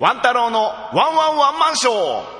[0.00, 2.38] ワン太郎のワンワンワンマンショー。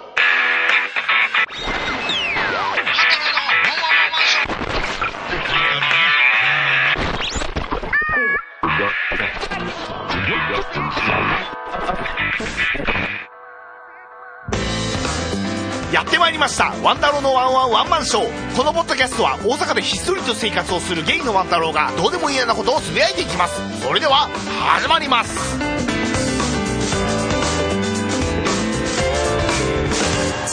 [15.92, 16.66] やってまいりました。
[16.84, 18.56] ワン太郎のワンワンワンマンショー。
[18.56, 23.82] このポッドキャストは大阪でひっそりと生活をするゲイのワン太郎がどうでもいいようなことをつぶやいていきます。
[23.82, 24.28] それでは
[24.76, 25.67] 始まります。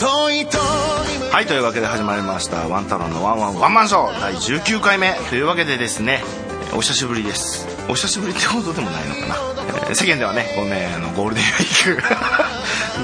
[0.04, 5.14] はいというわけで始まりましたワン太郎のワンワンワンマンショー第19回目。
[5.30, 6.22] というわけでですね
[6.76, 7.66] お久しぶりです。
[7.88, 9.36] お久しぶりってほどでもないのかな、
[9.88, 12.45] えー世間ではねこうねあのゴールデンウィーク。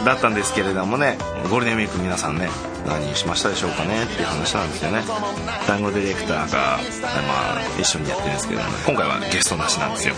[0.04, 1.16] だったんですけれどもね
[1.50, 2.48] ゴールデンウィーク皆さんね
[2.86, 5.02] 何しましたでしょうかねっていう話なんですよね。
[5.68, 8.74] 団子ディレクターが、まあ、一緒にやってるんですけどもね。
[8.86, 10.14] 今回はゲストなしなんですよ。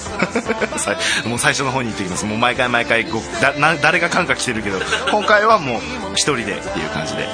[1.29, 2.25] もう最初の方に言ってきます。
[2.25, 3.07] もう毎回毎回
[3.83, 4.79] 誰が感化来てるけど
[5.11, 5.81] 今回はもう
[6.15, 7.29] 一人でっていう感じで。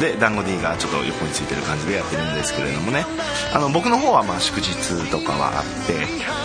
[0.00, 3.04] で団子 D がちょっと横についてる感じでやってるんですけれどもね。
[3.52, 4.74] あの僕の方はまあ祝日
[5.10, 5.92] とかはあって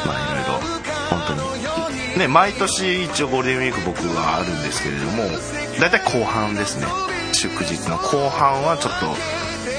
[0.05, 1.88] まあいろいろ本当に
[2.19, 5.23] ね毎年一応ゴールデンウィーク僕はあるんですけれども
[5.79, 6.85] 大体後半ですね。
[7.33, 9.05] 祝日の後半はちょっと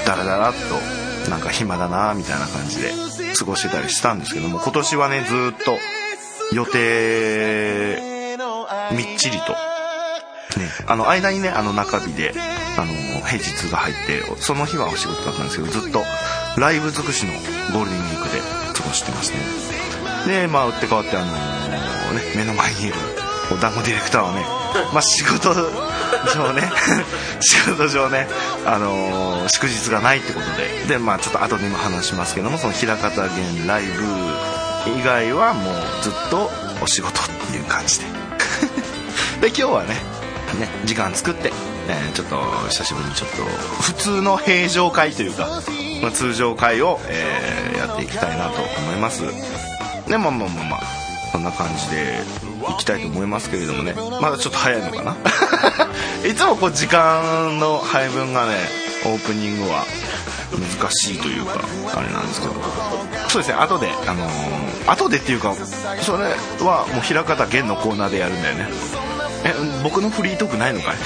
[0.05, 2.91] ダラダラっとなんか暇だなみたいな感じで
[3.37, 5.77] 過ごしてたりしたんですけども今年はねずっと
[6.55, 8.37] 予定
[8.93, 9.53] みっちりと
[10.59, 12.33] ね、あの間にねあの中日で
[12.77, 12.91] あの
[13.25, 16.03] 平日が入ってその日はお仕事だったんですけどずっと
[16.59, 17.31] ライブ尽くしの
[17.71, 18.41] ゴールデンウィークで
[18.73, 19.90] 過ごしてますね。
[20.25, 22.93] でまあ打って変わってあのね目の前にいる
[23.51, 24.45] お団子ディレクターはね
[24.93, 26.71] まあ仕事上ね
[27.41, 28.27] 仕事上ね
[28.65, 30.85] あの祝日がないってことで。
[30.87, 34.03] でまあちょっと後でも話しますけどもその平方源ライブ
[34.99, 38.05] 以外はもうずっとお仕事っていう感じで。
[39.41, 39.95] で今日はね
[40.59, 41.51] ね時間作って、
[41.87, 43.37] えちょっと久しぶりにちょっと
[43.81, 45.47] 普通の平常会というか、
[46.01, 49.23] まあ、通常会を、えーやっていきたいなと思います。
[50.11, 50.81] でまあまあまあまあ
[51.31, 52.19] そんな感じで
[52.69, 53.95] いきたいと思いますけれどもね。
[54.21, 55.15] まだちょっと早いのかな？
[56.29, 58.55] いつもこう時間の配分がね
[59.05, 59.85] オープニングは
[60.51, 61.61] 難しいというか
[61.95, 62.53] あれなんですけど。
[63.29, 65.55] そうですね後であのー後でっていうか
[66.01, 66.23] それ
[66.59, 68.67] はもう平方源のコーナーでやるんだよね。
[69.45, 70.95] え僕のフリートークないのかい？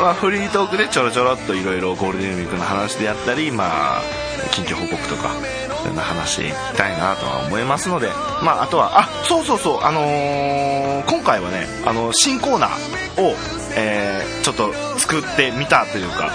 [0.00, 4.02] まあ、フリートークでちょろちょろっといろいろゴールデンウィークの話であったりまあ
[4.52, 5.30] 近況報告とか。
[5.82, 8.08] そんな話したいなとは思いますので
[8.42, 13.34] まああとはあそうそうそうあのー今回はねあの新コーナーを、
[13.76, 16.30] えーちょっと作ってみたというか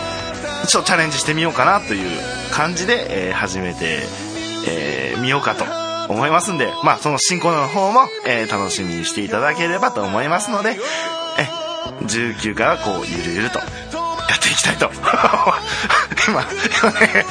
[0.68, 2.20] ちょっとチャレンジしてみようかなという
[2.52, 4.00] 感じで、えー始めて
[4.66, 5.66] み、えーようかと
[6.14, 10.78] 思いますんで、まあ、その新コーナーの方も、えー楽しみにしていただければと思いますので、
[11.38, 11.44] え
[12.06, 14.90] 19からこうゆるゆるとやっていきたいと。
[16.28, 16.44] 今
[16.82, 17.26] 今ね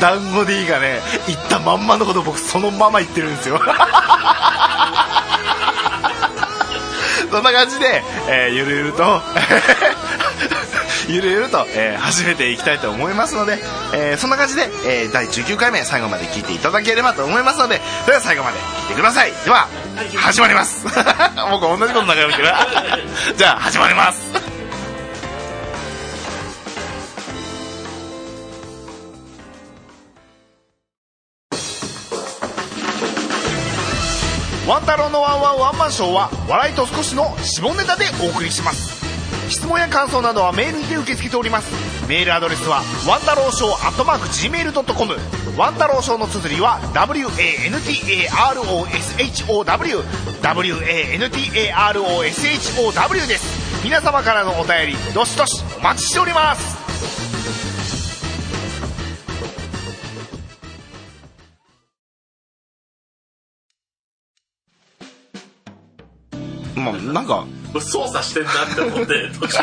[0.00, 3.60] 団子 D がね言ったまんまのこと僕そのまま言ってるんですよ。
[7.30, 9.20] そんな感じで、えーゆるゆると
[11.08, 13.58] ゆるゆると、えー始めていきたいと思いますので、
[13.92, 19.32] えーそんな感じで、えー第19回目最後まで聞いていただければと思いますのでそれでは最後まで聞いてください。
[19.44, 19.66] では
[20.16, 20.86] 始まります。
[21.50, 22.54] 僕同じこと流れてる。
[23.36, 24.27] じゃあ始まります
[35.18, 38.98] のワンワンワンマンショーは笑いと少しの下ネタでお送りします。
[39.50, 41.72] 質問や感想などはメールにて受け付けております。
[42.08, 45.16] メールアドレスはワン太郎ショーアットマーク Gmail.com
[45.56, 47.24] ワン太郎ショーの綴りは WANTAROSHOW
[52.40, 53.82] WANTAROSHOW です。
[53.82, 57.37] 皆様からのお便りどしどしお待ちしております。
[66.78, 67.44] まあなんか
[67.80, 69.58] 操作してんなって思って 途中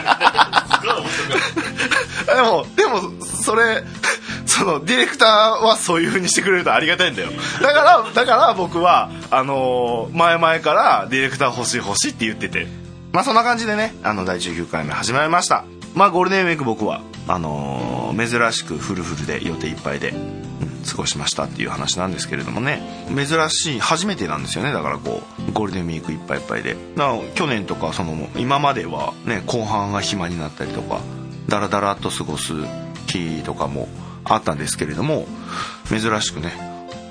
[2.27, 3.83] ででも、でも、それ、
[4.45, 7.29] その、ディレクターはそういう風にしてくれるとありがたいんだよ。
[7.61, 12.67] だから、だから僕は、あのー前々からディレクター欲しい欲しいって言ってて。
[13.11, 15.63] まあそんな感じでね、あの、第19回目始まりました。
[15.95, 20.54] まあゴールデンウィーク僕は、あのー珍しくフルフルで予定いっぱいで、うん
[20.89, 22.81] 過ごしましたっていう話なんですけれどもね。
[23.09, 24.71] 珍しい初めてなんですよね。
[24.71, 26.75] だからこうゴールデンウィークいっぱいいっぱいで。
[26.95, 30.99] だから去年とかその今まではね後半が暇になったりとか
[31.47, 32.53] ダラダラっと過ごす
[33.07, 33.87] 日とかも
[34.23, 35.27] あったんですけれども
[35.87, 36.51] 珍しくね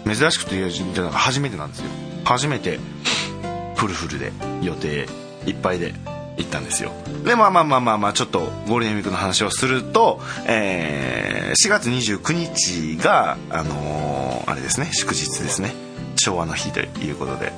[0.05, 1.87] 珍しくというじゃなく初めてなんですよ。
[2.25, 2.79] 初めて
[3.77, 5.07] フルフルで予定
[5.47, 5.95] いっぱいで
[6.37, 6.93] 行ったんですよ。
[7.25, 15.73] でまあまあまあまあまあちょっとゴールデンウィークの話をすると、えー4月29日があのーあれですね祝日ですね。
[16.17, 17.53] 昭和の日ということで。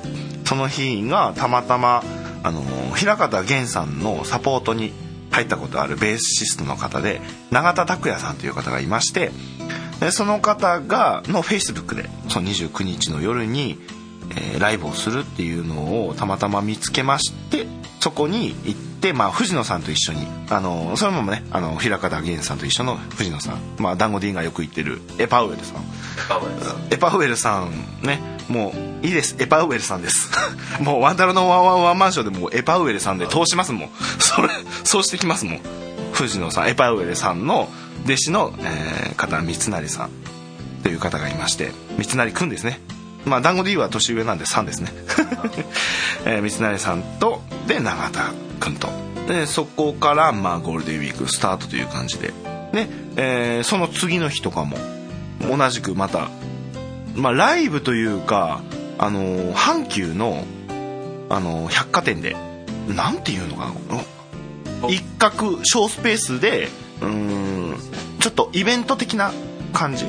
[0.45, 2.03] その日がたまたま
[2.43, 4.93] あのー平方源さんのサポートに
[5.31, 7.21] 入ったことあるベースシストの方で
[7.51, 9.31] 永田拓也さんという方がいまして
[9.99, 13.77] でその方がのフェイスブックでその29日の夜に、
[14.31, 17.66] えーライブをするっていうのをたまたま見つけまして
[18.07, 25.83] そこに行って、まあ、藤野さんと一緒にあのそれもねあの平方源さんと一緒の藤野さん、まあ、団子 D がよく行ってるエパウエルさん。
[26.89, 27.71] エパウエルさん。
[28.01, 28.71] ねも
[29.03, 29.35] ういいです。
[29.39, 30.31] エパウエルさんです。
[30.79, 33.89] もうワンタロのワンワンワンマンションでもうエパウエルさんで通しますもん。
[34.19, 34.47] それ
[34.85, 35.59] そうしてきますもん。
[36.13, 37.67] 藤野さんエパウエルさんの
[38.05, 40.09] 弟子の、えー方三成さん。
[40.81, 42.79] という方がいまして三成くんですね。
[43.25, 44.93] まあ団子 D は年上なんで3ですね、
[46.23, 48.89] えー三成さんとで永田くんと。
[49.27, 52.33] でそこからまあゴールデンウィークスタートという感じで。
[52.73, 52.87] で、
[53.17, 54.77] えーその次の日とかも
[55.39, 56.29] 同じくまた
[57.15, 58.61] まあ、ライブというか、
[58.99, 60.43] あのー阪急の、
[61.29, 62.35] あのー百貨店で
[62.87, 64.01] なんていうのかな
[64.83, 64.89] お。
[64.89, 66.69] 一角小スペースで
[67.01, 67.77] うーん
[68.19, 69.31] ちょっとイベント的な
[69.73, 70.05] 感じ。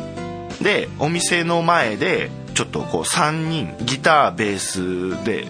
[0.63, 5.47] でお店の前でちょっとこう3人ギターベースで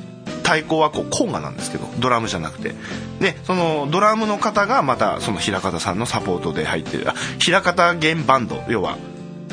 [0.49, 2.75] 太鼓はこうコンガなんですけどドラムじゃなくて。
[3.21, 8.63] でそのドラムの方がまたその平方さんのサポートで入ってるあ平方弦バンド。
[8.69, 8.97] 要は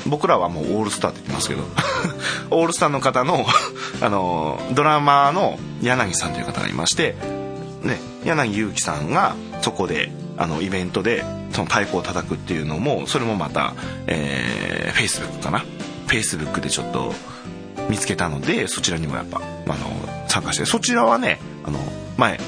[0.07, 1.63] 僕らはもうオールスターって言ってますけど。
[2.51, 3.45] オールスターの方の
[4.01, 7.15] あのドラマーの柳さんという方がいまして
[7.83, 13.73] ね、柳祐樹さんがそこであのイベントでその太鼓を叩くっていうのもそれもまた、
[14.07, 15.63] えー、Facebook かな
[16.07, 17.13] ？Facebook でちょっと
[17.89, 21.79] 見つけたのでそちらにもやっぱあの参加してそちらはねあの
[22.17, 22.39] 前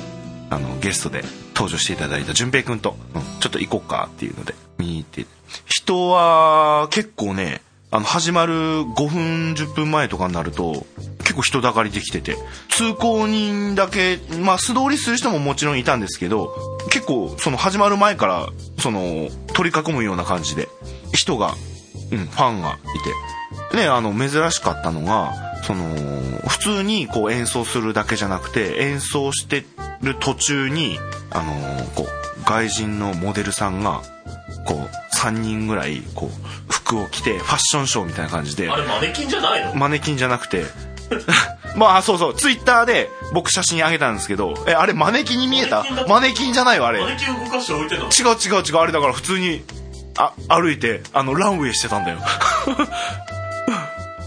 [0.49, 5.25] あのゲストで登場していただいた淳平君と、うんちょっと行こうかっていうので見に行って
[5.65, 10.85] 人は結構ねあの始まる5分10分前とかになると
[11.19, 12.35] 結構人だかりできてて
[12.69, 16.53] 通行人だけまあ素通りする人ももちろんいたんですけど
[16.89, 18.47] 結構その始まる前から
[18.79, 20.67] その取り囲むような感じで
[21.13, 21.53] 人が、
[22.11, 22.73] うん、ファンがい
[23.03, 23.37] て。
[23.75, 25.33] ねあの珍しかったのが
[25.67, 25.83] その
[26.47, 29.65] 普通にこう演奏するだけじゃなくて演奏して
[30.01, 30.97] る途中に
[31.29, 31.53] あの
[31.93, 34.01] こう外人のモデルさんが
[34.65, 39.75] こう3人ぐらいこう服を着てファッションショーみたいな感じであれマネキンじゃないの？
[39.75, 40.63] マネキンじゃなくて。
[41.75, 45.85] まあそうそうツイッターで僕写真あげたんですけどえあれマネキンに見えた？
[46.07, 46.99] マネキンじゃないわあれ。
[46.99, 48.05] 違うマネキン動かして置いてんの？
[48.05, 48.09] 違
[48.59, 49.63] う違うあれだから普通に
[50.17, 52.19] あ歩いてあのランウェイしてたんだよ。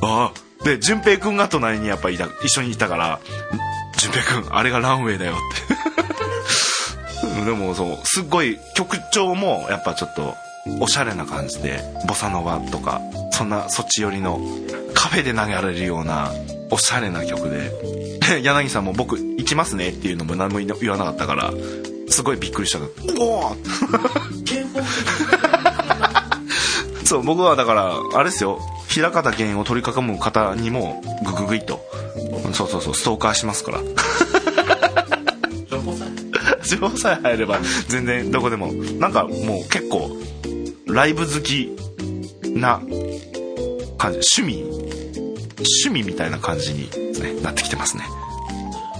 [0.03, 0.33] ああ
[0.65, 3.21] で淳平君が隣にやっぱいた一緒にいたから
[3.97, 5.37] 「淳平君あれがランウェイだよ」っ
[5.77, 5.81] て。
[7.45, 10.37] でもそうすっごい曲調もやっぱちょっと
[10.79, 13.01] おしゃれな感じでボサノバとか
[13.33, 14.41] そんなそっち寄りの
[14.95, 16.31] カフェで投げられるような
[16.71, 18.11] おしゃれな曲で。
[18.43, 21.53] 柳さんも僕行きますねっていうのも何も言わなかったから
[22.09, 22.79] すごいびっくりした。
[23.19, 23.57] おお
[27.11, 28.61] そう僕はだからあれですよ。
[28.89, 31.81] 平方源を取り囲む方にもグググイと。
[32.53, 32.95] そうそうそう。
[32.95, 33.81] ストーカーしますから。
[36.63, 37.23] 情報さえ。
[37.27, 37.59] 入れば
[37.89, 38.73] 全然どこでも。
[39.01, 40.17] なんかもう結構
[40.87, 41.77] ライブ好き
[42.45, 42.81] な
[43.99, 44.21] 感じ。
[44.41, 44.63] 趣味。
[45.83, 46.89] 趣味みたいな感じに、
[47.21, 48.05] ね、なってきてますね。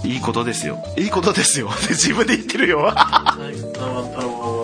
[0.03, 0.83] いいことですよ。
[0.97, 1.69] いいことですよ。
[1.87, 2.93] 自分で言ってるよ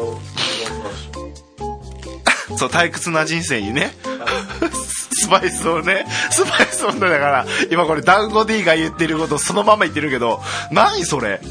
[2.57, 3.91] そう退屈な人生にね
[5.19, 11.41] スパイスをねスパイスをねだから今これ団子 D が言ってることそのまま言ってるけど何それ？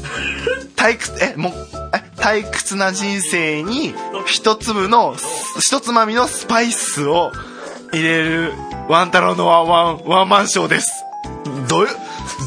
[0.75, 1.53] 退屈えもう
[1.93, 3.93] え退屈な人生に
[4.25, 5.15] 一粒の
[5.59, 7.31] 一つまみのスパイスを
[7.93, 8.53] 入れる
[8.89, 10.91] ワン太郎のワンワンワンマンショーです。
[11.67, 11.95] どういう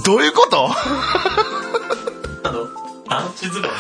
[0.05, 0.69] どういうこと？
[2.45, 2.67] あの
[3.09, 3.71] 団地ズボン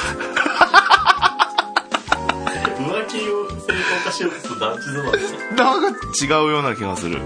[3.10, 7.20] 浮気を正当化しようとする団地ズボンですなんか違うような気がする。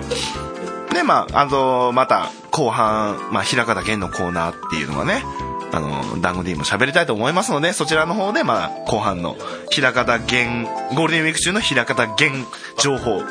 [0.93, 5.25] で、まあ、あの、また、後半、まあ、平方源のコーナーっていうのがね、
[5.73, 9.37] あの、団子 D も喋りたいと思いますので、そちらの方で、まあ、後半の、
[9.71, 12.49] 平方源、ゴールデンウィーク中の平方源
[12.79, 13.23] 情報、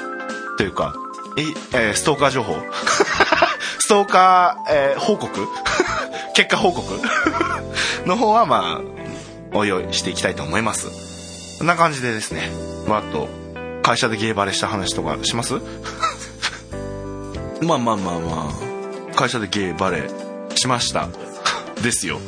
[0.57, 0.93] というか、
[1.73, 2.55] え、えストーカー情報
[3.79, 5.47] ストーカー、えー報告？
[6.35, 6.83] 結果報告？
[8.05, 11.12] の方は、まあ、おいおいしていきたいと思います。
[11.63, 12.49] こんな感じでですね、
[12.89, 13.29] まあ、あと、
[13.83, 15.53] 会社でゲーバレした話とかします？
[17.63, 18.51] まあまあまあま
[19.11, 19.15] あ。
[19.15, 20.09] 会社でゲーバレ
[20.55, 21.07] しました。
[21.81, 22.19] ですよ。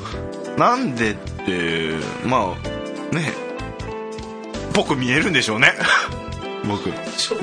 [0.57, 1.15] なんでっ
[1.45, 2.55] てま
[3.11, 3.33] あね。
[4.71, 5.73] 僕見えるんでしょうね。
[6.65, 6.89] 僕。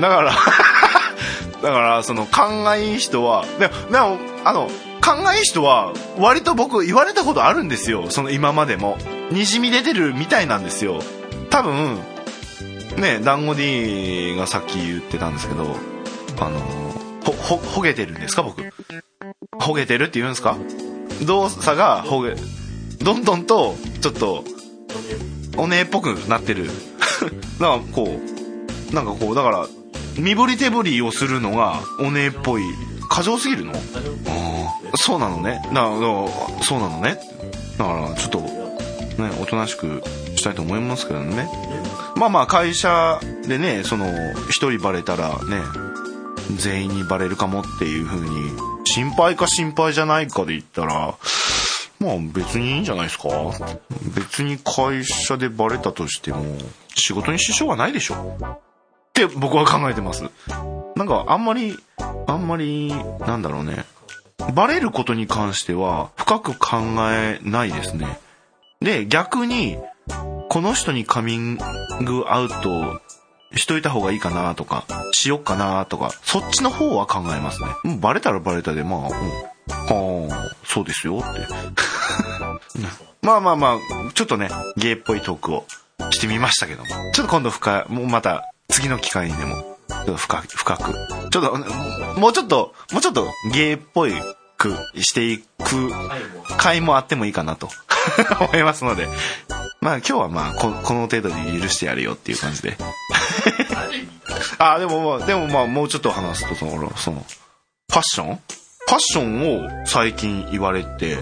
[0.01, 0.33] だから
[1.63, 4.71] だからその勘がいい人はでもでもあの
[5.03, 8.07] 勘がいい人は割と僕言われたことあるんですよ。
[8.09, 8.97] その今までも。
[9.31, 11.03] にじみ出てるみたいなんですよ
[11.53, 11.99] 多分
[12.97, 15.77] ね団子 D がさっき言ってたんですけど
[16.41, 16.59] あの
[17.25, 18.63] ほほほげてるんですか僕？
[19.61, 20.57] ほげてるって言うんですか？
[21.27, 22.35] 動作がほげ
[23.05, 24.45] どんどんとちょっと
[25.57, 26.67] お姉っぽくなってる。
[26.67, 26.77] だか
[27.61, 28.19] らこ
[28.91, 29.67] うなんかこうだから
[30.19, 32.63] 身振り手振りをするのがお姉っぽい。
[33.11, 33.73] 過剰すぎるの？
[33.73, 33.77] あ
[34.95, 35.61] あそうなのね。
[35.67, 37.19] だからそうなのね。
[37.77, 40.03] だからちょっとねおとなしく
[40.43, 41.49] したいと思いますけどね。
[42.17, 44.07] まあまあ会社でねその
[44.51, 45.63] 一人バレたらね
[46.57, 48.51] 全員にバレるかもっていう風に
[48.85, 51.15] 心配か心配じゃないかで言ったら
[52.01, 53.29] まあ別にいいんじゃないですか。
[54.17, 56.45] 別に会社でバレたとしても
[56.97, 58.15] 仕事に支障はないでしょ。
[58.15, 58.61] っ
[59.13, 60.25] て僕は考えてます。
[60.97, 61.79] なんかあんまり
[62.27, 63.85] あんまりなんだろうね。
[64.55, 66.79] バレることに関しては深く考
[67.13, 68.19] えないですね。
[68.81, 69.79] で逆に
[70.53, 71.57] この人にカミン
[72.05, 73.01] グアウト
[73.57, 77.69] しといた方がいいかなとか、しよっかなとか、そっちの方は考えますね。
[77.85, 81.41] もうバレたらバレたで、まあ、うん、はあ、そうですよって。
[83.27, 85.65] まあまあまあ、ちょっとね、ゲイっぽいトークを
[86.11, 86.89] してみましたけども。
[87.15, 90.93] ちょっと今度深い、もうまた次の機会にでも、ちょっと深く、深く。
[91.31, 94.13] ちょっと、もうちょっと、もうちょっとゲイっぽい
[94.59, 95.91] くしていく
[96.59, 97.71] 回もあってもいいかなと
[98.53, 99.09] 思いますので、
[99.83, 102.79] まあ今日はまあこ この程度で許してやるよっていう感じで。
[104.59, 107.27] あ、でもまあ、でもまあもうちょっと話すと、その、その、
[107.91, 108.37] ファッション？
[108.37, 111.17] ファッションを最近言われて、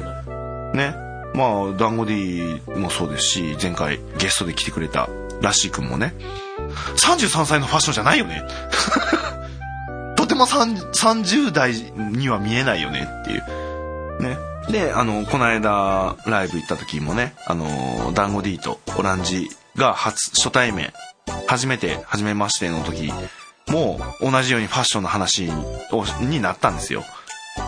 [0.75, 0.95] ね。
[1.33, 5.09] まあ、団子 D もそうですし、前回ゲストで来てくれた
[5.41, 6.15] ラッシー君もね、
[6.97, 8.43] 33歳のファッションじゃないよね。
[10.17, 14.23] とても30代には見えないよねっていう。
[14.23, 14.50] ね。
[14.71, 20.93] で、あの、この間、ライブ行った時もね、あの、団子 D とオランジが初、初対面、
[21.47, 23.13] 初めて、初めましての時
[23.69, 25.49] も、同じようにファッションの話
[25.91, 27.05] をになったんですよ。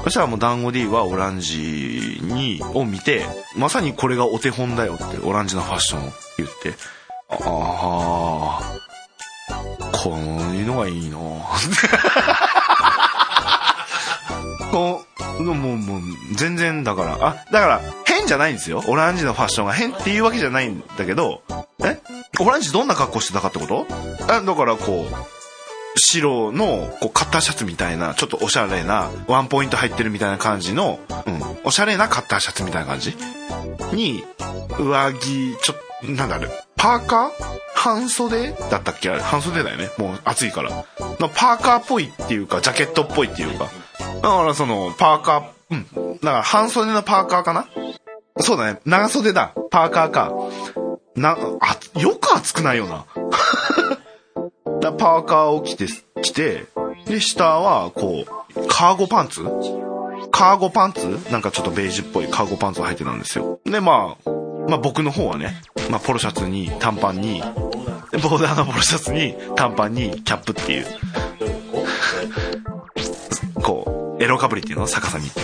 [0.04, 6.74] そしたらもう団子 D はオランジに、を見て、まさにこれがお手本だよって、オランジのファッションを言って、
[7.28, 8.62] ああ、
[9.92, 10.18] こう
[10.54, 11.18] いうのがいいな
[14.72, 15.04] こ
[15.38, 16.00] う、もう、もう、
[16.34, 18.82] 全然だから、あ、だから、変じゃないんですよ。
[18.88, 21.42] オランジのファッションが変っていうわけじゃないんだけど、
[21.84, 22.00] え？
[22.40, 23.86] オランジどんな格好してたかってこと？
[24.28, 33.14] あだからこう、白のこうカッターシャツみたいな、ちょっとおしゃれな、ワンポイント入ってるみたいな感じの、うん、おしゃれなカッターシャツみたいな感じ？
[33.92, 34.24] に、
[34.78, 37.30] 上着、ちょっと、なんだろう、パーカー？
[37.74, 39.10] 半袖だったっけ？
[39.10, 39.90] あれ半袖だよね。
[39.98, 40.70] もう暑いから。
[41.18, 43.68] のパーカーっぽいっていうか、ジャケットっぽいっていうか。
[43.98, 46.18] だからその、パーカー、うん。
[46.18, 47.66] だから半袖のパーカーかな？
[48.38, 48.80] そうだね。
[48.84, 49.54] 長袖だ。
[49.70, 50.32] パーカーか。
[51.16, 53.04] な、あ、よく暑くないよな。
[54.80, 55.86] だパーカーを着て、
[56.22, 56.66] 着て、
[57.06, 59.42] で、下は、こう、カーゴパンツ？
[60.30, 61.18] カーゴパンツ？
[61.30, 63.60] なんかちょっとベージュっぽいカーゴパンツを履いてたんですよ。
[63.64, 64.30] で、まあ、
[64.68, 65.54] まあ僕の方はね、
[65.90, 70.86] まあポロシャツに短パンに、ボーダーのポロシャツに短パンにキャップっていう、
[73.62, 75.30] こう、エロかぶりっていうの逆さに。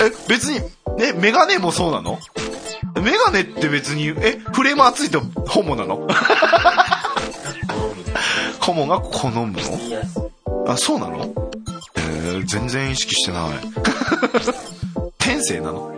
[0.00, 0.60] え、別に、
[0.98, 2.18] え、メガネもそうなの？
[3.00, 6.06] メガネって別に、え、フレーム厚いとホモなの？
[8.60, 10.72] ホモが好むの？
[10.72, 11.32] あ、そうなの？
[11.96, 13.50] えー、全然意識してない。
[15.18, 15.92] 天性なの？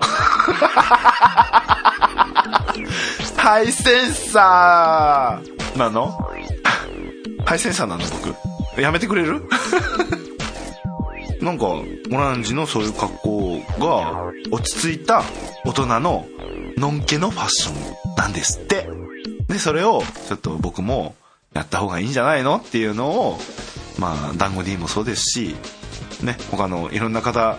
[3.37, 6.19] ハイセンサーなの？
[7.45, 8.35] ハイセンサーなの僕。
[8.77, 9.43] やめてくれる？
[11.41, 15.23] なんか、オランジのそういう格好が落ち着いた
[15.65, 16.27] 大人の
[16.77, 17.73] のんけのファッショ
[18.13, 18.89] ンなんですって。
[19.49, 21.15] で、それをちょっと僕も
[21.53, 23.39] やった方がいいんじゃないのっていうのを、
[23.99, 25.55] まあ、団子 D もそうですし、
[26.23, 27.59] ね、他のいろんな方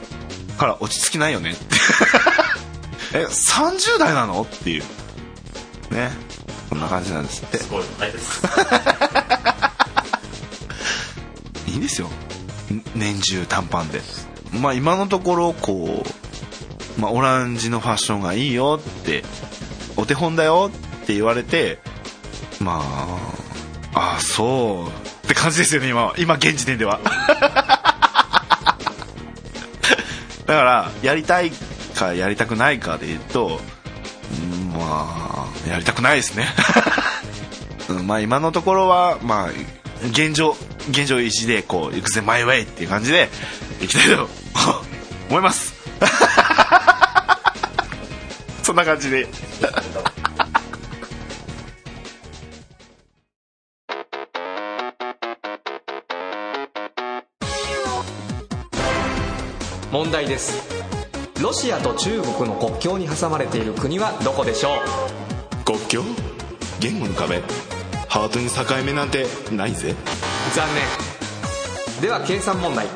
[0.57, 1.75] から落ち着きないよねって。
[3.19, 4.41] え、30代なの？
[4.41, 4.83] っていう。
[5.91, 6.11] ね。
[6.69, 7.57] こんな感じなんですって。
[7.59, 8.41] すごい、ないです。
[11.75, 12.09] いいですよ。
[12.95, 14.01] 年中短パンで。
[14.59, 16.03] まあ今のところ、こ
[16.97, 19.23] う、まあオランジのファッションがいいよって、
[19.95, 21.79] お手本だよって言われて、
[22.59, 23.19] まあ、
[23.93, 26.13] ああ、そうって感じですよね、今。
[26.17, 26.99] 今、現時点では。
[30.45, 31.51] だから、やりたい
[31.95, 33.59] かやりたくないかで言うと
[34.77, 36.47] まあやりたくないですね
[38.05, 39.49] まあ今のところはまあ
[40.09, 40.55] 現状
[40.89, 43.29] 現状維持でこう行くぜマイウェイっていう感じで
[43.81, 44.29] いきたいと
[45.29, 45.73] 思います。
[48.63, 49.27] そんな感じで。
[59.91, 60.53] 問題です。
[61.41, 64.69] ロシアと中国の国境に挟まれている国はどこでしょ
[65.61, 65.65] う？
[65.65, 66.03] 国境？
[66.79, 67.41] 言語の壁。
[68.09, 69.93] ハートに境目なんてないぜ
[70.55, 72.01] 残念。
[72.01, 72.87] では計算問題。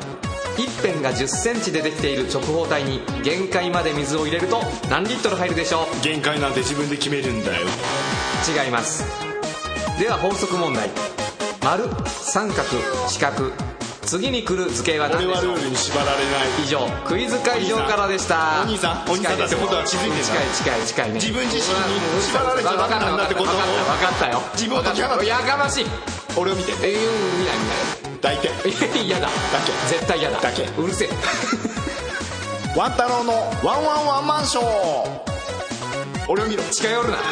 [0.56, 6.02] 一辺が1 0センチでできている直方体に限界まで水を入れると何リットル入るでしょう？
[6.02, 7.66] 限界なんて自分で決めるんだよ。
[8.48, 9.04] 違います。
[9.98, 10.90] では法則問題。
[11.62, 12.64] 丸三角
[13.08, 13.52] 四角。
[14.02, 15.56] 次に来る図形は何でしょう？
[15.56, 16.18] ルに縛られない。
[16.64, 16.80] 以上。
[17.06, 18.62] クイズ会場からでした。
[18.64, 19.10] お兄さん。
[19.10, 21.08] お兄さんだってことは気づいてんだ近い近い近い。
[21.08, 23.52] ね自分自身に縛られちゃダメなんだってことを。
[23.52, 23.60] 分
[24.00, 24.40] かったよ。
[24.54, 25.86] 自分を解き放つやかましい
[26.36, 26.72] 俺を見て。
[26.72, 26.78] えー、
[27.38, 27.56] 見ない
[28.12, 28.48] 見抱いて。
[28.48, 28.54] な
[29.02, 29.26] い嫌だ。
[29.26, 29.32] だ
[29.66, 29.72] け。
[29.94, 30.40] 絶対嫌だ。
[30.40, 30.62] だけ。
[30.78, 31.10] うるせえ。
[32.76, 33.32] ワン太郎の
[33.64, 34.64] ワンワンワンマンショー
[36.28, 36.62] 俺を見ろ。
[36.70, 37.18] 近寄るな。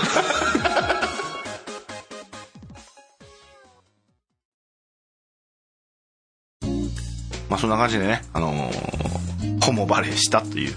[7.49, 10.75] まあそんな感じでね、あのー、ホモバレーしたという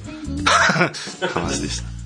[1.34, 2.01] 話でした。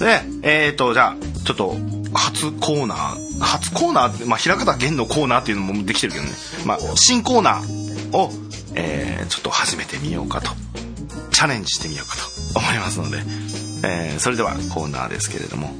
[0.00, 1.76] で、えーと、じゃあ、ちょっと、
[2.14, 6.30] 初コーナー、初コーナーって、まあ、平方玄のコーナーっていうのもできてるけどね、
[6.64, 8.30] まあ、新コーナーを、
[8.74, 10.50] えー、ちょっと始めてみようかと、
[11.32, 13.18] チャレンジしてみようかと思いますので、
[13.84, 15.70] えー、それではコーナーですけれども、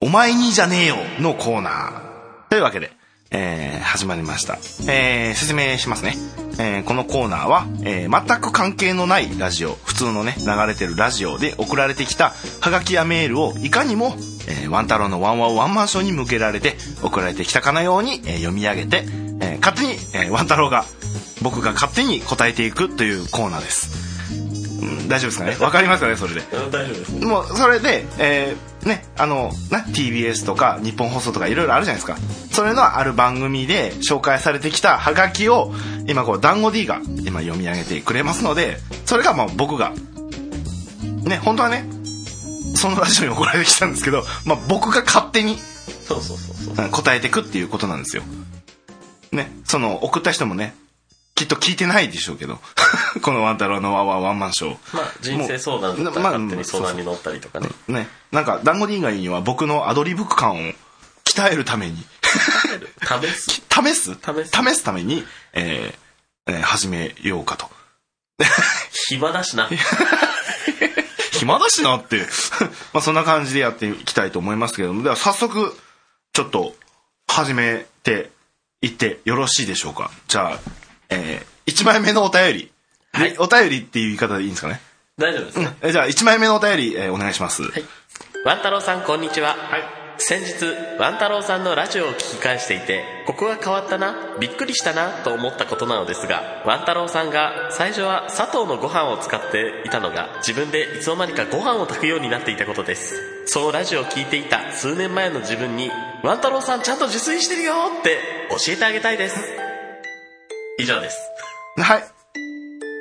[0.00, 2.48] お前にじゃねえよのコーナー。
[2.50, 2.92] というわけで、
[3.30, 4.58] えー、始まりました。
[4.90, 6.14] えー、説明しますね。
[6.60, 14.14] えー、このコーナーは、えー、全く関係のないラジオ、普通のね、流れてるラジオで送られてきたハガキやメールをいかにも、
[14.48, 19.04] えー、ワン太郎のワンワンワンマンションに向けられて送られてきたかのように、えー、読み上げて、
[19.40, 20.84] えー、勝手に、えー、ワン太郎が、
[21.42, 24.08] 僕が勝手に答えていくというコーナーです。
[24.82, 25.56] うん大丈夫ですかね？
[25.60, 26.16] わかりますかね？
[26.16, 26.40] それで。
[26.50, 32.18] 大丈夫ですもうそれで、えーねあのな TBS とか日本放送とかいろいろあるじゃないですか。
[32.50, 35.72] それのある番組で紹介されてきたハガキを
[36.06, 39.92] 今こう団子 D が今読み上げてくれますのでそれがまあ僕が
[41.22, 41.84] ね本当はね
[42.74, 46.84] そのラジオに送られてきたんですけど、まあ、僕が勝手にそうそうそうそう。
[46.84, 48.22] うん答えてくっていうことなんですよ。
[49.32, 50.74] ねその送った人もね
[51.38, 52.58] きっと聞いてないでしょうけど。
[53.22, 54.96] このワン太郎のワンワンワンマンショー。
[54.96, 57.68] まあ人生相談だったらまあ勝手に相談に乗ったりとかね。
[57.86, 60.72] ね、なんか団子 D 以外には僕のアドリブ感を
[61.24, 62.04] 鍛えるために。
[63.22, 63.62] 試す？
[63.70, 64.14] 試す？
[64.14, 64.74] 試す？
[64.74, 67.70] すために、えーえー始めようかと。
[69.08, 69.68] 暇だしな。
[71.34, 72.26] 暇だしなって。
[72.92, 75.04] まあそんな感じでやっていきたいと思いますけれども。
[75.04, 75.78] では早速
[76.32, 76.74] ちょっと
[77.28, 78.32] 始めて
[78.82, 80.10] いってよろしいでしょうか。
[80.26, 82.72] じゃあ、え1枚目のお便り、
[83.12, 83.36] はい。
[83.38, 84.80] お便りっていう言い方でいいんですかね、
[85.16, 85.76] 大丈夫ですね。
[85.82, 87.84] えじゃあ1枚目のお便り、えーお願いします、はい。
[88.44, 89.98] ワン太郎さんこんにちは、はい。
[90.20, 90.64] 先日
[90.98, 103.44] ワン太郎さんのラジオを聞き返していてここが変わったなびっくりしたなと思ったことなのですがワン太郎さんが最初は砂糖のご飯を使っていたのが自分でいつの間にかご飯を炊くようになっていたことです。
[103.46, 105.90] そのラジオを聞いていた数年前の自分に
[106.24, 108.18] ワン太郎さんちゃんと自炊してるよって
[108.50, 109.67] 教えてあげたいです
[110.78, 111.18] 以上です。
[111.76, 112.04] はい。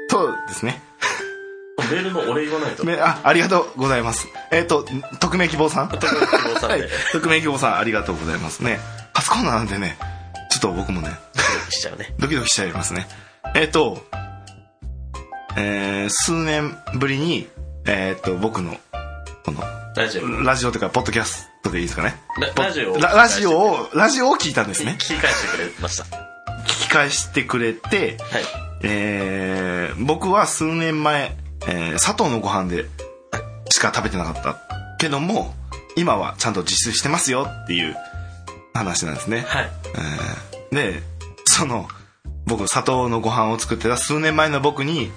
[0.09, 0.81] そうですね。
[1.91, 2.83] メールのお礼言わないと。
[2.83, 4.27] めあありがとうございます。
[4.51, 4.83] えっ、と
[5.19, 5.89] 匿名希望さん？
[5.89, 6.81] 特別希望さんはい。
[6.81, 8.63] で、匿名希望さんありがとうございます。
[8.63, 8.79] ね。
[9.13, 9.97] 初コーナーなんでね
[10.51, 11.09] ちょっと僕もね
[11.69, 12.13] しちゃうね。
[12.19, 13.07] ドキドキしちゃいますね。
[13.55, 14.03] えっ、と
[15.55, 17.47] えー数年ぶりに
[17.85, 18.75] えっ、と僕の
[19.45, 19.61] この
[19.95, 22.15] ラジオラジオというかポッドキャストでいいですかね。
[22.57, 24.95] ララジオをララジオをラジオを聞いたんですね。
[24.99, 26.03] 聞き返してくれました。
[26.03, 26.09] 聞
[26.87, 28.43] き返してくれてはい。
[28.83, 31.35] えー僕は数年前、
[31.67, 32.85] えー砂糖のご飯で
[33.69, 34.59] しか食べてなかった
[34.99, 35.53] けども
[35.95, 37.95] 今はちゃんと自炊してますよっていう
[38.73, 39.69] 話なんですね、はい。
[39.95, 41.01] えーで
[41.45, 41.87] その
[42.45, 45.11] 僕砂糖のご飯を作ってた数年前の僕に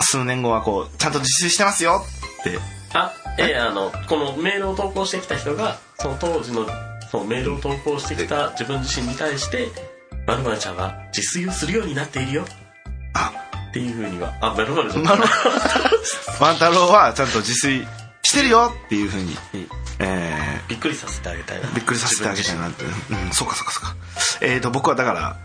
[0.00, 2.02] 数年後はこうちゃんと自炊してますよ
[2.40, 2.58] って。
[2.94, 6.66] あええあのこのメールを投稿してきた人がその当時の
[7.10, 9.68] そのメールを投稿してきた自分自身に対して
[10.26, 12.46] 「まるまるちゃんは自炊をするようになっているよ」
[13.14, 13.32] あ。
[13.70, 14.34] っていうふうには。
[14.40, 15.22] あまるまるちゃんまる
[16.40, 17.86] 万太郎はちゃんと自炊
[18.22, 19.36] してるよっていうふうに、
[19.98, 21.68] えーびっくりさせてあげたいな。
[21.70, 22.84] びっくりさせてあげたいなって。
[22.84, 23.96] うんそうかそうかそうか。
[24.40, 25.36] えー、と僕はだから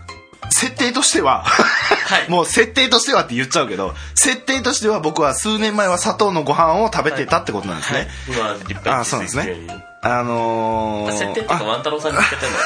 [0.50, 2.28] 設定としては、はい。
[2.32, 9.58] もう設定としてはって言っちゃうけど設定としては僕は数年前は砂糖のご飯を食べてたってことなんですね、今立派にあそうなんですね。
[10.02, 12.58] あのー、設定っていうかあワン太郎さんにてんの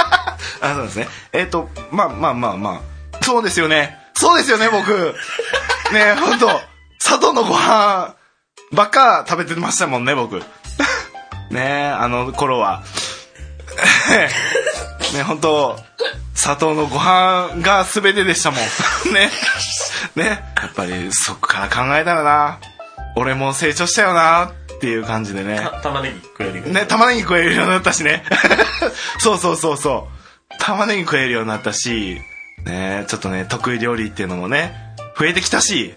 [0.70, 1.08] あそうですね。
[1.32, 3.24] えっ、とまあまあまあまあ。
[3.24, 3.96] そうですよね。
[4.14, 5.14] そうですよね僕。
[5.92, 6.60] ね本当
[6.98, 8.14] 砂糖のご飯
[8.72, 10.42] ばっか食べてましたもんね僕。
[11.50, 12.82] ねあの頃は。
[15.14, 15.78] ね本当
[16.34, 19.12] 砂糖のご飯が全てでしたもん。
[19.12, 19.30] ね。
[20.14, 22.58] ねやっぱりそっから考えたらな。
[23.16, 25.58] 俺も成長したよなっていう感じでね。
[25.58, 28.24] た玉ねぎ食えるよね、玉ねぎ食えるようになったしね。
[29.18, 30.15] そうそうそうそう。
[30.58, 32.20] 玉ねぎ食えるようになったし、
[32.64, 34.74] ね、ちょっとね、得意料理っていうのもね、
[35.18, 35.94] 増えてきたし、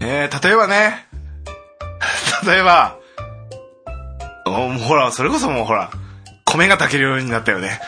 [0.00, 1.06] ね、例えばね、
[2.46, 2.96] 例えば、
[4.46, 5.90] おほら、それこそもうほら、
[6.44, 7.80] 米が炊けるようになったよね。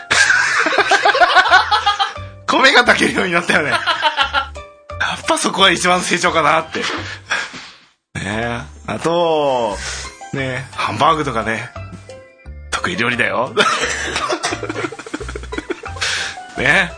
[2.46, 3.70] 米が炊けるようになったよね。
[3.70, 3.80] やっ
[5.26, 6.82] ぱそこは一番成長かなって。
[8.14, 9.76] ねあと、
[10.32, 11.70] ねハンバーグとかね、
[12.70, 13.54] 得意料理だよ。
[16.58, 16.92] ね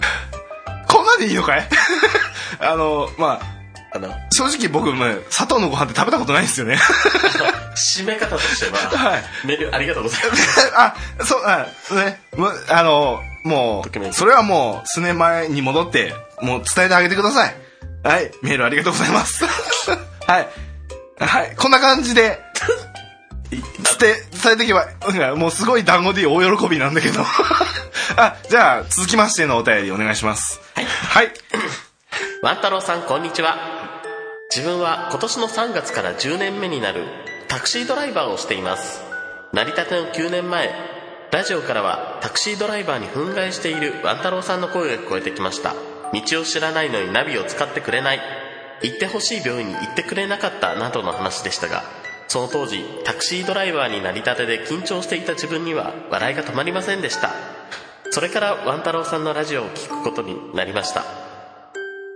[0.88, 1.68] こんなんでいいのかい？
[2.60, 6.78] あの、まあ、あの正直僕もね、砂糖のご飯って食べたことないんですよね。
[7.76, 10.94] 締め方としては、はいメールありがとうございますあ、
[11.24, 17.56] そう、あ、ね、むあの、もう、それはもう、数年前に戻って、もう伝えてあげてください。
[18.02, 19.44] はい、メールありがとうございます。
[19.44, 20.48] はい。
[21.18, 22.40] はい、こんな感じで、
[23.50, 27.24] 伝え、ていけば、うんもうすごい団子で大喜びなんだけど。
[28.16, 30.60] あ、じゃあ、続きましてのお便りお願いします。
[30.74, 30.84] はい。
[30.84, 31.32] はい。
[32.42, 33.58] ワン太郎さんこんにちは
[34.54, 37.04] 自分は今年の3月から10年目になる
[37.48, 39.02] タクシードライバーをしています
[39.52, 40.72] 成り立ての9年前
[41.30, 45.74] ラジオからはタクシードライバーに憤慨しているワン太郎さんの声が聞こえてきました
[46.12, 48.20] 道を知らないのにナビを使ってくれない
[48.82, 51.84] 行ってほしい病院に行ってくれなかったなどの話でしたが
[52.26, 57.30] その当時タクシードライバーになりたてで緊張していた自分には笑いが止まりませんでした
[58.10, 61.04] それからワン太郎さんのラジオを聞くことになりました。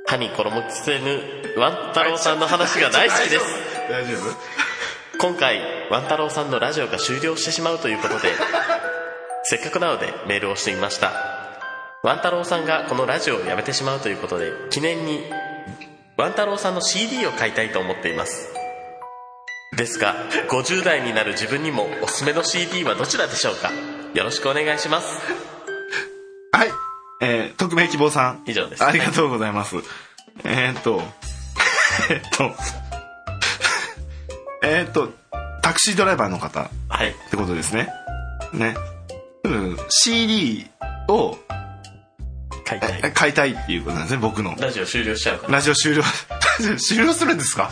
[0.06, 1.20] 歯に衣着せぬ
[1.58, 3.44] ワン太郎さんの話が大好きです。
[3.88, 5.18] 大丈夫？
[5.18, 8.32] 今回ワン太郎さんのラジオが終了してしまうということで
[9.44, 11.12] せっかくなのでメールをしてみました。
[12.02, 15.24] ワン太郎さんがこのラジオをやめてしまうということで記念に
[16.16, 18.52] ワン太郎さんの CD を買いたいと思っています。
[19.76, 20.14] ですが
[20.48, 23.70] 50代になる自分にもおすすめの CD はどちらでしょうか？
[24.14, 25.53] よろしくお願いします
[26.56, 26.70] はい。
[27.20, 28.42] えー、匿名希望さん。
[28.46, 29.76] 以上ですありがとうございます。
[30.44, 31.02] えーっと、
[32.10, 32.54] えーっと、
[34.62, 35.12] えーっと、
[35.62, 37.88] タクシードライバーの方っはいてことですね。
[38.52, 38.76] ね。
[39.44, 40.68] うん、CD
[41.08, 41.36] を
[42.64, 44.54] 買いたいえ買いたいっていうことなんですね、僕の。
[44.58, 46.02] ラジオ終了しちゃうからラジオ終了、
[46.58, 47.70] ラジオ終了するんですか？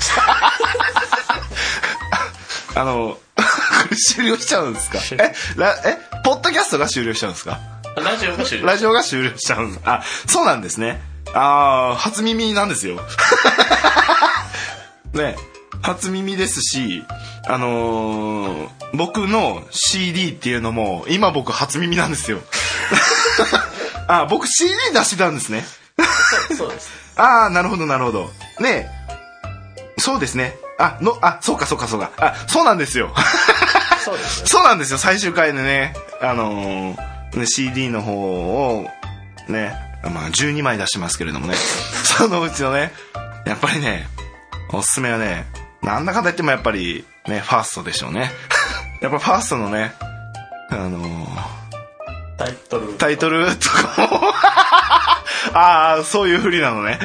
[2.74, 3.42] あの、こ
[3.90, 4.98] れ終了しちゃうんですか？
[5.12, 7.58] え、らえ、ポッドキャストが終了しちゃうんですか？
[8.02, 11.00] ラジオが終了ラジオが終了しちゃうんあ、そうなんですね。
[11.34, 13.00] ああ、初耳なんですよ。
[15.12, 15.36] ね、
[15.82, 17.04] 初耳ですし、
[17.46, 22.40] あのー僕の CD っていうのも、今僕初耳なんですよ。
[24.06, 25.64] あ、僕 CD 出してたんですね。
[26.56, 28.30] そうですああ、なるほど、なるほど。
[28.60, 28.90] ね
[29.98, 30.56] そうですね。
[30.78, 32.10] あ、の、あ、そうか、そうか、そうか。
[32.18, 33.14] あ、そうなんですよ。
[34.04, 37.12] そうですねそうなんですよ、最終回でね、あのーね
[37.46, 38.86] CD の方を、
[39.48, 41.54] ね、まあ12枚出してますけれどもね、
[42.18, 42.92] そのうちのね、
[43.46, 44.06] やっぱりね、
[44.70, 45.46] おすすめはね、
[45.82, 48.32] なんだかんだ言ってもやっぱり、ね、ファーストでしょうね。
[49.00, 49.94] やっぱファーストのね、
[50.70, 51.62] あのー
[52.36, 52.94] タイトル。
[52.94, 54.20] タイトルとかも、
[55.54, 56.98] ああ、そういうふりなのね。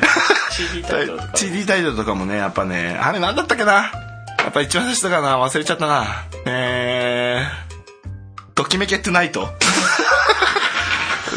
[0.51, 3.73] CD タイトルとか CD タイトルとかもね、やっぱね、あれなんだったっけな。
[3.73, 5.37] やっぱ一番最初だかな。
[5.37, 6.25] 忘れちゃったな。
[6.45, 9.49] えー、ときめけトゥナイト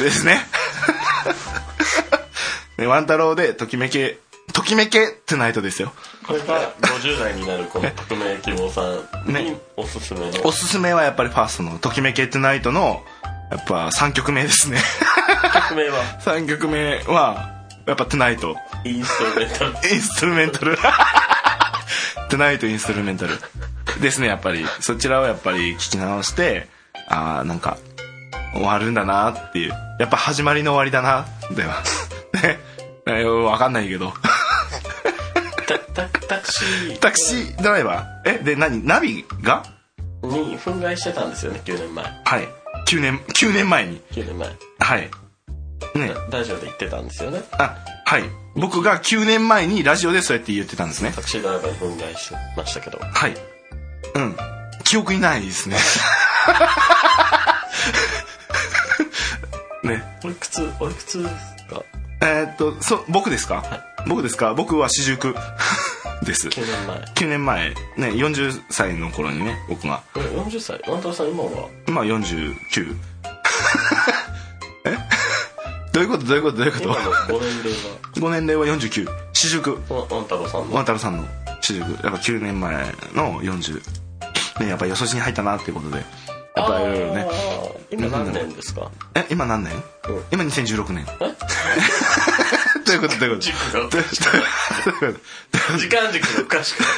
[0.03, 0.47] ですね。
[2.79, 4.19] ねワン太郎でときめけ、
[4.53, 5.93] ときめけトゥナイトですよ。
[6.27, 13.05] これが50代になるこの匿名希望さんにねおすすめのおすすめはやっぱりファーストのときめけトゥナイトの、
[13.51, 14.79] やっぱ3曲目ですね。
[15.53, 16.05] 曲名は？
[16.25, 18.57] 3曲目は、やっぱトゥナイト。
[18.85, 20.77] インストルメンタルインストゥルメンタル。
[22.31, 23.39] トゥナイトインストゥルメンタル。
[24.01, 24.65] ですね、やっぱり。
[24.81, 26.69] そちらをやっぱり聞き直して、
[27.09, 27.77] ああ、なんか、
[28.55, 29.73] 終わるんだなっていう。
[29.99, 31.83] やっぱ始まりの終わりだな、では。
[32.43, 32.59] ね。
[33.07, 34.13] えーわかんないけど。
[35.67, 38.31] タタタクシータクシードライバー。
[38.31, 38.85] え、で、何？
[38.87, 39.63] ナビが？
[40.23, 42.49] に憤慨してたんですよね9年前はい。
[42.89, 44.01] 9年、9年前に。
[44.13, 45.11] 9年前はい。
[45.99, 48.23] ねラジオで言ってたんですよねあはい
[48.55, 53.35] 僕が9年前にラジオでそうやって言ってたんですねタクシードライバーに憤慨しましたけどはい
[54.15, 54.37] うん
[54.85, 55.77] 記憶にないですね
[59.85, 60.03] ね。
[60.25, 61.83] おいくつおいくつですか？
[62.23, 63.65] えーっとそ僕ですか、
[64.07, 64.55] 僕ですか？
[64.55, 65.35] 僕は四十九。
[66.25, 66.49] です。
[66.49, 66.99] 9年前。
[67.15, 67.71] 9年前。
[67.71, 67.77] ね
[68.11, 70.03] 40歳の頃にね僕が。
[70.17, 70.81] え40歳？
[70.87, 71.69] ワンタロさん今は？
[71.89, 72.97] 今49
[74.85, 74.97] え？
[75.93, 76.25] どういうこと？
[76.27, 76.57] どういうこと？
[76.59, 76.85] どういうこと？
[76.85, 77.77] 今のご年齢は
[78.15, 79.79] ？5年齢は49四十九。
[79.89, 80.75] ワンタロさんの？
[80.75, 81.25] ワンタロさんの
[81.63, 81.87] 四十九。
[81.91, 82.77] やっぱ9年前
[83.15, 83.81] の40
[84.61, 86.05] ねやっぱよそしに入ったなっていうことで
[86.57, 87.27] やっぱいろいろね。
[87.93, 88.91] 今何年ですか？
[89.15, 89.83] え今何年、うん。
[90.33, 91.07] 今2016年。
[91.07, 92.93] と？
[92.93, 93.15] いうこと？
[93.15, 93.27] と？
[93.29, 93.37] こ
[93.91, 95.79] と？
[95.79, 96.89] 時間軸がおかしくなっ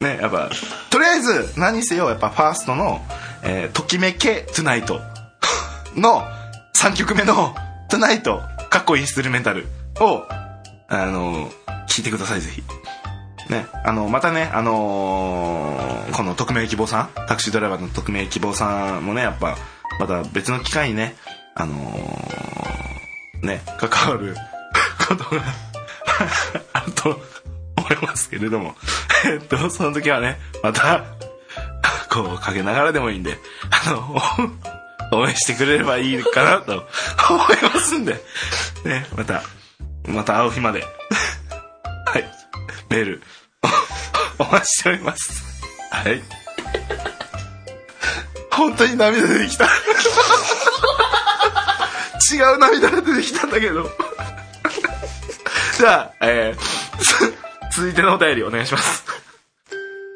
[0.00, 0.04] て。
[0.04, 0.50] ねやっぱ
[0.90, 3.06] とりあえず何にせよやっぱファーストの
[3.44, 5.00] 「えーときめけトゥナイト」
[5.94, 6.26] の
[6.74, 7.54] 3曲目の
[7.88, 9.68] 「トゥナイト」かっこインストゥルメンタル
[10.00, 10.26] を
[10.88, 11.52] あの
[11.88, 12.64] 聞いてくださいぜひ
[13.48, 19.56] ねあのまたねあのーこの匿名希望さんタクシードライバーの匿名希望さんもねやっぱ
[19.98, 21.16] また別の機会にね
[21.54, 24.36] あのーね関わる
[25.08, 25.42] ことが
[26.72, 27.20] あると
[27.76, 28.74] 思いますけれども。
[29.24, 31.04] えっとその時はねまた
[32.10, 33.38] こうかけながらでもいいんで
[33.70, 34.20] あの
[35.12, 38.14] 応援してくれればいいかなと思いますんで。
[38.84, 39.42] ねまた
[40.06, 40.84] また会う日まで
[42.92, 43.22] メール。
[44.38, 45.42] お待ちしております。
[45.90, 46.22] はい。
[48.50, 49.64] 本当に涙出てきた。
[49.64, 49.68] 違
[52.54, 53.90] う涙が出てきたんだけど。
[55.78, 56.60] じゃあ、えー、
[57.00, 57.34] つ
[57.74, 59.04] 続いてのお便りお願いします。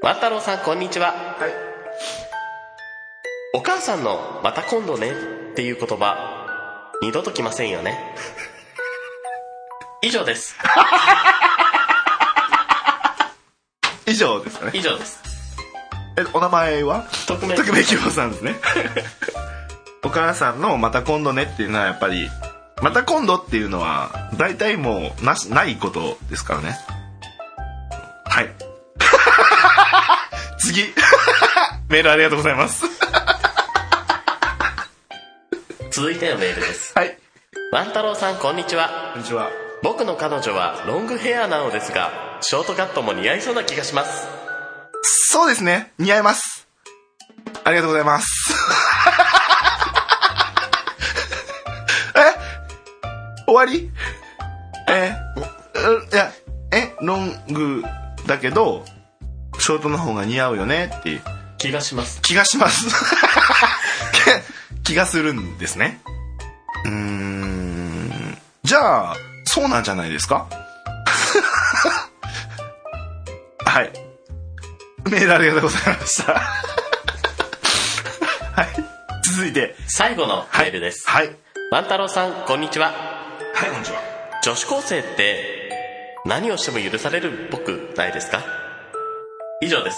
[0.03, 1.15] ワン太郎さんこんにちは、
[3.55, 5.12] お母さんの「また今度ね」
[5.53, 8.15] っていう言葉二度と来ませんよね。
[10.03, 10.55] 以上です
[14.07, 14.73] 以上ですかね。
[14.75, 15.23] 以上です。
[16.16, 17.07] えお名前は？
[17.27, 18.33] 匿名希望さん。
[18.33, 18.55] ですね。
[20.03, 22.31] お母さんの「また今度ね」っていうのはやっぱり
[22.81, 26.79] 「また今度」っていうのは大体もうなしないことですからね。
[28.27, 28.51] はい。
[30.59, 30.95] 次。
[31.88, 32.85] メールありがとうございます。
[35.90, 36.92] 続いてのメールです。
[36.95, 37.19] はい。
[37.73, 39.12] ワン太郎さんこんにちは。
[39.14, 44.27] こんにちは僕の彼女はロングヘアなのですがショートカットも似合いそうな気がします。
[45.03, 45.93] そうですね。
[45.99, 46.67] 似合います。
[47.65, 48.55] ありがとうございます。
[52.17, 52.21] え？
[53.47, 53.91] 終わり？
[54.89, 55.12] え？
[55.77, 56.33] ういや
[56.73, 56.95] え？
[57.01, 57.83] ロング
[58.27, 58.85] だけど
[59.59, 61.11] ショートの方が似合うよねって。
[61.11, 61.21] いう
[61.59, 62.21] 気がします。
[62.23, 62.87] 気がします。
[64.85, 66.01] 気がするんですね。
[66.85, 68.39] うーん。
[68.62, 69.17] じゃあ
[69.57, 70.47] そうなんじゃないですか？
[73.64, 73.90] はい。
[75.11, 76.35] メールありがとうございました。
[78.55, 78.66] はい。
[79.25, 79.75] 続いて。
[79.88, 81.35] 最後のメールです、はい。
[81.71, 82.88] ワン太郎さんこんにちは。
[83.55, 83.99] はいこんにちは。
[84.42, 88.42] 女子高生って何をしても許されるっぽくないですか？
[89.62, 89.97] 以上です。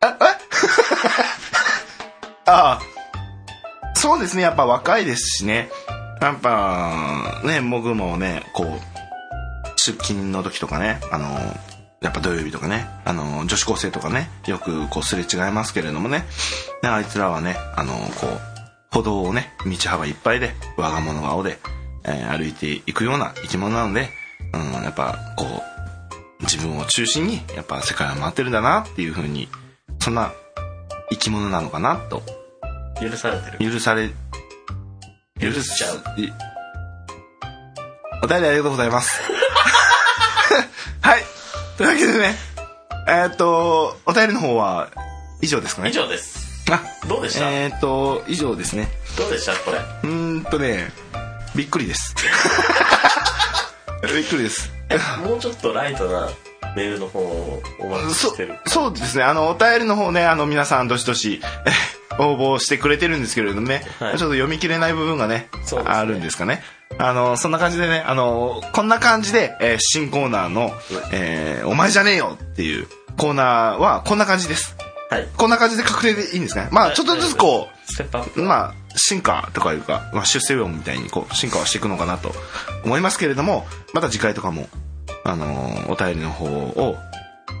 [2.46, 2.80] ああ。
[3.96, 4.42] そうですね。
[4.44, 5.68] やっぱ若いですしね
[6.20, 8.68] やっぱね僕もねこう
[9.76, 11.28] 出勤の時とかねあの
[12.00, 16.24] やっぱ土曜日とかねあの女子高生とかねよくこうすれ違いますけれどもね
[16.82, 18.58] ねあいつらはねあのこう
[18.90, 21.58] 歩道をね道幅いっぱいで我が物顔で、
[22.04, 24.08] えー歩いていくような生き物なので、
[24.54, 29.48] うん、やっぱこう自分を中心にやっぱ世界は回ってるんだなっていうふうに
[29.98, 30.32] そんな
[31.10, 32.22] 生き物なのかなと。
[33.00, 33.72] 許されてる。
[33.72, 34.10] 許され
[35.40, 36.20] 許しちゃう。
[36.20, 36.32] い
[38.22, 39.20] お便りありがとうございます。
[41.00, 41.24] はい。
[41.76, 42.36] というわけでね
[43.06, 44.88] えーっとお便りの方は
[45.40, 45.90] 以上ですかね？
[45.90, 46.48] 以上です。
[46.70, 48.88] あどうでした、えーっと以上ですね。
[49.16, 49.54] どうでした？
[49.54, 49.78] これ。
[49.78, 50.90] うーんとね
[51.54, 52.14] びっくりです。
[54.02, 54.70] びっくりです。
[55.24, 56.28] もうちょっとライトな
[56.76, 58.58] メールの方をお待ちそしてる。
[58.66, 59.24] そうですね。
[59.24, 61.70] あのお便りの方ねあの皆さんどしどしえ
[62.18, 64.18] 応募してくれてるんですけれどもね、はい。
[64.18, 65.48] ちょっと読み切れない部分がねね。
[65.84, 66.62] あるんですかね。
[66.98, 70.72] あのそんな感じでねあのこんな感じで、えー新コーナーの、
[71.12, 74.76] えーお前じゃねえよ」っていうコーナーはこんな感じです。
[75.10, 75.28] はい。
[75.36, 76.68] こんな感じで確定でいいんですね。
[76.70, 78.42] まあちょっとずつこうステップアップ。
[78.42, 82.34] まあ進化とかいうか、まあ、出世魚みたいにこう進化はしていくのかなと
[82.84, 84.68] 思いますけれどもまた次回とかも、
[85.24, 86.96] あのーお便りの方を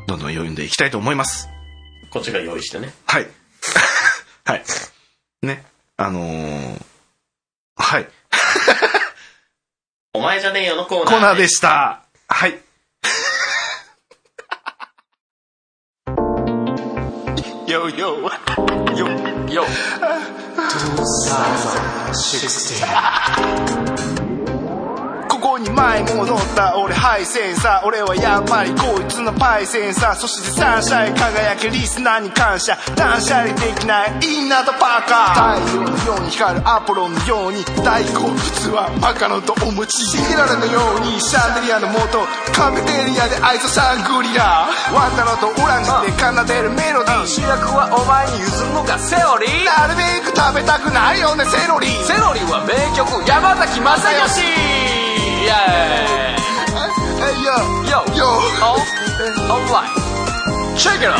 [0.08, 1.48] どんどん読んでいきたいと思います。
[2.10, 2.92] こっちが用意してね。
[3.06, 3.26] はい
[4.48, 4.62] はい。
[5.42, 5.62] ね。
[5.98, 6.82] あのー
[7.76, 8.08] はい。
[10.14, 12.00] お前じゃねえよのコーナーコーナーでした。
[12.28, 12.58] はい。
[17.70, 18.30] よよよ
[19.50, 19.66] よ。
[24.16, 24.24] こ
[25.58, 32.78] こに前戻った俺ハイセンサー俺はやっぱりこいつのパイセンサーそしてサンシャイン輝けリスナーに感謝。
[32.94, 35.60] 断捨離できないインナーとパーカー。
[35.60, 37.64] 太陽のように光るアポロンのように。
[37.82, 38.38] 大好物
[38.70, 41.20] はマカロンとお餅シゲララのように。
[41.20, 42.22] シャンデリアの元
[42.54, 44.66] カフェテリアでアイスサングリラ。
[44.94, 47.26] ワンタロとオランジで奏でるメロディー。
[47.26, 49.46] 主役はお前に譲るのがセオリ。
[49.46, 51.88] ーなるべく食べたくないよねセロリ。
[52.06, 54.38] セロリは名曲山崎正義。
[54.38, 56.38] イエーイ
[57.20, 57.52] えいよ
[57.84, 58.20] Yo よ
[58.62, 58.78] Oh
[59.48, 59.92] Alright
[60.76, 61.18] Check it out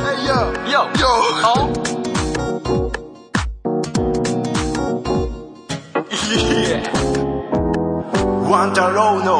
[0.00, 0.32] えいよ
[0.66, 1.06] Yo よ
[1.44, 1.72] Oh
[6.34, 6.82] Yeah
[8.48, 9.32] ワンタロウの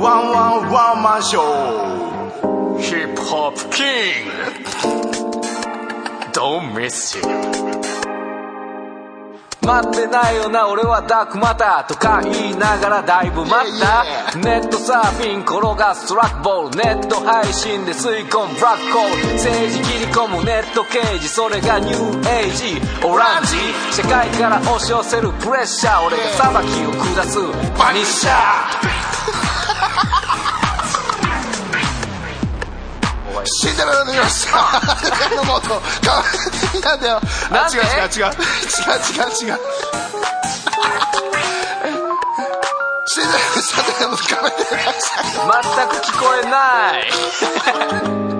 [0.00, 2.24] ワンワンワンマンショー
[2.78, 4.30] Hip Hop King
[6.32, 7.73] Don't miss you
[9.64, 14.38] 待ってないよな俺はダークマターとか言いながらだいぶ待った。
[14.38, 23.56] ネットサーフィン転がすトラックボールネット配信で吸い込むブラックホール政治切り込むネット刑事それがニューエイジオランジ。
[23.94, 26.22] 社会から押し寄せるプレッシャー俺が
[26.52, 27.38] 裁きを下す。
[27.78, 29.03] バニッシャ
[33.44, 34.12] シンデレラの
[35.60, 36.24] とか
[36.82, 38.32] なんだよあ違う違う違う。
[38.32, 39.58] 違う違う違う。
[43.06, 44.92] シンデレラのシャデのカメラ
[45.52, 46.60] 全く聞こえな
[48.30, 48.33] い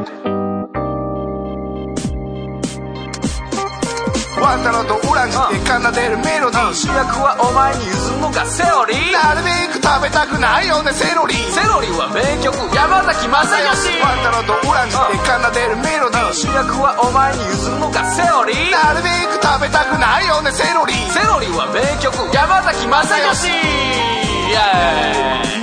[4.40, 6.74] ワンタロとオランジで奏でるメロディー。
[6.74, 8.94] 主役はお前に譲るのがセオリ。
[8.94, 11.34] ーなるべく食べたくないよねセロリ。
[11.54, 14.02] セロリは名曲山崎正義。
[14.02, 16.32] ワンタロとオランジで奏でるメロディー。
[16.34, 18.54] 主役はお前に譲るのがセオリ。
[18.54, 20.94] ーなるべく食べたくないよねセロリ。
[21.14, 23.46] セロリは名曲山崎正義。
[23.46, 25.62] イエ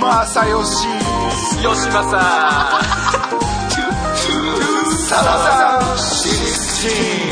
[1.60, 2.16] 吉正。
[5.12, 7.31] サラサシステイエー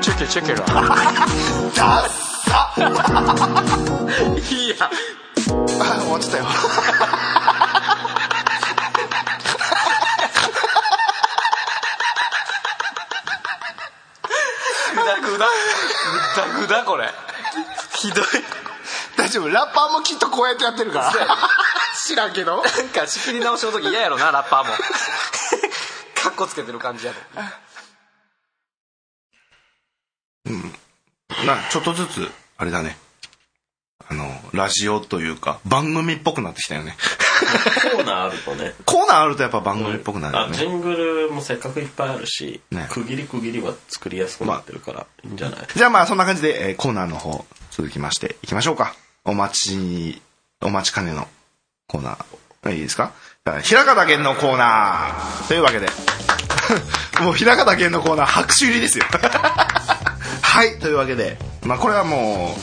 [0.00, 0.58] チェケチェケラ。
[0.58, 2.08] ダッ
[2.48, 2.72] サ
[4.50, 4.90] いやあ
[6.30, 6.44] たよ。
[14.94, 15.50] グダグダグ
[16.36, 17.12] ダグダこれ。
[17.96, 18.24] ひどい
[19.28, 19.48] 大丈夫。
[19.50, 21.12] ラッパーもきっとこうやってやってるから。
[22.06, 22.62] 知らんけど。
[22.62, 24.74] なんか仕切り直しの時嫌やろなラッパーも。
[26.14, 27.20] カッコつけてる感じやと
[31.44, 32.96] なちょっとずつあれだね。
[34.10, 36.96] あのラジオというか番組っぽくなってきたよね。
[37.92, 38.74] コーナーあるとね。
[38.86, 42.88] コーナーあるとやっぱ番組っぽくなるよね、あジングルもせっかくいっぱいあるし、ね。
[42.90, 48.94] 区切り区切りは作りやすくなってるからいいんじゃない、じゃあまあそんな感じで、えーコーナーの方続きましていきましょうか
[49.28, 50.22] お待ち
[50.62, 51.28] お待ちかねの
[51.86, 52.72] コーナー。
[52.74, 53.12] いいですか？
[53.62, 55.48] 平方源のコーナー。
[55.48, 55.88] というわけで。
[57.20, 59.04] もう平方源のコーナー拍手入りですよ。
[60.42, 61.38] はいというわけで。
[61.64, 62.56] まあこれはも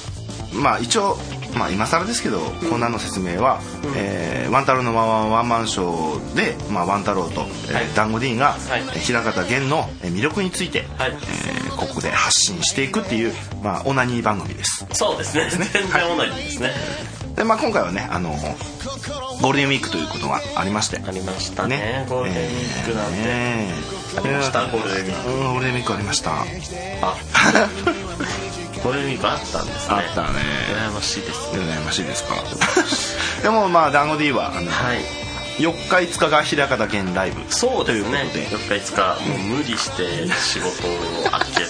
[0.54, 1.18] うまあ一応
[1.56, 3.62] まあ今更ですけど、コーナーの説明は、
[3.96, 8.82] えーワン太郎のワンワンワンマンショーで、まあ、ワン太郎と、えーはい団子 D が、はい。
[8.82, 11.12] えー平方源のえー魅力について、はい。
[11.12, 14.86] えーここで発信していくっていう、まあ、オナニー番組です。
[14.94, 15.50] そうですね。
[15.50, 16.72] 全然同じですね、
[17.36, 18.30] で、まあ、今回はねあの
[19.42, 21.02] ゴールデンウィークということがありまして。
[21.06, 21.78] ありましたね。
[21.78, 22.06] ね。
[22.10, 23.74] ゴールデンウィークなんて、ね
[24.18, 24.68] ありました？
[24.68, 25.30] ゴールデンウィーク。
[25.30, 26.32] うんゴールデンウィークありました。
[26.32, 26.46] あ。
[28.84, 29.96] ゴールデンウィークあったんですね。
[29.96, 30.28] あったね。
[30.72, 31.40] 羨ましいです。
[31.54, 32.36] 羨ましいですか？
[33.44, 35.00] でもまあ団子 D はあのはい
[35.58, 37.42] 4日5日が平方源ライブ。
[37.52, 38.30] そうですね。
[38.32, 41.66] というこ4日5日もう無理して仕事を空けて。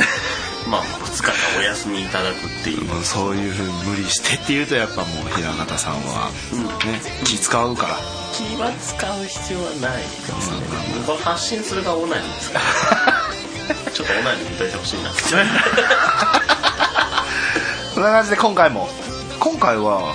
[0.68, 2.84] まあ2日間お休みいただくっていう。
[2.84, 6.30] もうそういうふうに無理してっていうとやっぱもう平方さんは、
[6.84, 7.96] ね気使うから。
[8.34, 10.02] 気は使う必要はない。
[10.02, 10.58] ですね
[11.06, 12.64] これ発信するがオナニーですから。
[13.92, 15.10] ちょっとオナニーに出てほしいな。
[17.94, 18.90] そんな感じで今回も。
[19.40, 20.14] 今回は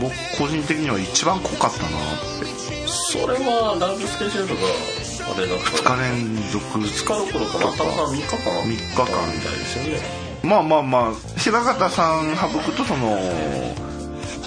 [0.00, 1.92] 僕個人的には一番濃かったなっ
[2.40, 2.88] て。
[2.88, 4.62] それはライブスケジュールが
[5.34, 6.64] あれだ2日連続。
[6.78, 7.72] 2日どころかな。
[7.76, 8.36] たま3日間。
[8.36, 9.06] 3日間。
[9.34, 10.00] みたいですよね。
[10.42, 13.18] まあまあまあ平方さん省くとその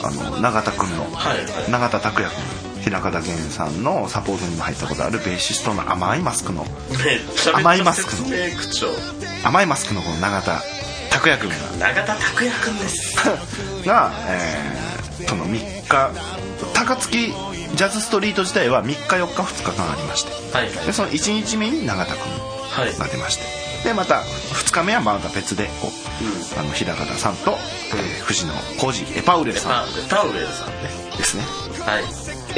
[0.04, 1.72] あの永田君の、はいはい。
[1.72, 6.66] 永田拓也君平方源さんのサポートにも入ったことあるベーシストの甘いマスクの
[7.54, 8.88] 甘いマスク説明口調。
[9.44, 10.62] 甘いマスクのこの永田
[11.12, 13.16] 拓也君永田拓也君です。
[13.26, 13.36] が
[13.86, 14.91] が、えー
[15.28, 16.12] その3日
[16.74, 17.34] 高槻
[17.76, 20.66] ジャズストリート自体は3日4日2日間ありましてはい。
[20.76, 22.22] はいでその1日目に永田君
[22.72, 22.98] はい。
[22.98, 23.44] が出まして
[23.90, 27.58] でまた2日目はまた別でこう、あの平方さんと、
[27.96, 30.74] えー藤野浩二エパウレさパんパウエルさんね。
[31.18, 31.44] ですね。
[31.84, 32.04] はい。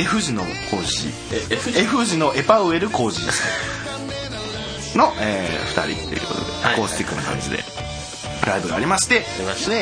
[0.01, 1.13] F 字の浩二。
[1.31, 6.73] え F 字のエパウエル浩二ですの、え2人ということではい。
[6.73, 7.63] アコースティックな感じで
[8.45, 9.19] ライブがありまして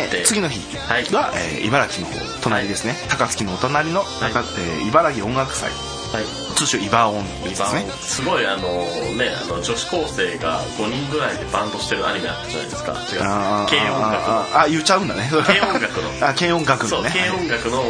[0.10, 1.06] で次の日はい。
[1.06, 2.96] が、えー茨城の方隣ですね。
[3.10, 5.70] 高槻のお隣の、中えー茨城音楽祭。
[5.70, 6.26] はい。
[6.56, 7.86] 通称イバオンですね。
[8.02, 8.68] すごいあの
[9.16, 12.92] ねあの女子高生が5人ぐらいでバンドしてるアニメあったじゃないですか。
[12.92, 13.20] 違う。
[13.70, 14.60] 軽音楽の。
[14.60, 15.30] あ言っちゃうんだね。
[15.46, 16.28] 軽音楽の。
[16.28, 17.86] あ軽音楽そうのね軽音楽のあの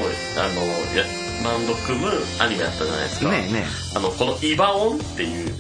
[0.98, 1.06] や
[1.44, 3.30] バンド組むアニメあったじゃないですか。
[3.30, 3.66] ねえね
[3.96, 5.54] あのこの「イバオン」っていう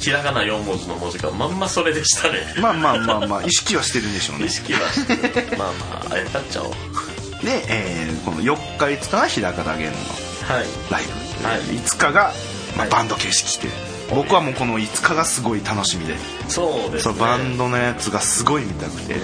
[0.00, 2.38] ひらがな4文字の文字がまんまそれでしたね。
[2.60, 4.46] まあまあまあまあ意識はしてるんでしょうね。
[4.46, 6.70] 意識はしてまあまああやっちゃおう。
[7.44, 11.04] で、えーこの4日5日が平方源のはいライ
[11.42, 11.60] ブ、はい。
[11.60, 12.32] 5日が、
[12.76, 12.90] まあはい。
[12.90, 13.68] バンド形式で
[14.10, 16.16] 僕はもうこの5日がすごい楽しみで。
[16.48, 17.14] そうですね。
[17.18, 19.16] バンドのやつがすごい見たくて。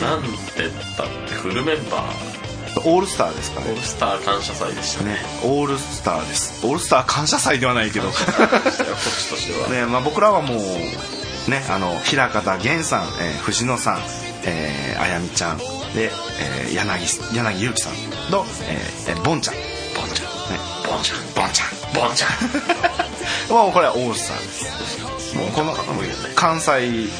[0.00, 0.28] なんて
[0.58, 2.37] 言ったってフルメンバー
[2.84, 3.70] オールスターですかね。
[3.70, 5.12] オールスター感謝祭でしたね。
[5.12, 6.66] ねオールスターです。
[6.66, 8.06] オールスター感謝祭ではないけど。
[8.08, 13.98] ねまあ、僕らはもうねあの平方源さん、えー藤野さん、
[14.44, 15.64] えーあやみちゃんで、
[16.40, 17.94] えー柳柳ゆうきさん
[18.30, 19.54] と、えーえーボンちゃん。
[19.54, 19.60] ね
[19.96, 20.28] ボンちゃん。
[20.84, 21.18] ボンちゃん。
[21.34, 21.68] ボンちゃん。
[21.94, 23.52] ボンちゃん。
[23.52, 24.52] もうこれはオールスターで
[25.20, 25.36] す。
[25.36, 25.74] もうこの
[26.34, 27.08] 関西。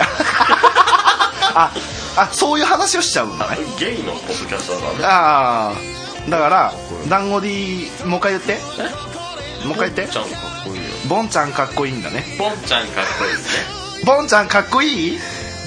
[1.54, 1.72] あ
[2.20, 3.58] あそういう話をしちゃうんだね。
[3.78, 5.04] ゲイのポッドキャストだからね。
[5.04, 6.30] ああ。
[6.30, 6.72] だから
[7.08, 8.58] 団子 D もう一回言って。
[8.78, 9.66] え？
[9.66, 10.08] もう一回言って。
[10.08, 10.82] ボンちゃんかっこいいよ。
[11.08, 12.24] ボンちゃんかっこいいんだね。
[12.38, 14.04] ボンちゃんかっこいいですね。
[14.04, 15.18] ボンちゃんかっこいい？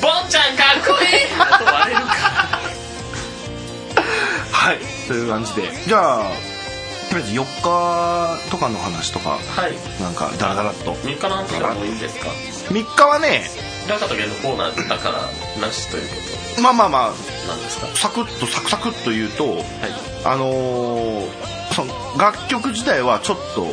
[0.02, 1.10] ボンちゃんかっこいい！
[4.52, 4.80] はい。
[5.08, 5.72] という感じで。
[5.88, 6.32] じゃあ
[7.10, 9.74] とりあえず4日とかの話とかはい。
[10.02, 10.94] なんかダラダラっと。
[10.96, 12.28] 3日の話でもいいんですか
[12.74, 13.44] ？3日はね
[13.86, 15.22] 平方源のコーナーだから
[15.60, 16.16] なしというこ
[16.62, 17.14] まあまあまあと
[17.48, 17.88] なんですか？
[17.96, 19.64] サクッとサクサクっと言うとはい。
[20.26, 23.66] あのーその楽曲自体はちょっと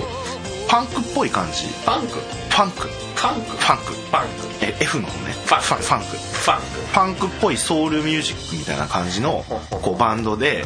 [0.69, 1.67] パンクっぽい感じ。
[1.85, 2.09] パンク？
[2.09, 2.89] ファンク。
[3.17, 3.41] パンク？
[3.41, 3.93] ファンク。
[4.13, 4.29] パンク。
[4.63, 5.33] え F の方ね。
[5.33, 5.65] ファンク。
[5.65, 6.05] ファファンク。
[6.07, 6.65] ファンク。
[6.65, 9.45] ファンクっぽいソウルミュージックみたいな感じの
[9.83, 10.65] こうバンドで、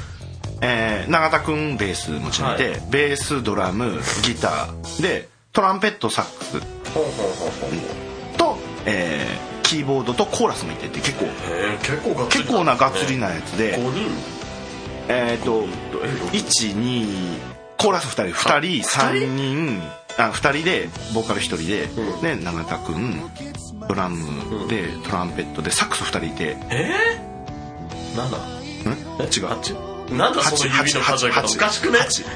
[0.60, 2.82] えー永田君ベース持ちにいて、はい。
[2.90, 6.60] ベースドラムギターでトランペットサックス
[8.36, 11.24] と、えーキーボードとコーラスもいてて結構
[12.28, 14.06] 結構ながっつりなやつで、5人？
[15.08, 15.64] えっ、と
[16.04, 16.08] え
[16.38, 17.38] 12
[17.78, 19.82] コーラス2人2人3人
[20.18, 22.20] あ2人でボーカル1人で、うん。
[22.20, 23.22] で永田君
[23.88, 26.56] ドラムでトランペットでサックス2人いて。
[26.70, 28.92] えー、7ん？
[29.22, 31.40] 違う？8なんだその指の八数え方？
[31.48, 31.56] 八。
[31.56, 31.98] おかしくね？
[31.98, 32.20] 八。
[32.20, 32.26] ね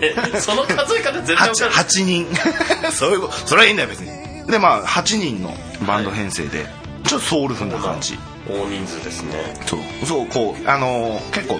[0.00, 0.32] え。
[0.32, 1.64] ねその数え方全然おかしい。
[1.64, 2.26] 8, 8人。
[2.90, 5.52] そうそれはいいんだよ別にでまあ8人の
[5.86, 6.66] バンド編成で、
[7.04, 8.18] ちょっとソウルフルな感じ。
[8.48, 9.32] 大人数ですね。
[9.66, 9.80] そう。
[10.06, 11.58] そうこうあのー結構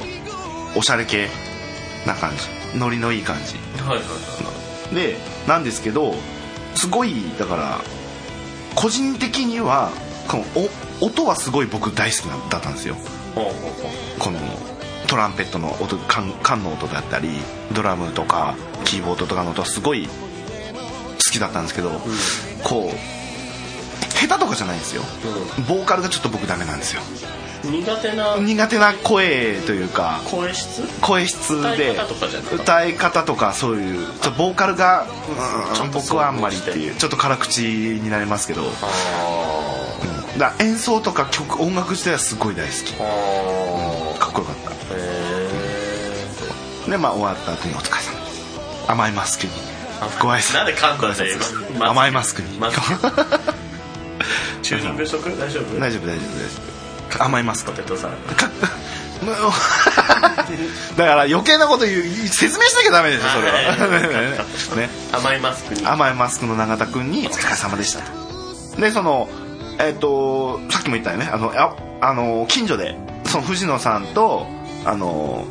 [0.77, 1.29] おしゃれ系
[2.07, 2.33] な感
[2.73, 2.79] じ。
[2.79, 3.55] ノリのいい感じ。
[3.83, 4.05] はいはいは
[4.93, 4.95] い。
[4.95, 5.17] で
[5.47, 6.15] なんですけど
[6.75, 7.79] すごいだから
[8.75, 9.91] 個人的には
[10.29, 10.45] この
[11.03, 12.97] お音はすごい僕大好きなだったんですよ。
[14.19, 14.39] この
[15.07, 17.29] トランペットの音缶缶の音だったり
[17.73, 20.09] ドラムとかキーボードとかの音はすごい
[21.39, 21.91] だったんですけど、
[22.65, 22.97] こう
[24.15, 25.03] 下手とかじゃないんですよ。
[25.59, 27.03] うボーカルがちょっと僕ダメなんですよ。
[27.03, 30.81] うん苦手な苦手な声というか声質？
[31.01, 31.97] 声質で
[32.55, 35.09] 歌い方とかそういうちょボーカルが、
[35.93, 38.69] 僕はあんまりっていうちょっと辛口になりますけど、うん。
[38.69, 38.75] あ
[40.39, 42.95] だ演奏とか曲音楽自体はすごい大好き。
[42.95, 43.03] ー。
[43.03, 44.57] あかっこよかっ
[46.87, 46.91] た。
[46.91, 48.21] でまあ終わった後に「お疲れ様。
[48.21, 48.39] です
[48.87, 49.53] 甘いマスクに
[50.21, 51.37] ご挨拶なんで噛んだんだよ
[51.75, 52.59] 今甘いマスクに。
[52.59, 52.83] マスク
[54.63, 55.31] チューニングしとく？
[55.39, 55.79] 大丈夫？
[55.81, 56.59] 大丈夫大丈夫大丈
[57.17, 57.25] 夫。
[57.25, 57.71] 甘いマスク。
[57.73, 58.19] ポテトサラダ。
[60.97, 63.29] だから余計なこと言う説明しなきゃダメですよ
[64.69, 64.91] それ ね。
[65.13, 65.85] 甘いマスクに。
[65.87, 68.01] 甘いマスクの永田君に「お疲れ様でした」
[68.77, 68.81] と。
[68.81, 69.29] でその
[69.81, 71.29] えっ、とさっきも言ったよね。
[71.33, 72.97] あのああの近所で
[73.27, 74.47] その藤野さんと
[74.85, 75.45] あの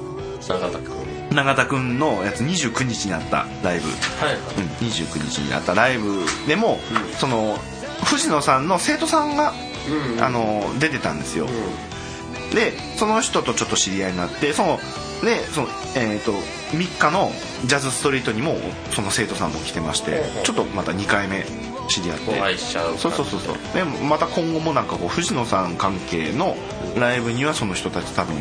[0.47, 0.96] 永田君
[1.31, 4.33] 永田君のやつ29日にあったライブ、はい。
[4.33, 6.21] はいうん、29日にあったライブ。
[6.47, 7.57] でも、うんその
[8.05, 9.53] 藤野さんの生徒さんが、
[9.89, 14.79] うんあの出てたんですよ、うでその人とちょっと知り合いになってその
[15.23, 16.33] でその、えー、と
[16.75, 17.31] 3日の
[17.65, 18.55] ジャズストリートにも
[18.93, 21.45] その生徒さんも来てましてちょっとまた2回目
[21.87, 22.37] 知り合って。
[22.37, 23.55] お会いしちゃうそうそうそうそう。
[23.73, 26.57] でまた今後もなんかこう藤野さん関係の
[26.97, 28.35] ライブにはその人たち多分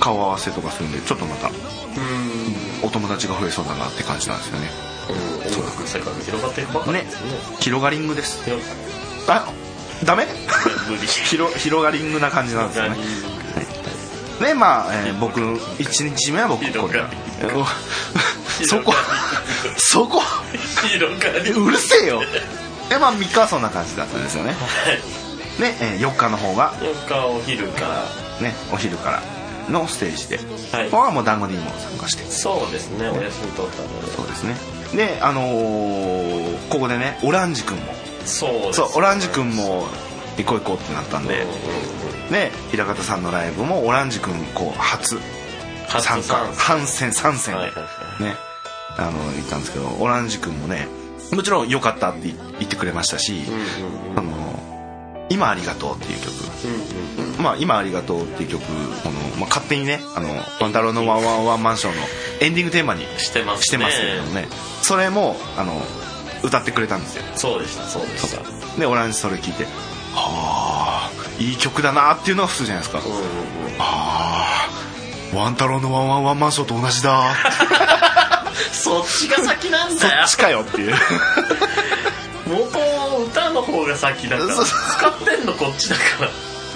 [0.00, 1.50] 顔合わせとかするんでちょっとまた
[2.84, 4.70] お友達が増えそうだなって感じなんですよね。
[5.08, 5.52] うん。
[5.52, 7.30] 音楽の世界が広がっていくばかりねですね。
[7.60, 8.42] 広がりングです。
[8.44, 8.62] 広
[9.28, 9.48] あ
[10.04, 10.26] ダメ？
[11.28, 12.96] 広広がりングな感じなんですよね。
[14.40, 17.02] でまあ、えー僕1日目は僕これ
[18.66, 18.92] そこ
[19.78, 20.22] そこ
[20.88, 22.20] 広がりうるせえよ。
[22.88, 24.54] でまあ3日はそんな感じだったんですよね。
[25.58, 26.72] で、えー4日の方が。
[26.80, 28.04] 4日お昼から。
[28.40, 29.22] ねお昼から
[29.70, 30.38] のステージで、
[30.76, 30.90] はい。
[30.90, 32.24] ここはもう団子 D も参加して。
[32.24, 33.08] そうですね。
[33.08, 34.12] お休み取ったので。
[34.12, 34.56] そうですね。
[34.94, 37.84] であのーここでねオランジ君も。
[38.24, 38.72] そうね。
[38.72, 39.86] そうオランジ君も
[40.36, 41.46] 行こう行こうってなったんで、
[42.30, 45.18] で平方さんのライブもオランジ君こう初。
[45.88, 46.22] 初参加。
[46.22, 46.54] 参加。
[46.54, 47.54] 反戦参戦。
[47.54, 48.54] で、はいはいはね。
[48.96, 50.86] あの行ったんですけどオランジ君もね
[51.32, 53.42] もちろん良かったって言ってくれましたし
[54.16, 54.73] 「あの
[55.34, 56.32] 今ありがとう」っていう曲。
[57.38, 58.64] まあ、今ありがとうっていう曲
[59.02, 60.28] この、まあ、勝手にね「あの
[60.60, 62.00] ワン太郎のワンワンワンマンション」の
[62.40, 63.84] エンディングテーマにしてますけど
[64.32, 64.48] ね。
[64.82, 65.84] それもあの
[66.42, 67.24] 歌ってくれたんですよ。
[67.34, 67.86] そうでした。
[67.86, 68.40] そうでした。
[68.78, 69.64] でオランジそれ聞いて
[70.14, 73.02] 「はあいい曲だな」っていうのが普通じゃないですか。
[73.78, 74.68] あ
[75.32, 77.34] あワン太郎のワンワンワンマンションと同じだ。
[78.72, 80.24] そっちが先なんそだよ。
[80.24, 80.94] っちかよっていう。
[82.46, 82.78] 元
[83.64, 84.54] 方が先だから。
[84.54, 86.30] 使ってんのこっちだから。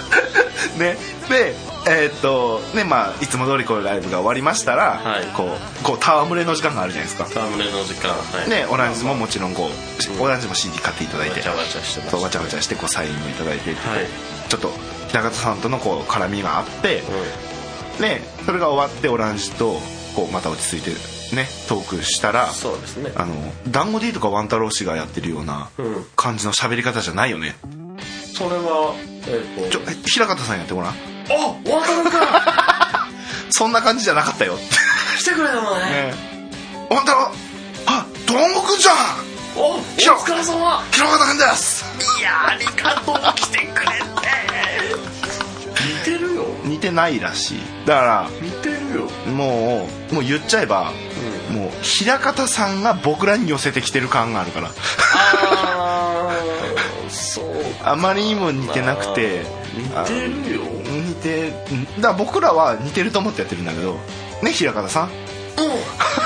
[0.77, 0.97] ね。
[1.29, 1.55] で
[1.87, 5.25] えーっとねまあいつも通りこうライブが終わりましたら、はい。
[5.35, 7.29] こうこう戯れの時間があるじゃないですか。
[7.31, 8.49] タムネの時間はい。
[8.49, 9.69] ねオランジももちろんこ
[10.19, 11.39] うオランジも CD 買っていただいて。
[11.39, 13.79] わちゃわちゃしてわちゃわちゃしてこうサインもいただいて、はい。
[14.49, 14.73] ちょっと
[15.09, 17.03] 平方さんとのこう絡みがあって、
[17.97, 19.79] たねそれが終わってオランジと
[20.15, 20.91] こうまた落ち着いて
[21.33, 23.11] ねトークしたらそうですね。
[23.15, 23.35] あの
[23.67, 26.05] 団子 D とかワン太郎氏がやってるようなうん。
[26.15, 27.55] 感じの喋り方じゃないよね。
[28.33, 28.95] それは
[29.27, 30.91] えっ、とちょえ平方さんやってごらん。
[30.91, 33.07] あワタルか
[33.51, 34.55] そんな感じじゃなかったよ。
[34.55, 34.63] って
[35.19, 35.85] 来てくれたのね。
[35.85, 36.13] ね。
[36.89, 37.31] ワン太郎
[37.87, 38.95] あどんごくんじゃん。
[39.57, 40.81] おおひろ疲れ様。
[40.91, 41.83] 平方くんです。
[42.19, 43.99] いやありがとう来てくれて。
[46.05, 46.45] 似てるよ。
[46.63, 47.59] 似てないらしい。
[47.85, 49.09] だか似てるよ。
[49.25, 50.91] らもうもう言っちゃえば、
[51.49, 54.69] もう平方さんが僕らに寄せてきてる感があるから。
[54.69, 54.71] あ
[56.31, 57.45] あそう
[57.83, 59.45] あまりにも似てなくて
[59.75, 60.13] 似て
[60.49, 60.61] るよ。
[60.89, 63.97] 似てんだから僕らは似てると思ってやってるんだけど
[64.43, 65.07] ね平方さん？
[65.07, 65.11] うん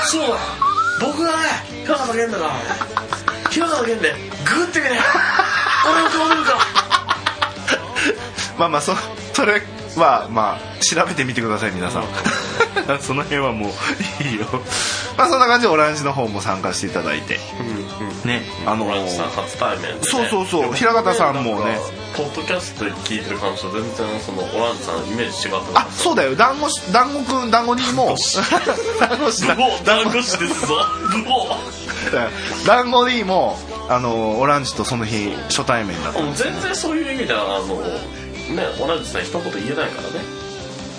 [0.06, 0.38] そうだ。
[1.02, 1.36] 僕がね
[1.84, 2.44] 平方源だ。
[2.44, 4.14] から平方源で
[4.46, 5.00] グってみね。
[5.86, 6.58] 俺の顔見るか
[8.58, 8.94] まあまあそ
[9.34, 9.62] それ
[10.00, 12.04] はまあ調べてみてください皆さん。
[13.00, 14.46] その辺はもういいよ。
[15.18, 17.40] まあそんな感じでオランジの方も参加していただいて。
[18.26, 21.78] ねあのオランジさん初対面で、ね、そうそうそう平方さんもね。
[22.16, 26.36] ポッドキャスト聞いてる感じと全然そのオランジさんのイメージ違ってあそうだよ。
[26.36, 28.16] 団子し団子くん団子にも。
[29.00, 29.46] 団子し。
[29.46, 30.76] ブボー団子師ですぞ。
[32.66, 33.58] 団子 D も
[33.90, 37.82] あのオランジとその日初対面だった全然そういう意味ではあの
[38.50, 40.20] ねオランジさん一言言えないからね。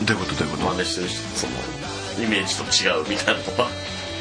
[0.05, 0.75] どういうことどういうこと？
[0.75, 1.53] 真似してる人その
[2.27, 3.69] イメージと違うみたいなのは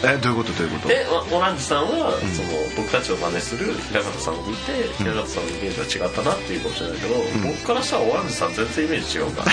[0.06, 0.88] えどういうことどういうこと？
[0.90, 7.16] でオランジさんは、その僕たちを真似する平方さんを見て、平方さんのイメージは違ったなっていうかもしれないけど、
[7.48, 9.52] 僕からしたらオランジさん全然イメージ違うから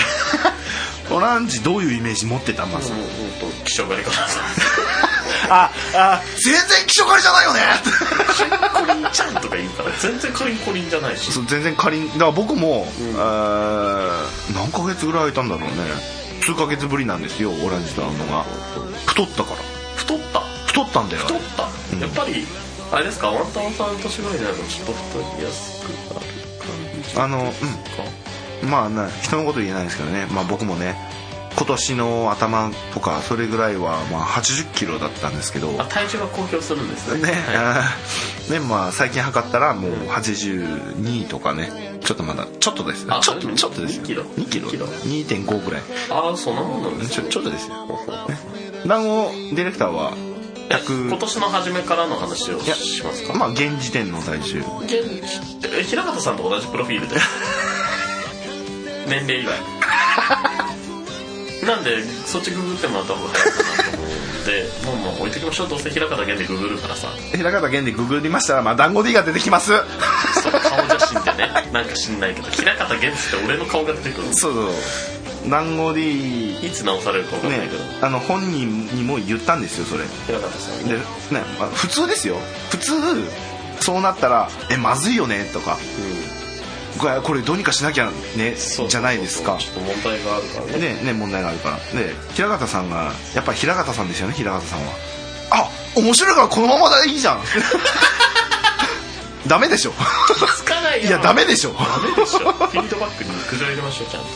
[1.15, 2.65] オランジどういうイメージ持ってた？
[2.65, 3.05] まず、うんうん
[3.39, 4.41] と気象狩りからさ
[5.49, 7.61] ああ全然気象狩りじゃないよね！
[8.73, 11.31] コリンちゃんとか言うから全然カリンコリンじゃないし。
[11.31, 12.87] そう全然仮にだから僕も、
[13.17, 15.75] あー何ヶ月ぐらい空いたんだろうね。
[16.43, 18.45] 数ヶ月ぶりなんですよオランジと会うのが
[19.05, 19.57] 太ったから
[20.85, 21.63] 太ったんだよ太った、
[21.97, 22.45] やっぱり
[22.91, 23.29] あれですか？
[23.29, 26.25] ワンタンさん年ぐらいになるとちょっと太りやすくなる
[26.59, 27.51] 感じあのうん。
[27.51, 27.55] か
[28.69, 30.95] まあね人のこと言えないですけどね、まあ、僕もね
[31.57, 35.75] 今年の頭とかそれぐらいはまあ80キロだったんですけど。
[35.79, 37.23] あ体重は公表するんですね。
[37.23, 37.83] ね、は
[38.49, 38.51] い。
[38.51, 41.99] ねまあ最近測ったらもう82とかね。
[42.01, 43.55] ちょっとまだちょっとですちょっとうん。
[43.55, 44.03] ちょっとですよ。
[44.03, 44.23] 2キロ。
[44.23, 44.67] 2キロ。
[44.69, 44.85] 2キロ。
[44.87, 45.81] 2.5ぐらい。
[46.09, 47.75] ああそんなもんなんですちょちょっとですよ。
[47.85, 50.30] ほうほう団子ディレクターはえ
[50.77, 53.33] 100今年の初めからの話をしますか？
[53.33, 54.59] まあ現時点の体重。
[54.83, 54.93] 現
[55.77, 57.15] え平方さんと同じプロフィールで？
[59.07, 59.55] 年齢以外。
[61.65, 64.11] なんでそっちググってもらった方が早いかなと思うん
[64.45, 65.67] でもうもう置いときましょう。
[65.69, 67.07] どうせ平方源でググるからさ。
[67.31, 69.67] 平方源でググりましたらまあ団子 D が出てきます。
[70.41, 71.69] そう顔写真でね。
[71.71, 74.65] なんか知んないけど平方源って俺の顔が出てくるそうそう
[75.49, 80.05] 団子 D いつ直されるか分かんないねけど、あの本人にも言ったんですよそれ。
[80.27, 80.99] 平方さんで、ね。
[80.99, 81.03] ね
[81.59, 82.37] まあ、普通ですよ。
[82.69, 82.93] 普通
[83.79, 85.77] そうなったら「えまずいよね」とか。
[85.97, 86.41] うん。
[86.99, 89.57] これこれどうにかしなきゃねじゃないですか。
[89.57, 90.95] ちょっと問題があるからね。
[90.95, 91.77] ねね問題があるから。
[91.99, 94.93] で平方さんがやっぱり平方さんですよね平方さんは。
[95.51, 97.41] あ面白いからこのままでいいじゃん。
[99.47, 99.93] ダメでしょ。
[100.55, 101.07] つかないよ。
[101.07, 101.73] いやダメでしょ。
[101.73, 102.39] ダメでしょ。
[102.39, 104.27] フィードバックに苦情入れましょうちゃんと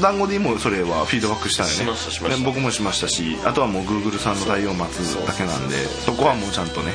[0.00, 4.38] 団子でもそれはフィードバックしたよねしま僕もしましたしあとはもうグーグルさん。
[4.38, 5.68] の対応を待つだけなん。
[5.68, 6.68] でそこはもうちゃん。
[6.68, 6.94] とねね、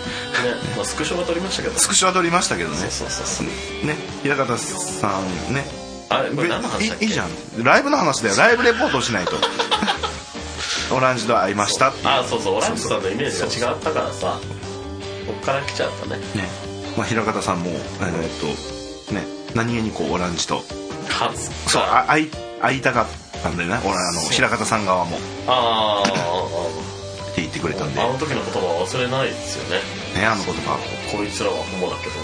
[0.76, 3.47] まあ、スクショは撮りましたけどねスクショは撮りましたけどねそうそうそう
[3.88, 5.53] ね平方さん。
[5.53, 5.66] ね
[6.10, 7.64] あれいいじゃん。
[7.64, 9.34] ライブの話だよライブレポートしないと
[10.95, 13.01] オランジと会いましたあそうそうオランジさん。
[13.03, 14.39] のイメージが違ったからさ
[15.28, 16.47] こっから来ちゃったねね
[16.95, 17.60] まあ、平方さん。
[17.62, 20.64] も、えーっとね何気にこうオランジと
[21.68, 22.32] そうあ会い
[22.62, 23.08] 会いたかっ
[23.41, 23.80] たんだよね。
[23.84, 24.32] 俺あのそう。
[24.32, 25.18] 平方さん側も。
[25.18, 26.10] っあー。
[26.12, 27.99] あて言ってくれたんで。
[27.99, 29.82] ーあの時の言葉は忘れないですよね。
[30.20, 30.78] ねあの言葉。
[31.12, 32.16] こいつらはホモだけど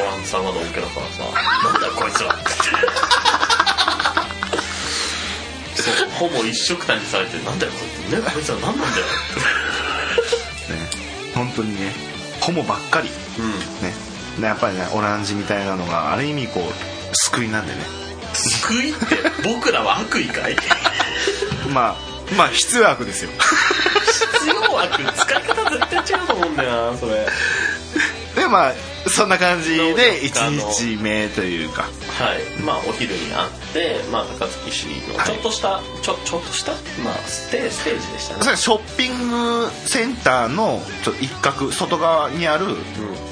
[0.00, 1.24] オランジさんはのんけだからさ
[1.72, 2.32] なんだよこいつら。
[2.32, 2.38] っ
[5.76, 8.12] てそうホモ一緒くたにされてなんだよこいつ。
[8.12, 9.06] ねこいつら何なんだよ。
[10.72, 10.90] ね
[11.34, 11.92] 本当にね
[12.40, 13.10] ホモばっかり。
[13.38, 13.52] うん。
[13.86, 13.94] ね。
[14.40, 18.07] でやっぱりねオランジみたいなのがある意味こう救いなんでね
[18.38, 20.56] 救いって僕らは悪意かい？
[21.72, 21.96] まあ
[22.36, 23.30] まあ必要悪ですよ。
[24.34, 27.26] 必要悪使い方絶対違うと思うんだよなそれ。
[28.36, 28.74] でまあ
[29.08, 31.82] そんな感じであの1日目というか。
[31.82, 32.62] はい。
[32.62, 35.26] まあお昼に会って、まあ、高槻市のはい。
[35.26, 36.72] ちょっとした、ちょちょっとした、
[37.02, 38.42] まあ、ステステージでしたね。
[38.42, 43.27] それショッピングセンターのちょっと一角外側にある一角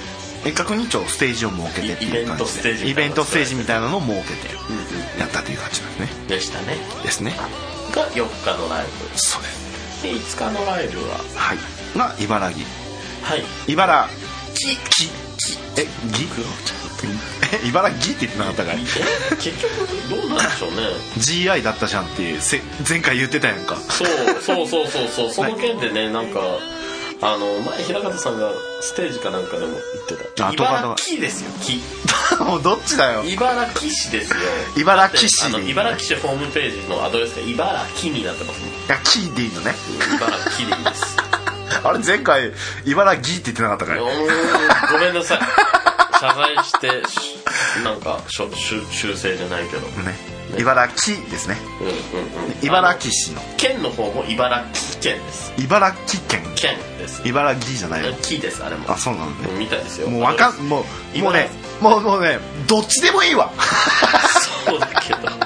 [0.77, 2.37] にちょっとステージを設けてっていう感じで。
[2.37, 4.55] イベントステージみたいなイベントステージみたいなのを設けて。
[4.55, 5.21] うんうん。
[5.21, 6.09] やったという感じですね。
[6.29, 6.77] でしたね。
[7.03, 7.35] ですね。
[7.95, 8.87] が4日のライ
[9.17, 10.03] そうです。
[10.03, 11.19] ブで5日のライブは。
[11.35, 11.59] はい。
[11.97, 12.67] が茨城。
[13.23, 13.45] はい。
[13.69, 14.09] 茨
[14.55, 14.71] 城。
[14.71, 15.11] きき
[15.79, 16.27] えぎ？
[17.53, 18.77] え茨城って言ってなかったかい？
[18.81, 19.71] え結局
[20.09, 20.77] どうなんでしょうね。
[21.19, 23.77] GI だったじゃんってせ前回言ってたやんか。
[23.77, 24.09] そう
[24.41, 25.31] そうそうそうそう。
[25.33, 26.41] その件でねなんか
[27.23, 28.51] あの前平方さんが
[28.83, 30.49] ステージかなんかでも言ってた。
[30.49, 31.81] あとか茨城ですよ木。
[32.45, 33.25] もうどっちだよ。
[33.25, 34.37] 茨城市ですよ。
[34.77, 35.71] 茨城市。
[35.71, 39.75] 茨城市ホームページのアドレスが茨城になってますもんいやキーでいいのね。
[40.17, 41.17] 茨城でいいです。
[41.83, 42.53] あれ前回
[42.85, 43.99] 茨城って言ってなかったかい？
[43.99, 45.39] うーんごめんなさい。
[46.21, 47.39] 謝罪してし
[47.85, 51.57] なんかしょ修修正じゃないけど、ね茨城ですね。
[52.63, 53.41] 茨城市の。
[53.57, 55.53] 県の方も茨城県です。
[55.59, 56.43] 茨城県。
[56.55, 57.23] 県です。
[57.27, 58.91] 茨城じゃないよ木ですあれも。
[58.91, 59.49] あそうなのね。
[59.59, 60.09] みたいですよ。
[60.09, 60.85] もうわかんも
[61.15, 61.49] うもうね
[61.81, 62.39] もうもうね
[62.69, 63.51] どっちでもいいわ。
[64.67, 65.46] そうだけど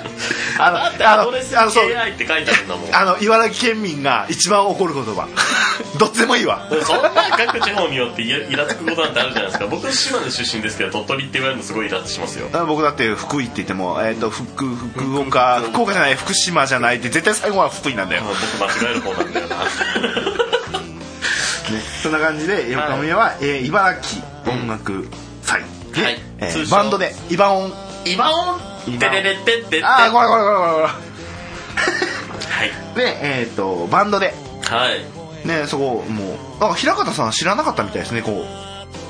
[0.58, 1.90] あのだってアドレスにあのそう。
[1.90, 2.94] KI って書いてあるんだもん。
[2.94, 5.28] あの茨城県民が一番怒る言葉。
[5.98, 6.68] どっちでもいいわ。
[6.84, 9.66] そんな各地方によってイラつくことなんてあるじゃないですか。
[9.66, 12.48] 僕島根出身ですけど鳥取って言われるのすごいイラッとしますよ。
[12.52, 15.90] あ僕だって福井って言っても、えー、と福福岡福岡。
[15.92, 18.28] じゃない福島じゃないって絶対最後は福井なんだよ、ね、
[18.58, 19.56] 僕間違える方なんだよな。
[22.02, 25.08] そんな感じで4日目は、えー茨城音楽
[25.42, 25.62] 祭
[25.94, 26.20] で、はい。
[26.38, 27.72] えーバンドでイバオン。
[28.06, 30.88] 今オンテレレテッテッテああこれこれこれこれこ
[32.50, 32.96] はい。
[32.96, 34.34] れ でえっ、とバンドで。
[34.64, 35.46] はい。
[35.46, 38.44] ねそこもうなんか平方さん知らなかったみたいですねこ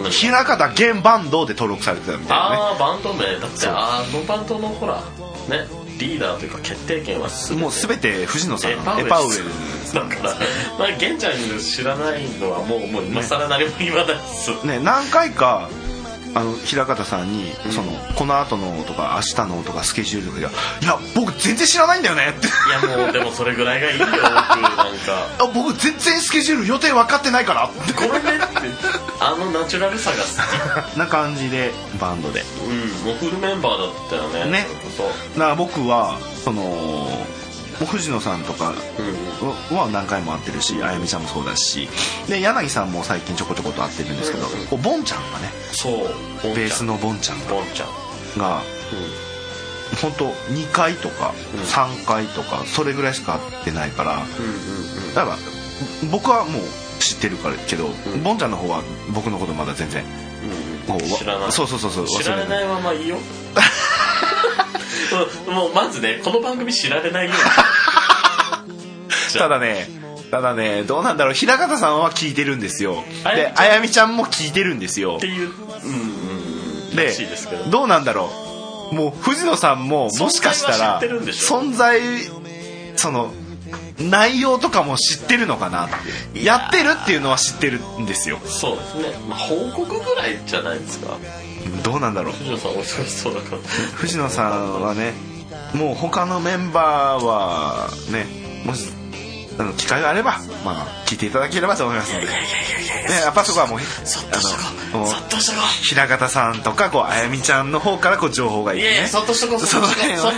[0.03, 0.09] う。
[0.11, 2.57] 平方現バンドで登録されてたみたいなね。
[2.57, 3.25] ああバンド名。
[3.39, 5.03] だってあのバンドのほら
[5.49, 5.67] ね
[5.99, 9.45] リーダーというか決定権はすもう全て藤野さんエパウエル
[9.93, 10.35] だから
[10.79, 15.69] まあ玄ちゃん知らないのはもうもう今更何も言わないです、ね何回か
[16.35, 22.47] あの平方さんに、そのこの後のとか明日のとかスケジュールとかいや僕全然知らないんだよねって。
[22.47, 24.85] いやもうでもそれぐらいがいいよ 僕なんか。
[25.39, 27.65] あ僕全然スケジュール予定分かってないから。
[27.67, 28.47] ってごめんねって。
[29.21, 32.41] あのナチュラルさが好 な感じでバンドで。
[32.41, 34.51] きうんもうフルメンバーだったよね。
[34.51, 34.67] ね。
[35.37, 37.27] だから僕はその
[37.87, 38.75] 藤野さんとか
[39.75, 41.89] は何回も会ってるしあやみちゃんもそうだし
[42.29, 44.67] で柳さんも最近ちょこちょこと会ってるんですけど、うん。
[44.67, 45.95] こうボンちゃんがねそう
[46.55, 47.89] ベースのボンちゃんがボンちゃん。
[48.39, 48.63] が
[50.01, 51.61] 本当2回とかうん。
[51.61, 55.15] 3回とかそれぐらいしか会ってないからうんうんうん。
[55.15, 55.37] だから
[56.11, 56.63] 僕はもう
[57.01, 58.23] 知ってるからけど、ん。
[58.23, 58.83] ボンちゃんの方は
[59.15, 60.05] 僕のことまだ全然
[60.89, 61.53] うん知らない。
[61.53, 63.17] そうそうそうそう知られないままいいよ
[65.13, 67.41] もうもうまずねこの番組知られないように
[69.39, 70.01] ただね
[70.31, 71.35] ただねどうなんだろう。
[71.35, 73.05] 平方さんは聞いてるんですよ。
[73.25, 75.17] であやみちゃんも聞いてるんですよ。
[75.17, 77.13] っていううんうんで
[77.65, 77.71] ど。
[77.71, 78.31] どうなんだろ
[78.93, 78.95] う。
[78.95, 82.01] もう藤野さんももしかしたら存在
[82.97, 83.33] その
[83.99, 85.89] 内容とかも知ってるのかなっ
[86.33, 86.45] て。
[86.45, 88.39] やってるっていうのは知ってるんですよ。
[88.45, 91.19] そうですね、まあ、報告ぐらいじゃないですか
[91.83, 92.33] どうなんだろう。
[92.33, 92.73] 藤野さん
[93.05, 93.63] そうだから。
[93.95, 95.13] 藤野さんはね
[95.75, 98.27] もう他のメンバーはね
[98.65, 98.91] もし
[99.59, 102.27] あの機会があればまあ聞いていただければと思いますので。
[102.27, 102.33] ね
[103.25, 105.13] やっぱそこはもうあのもう
[105.83, 109.83] 平方さんとかこうあやみちゃんの方からこう情報がいういねそっとしとこうそっ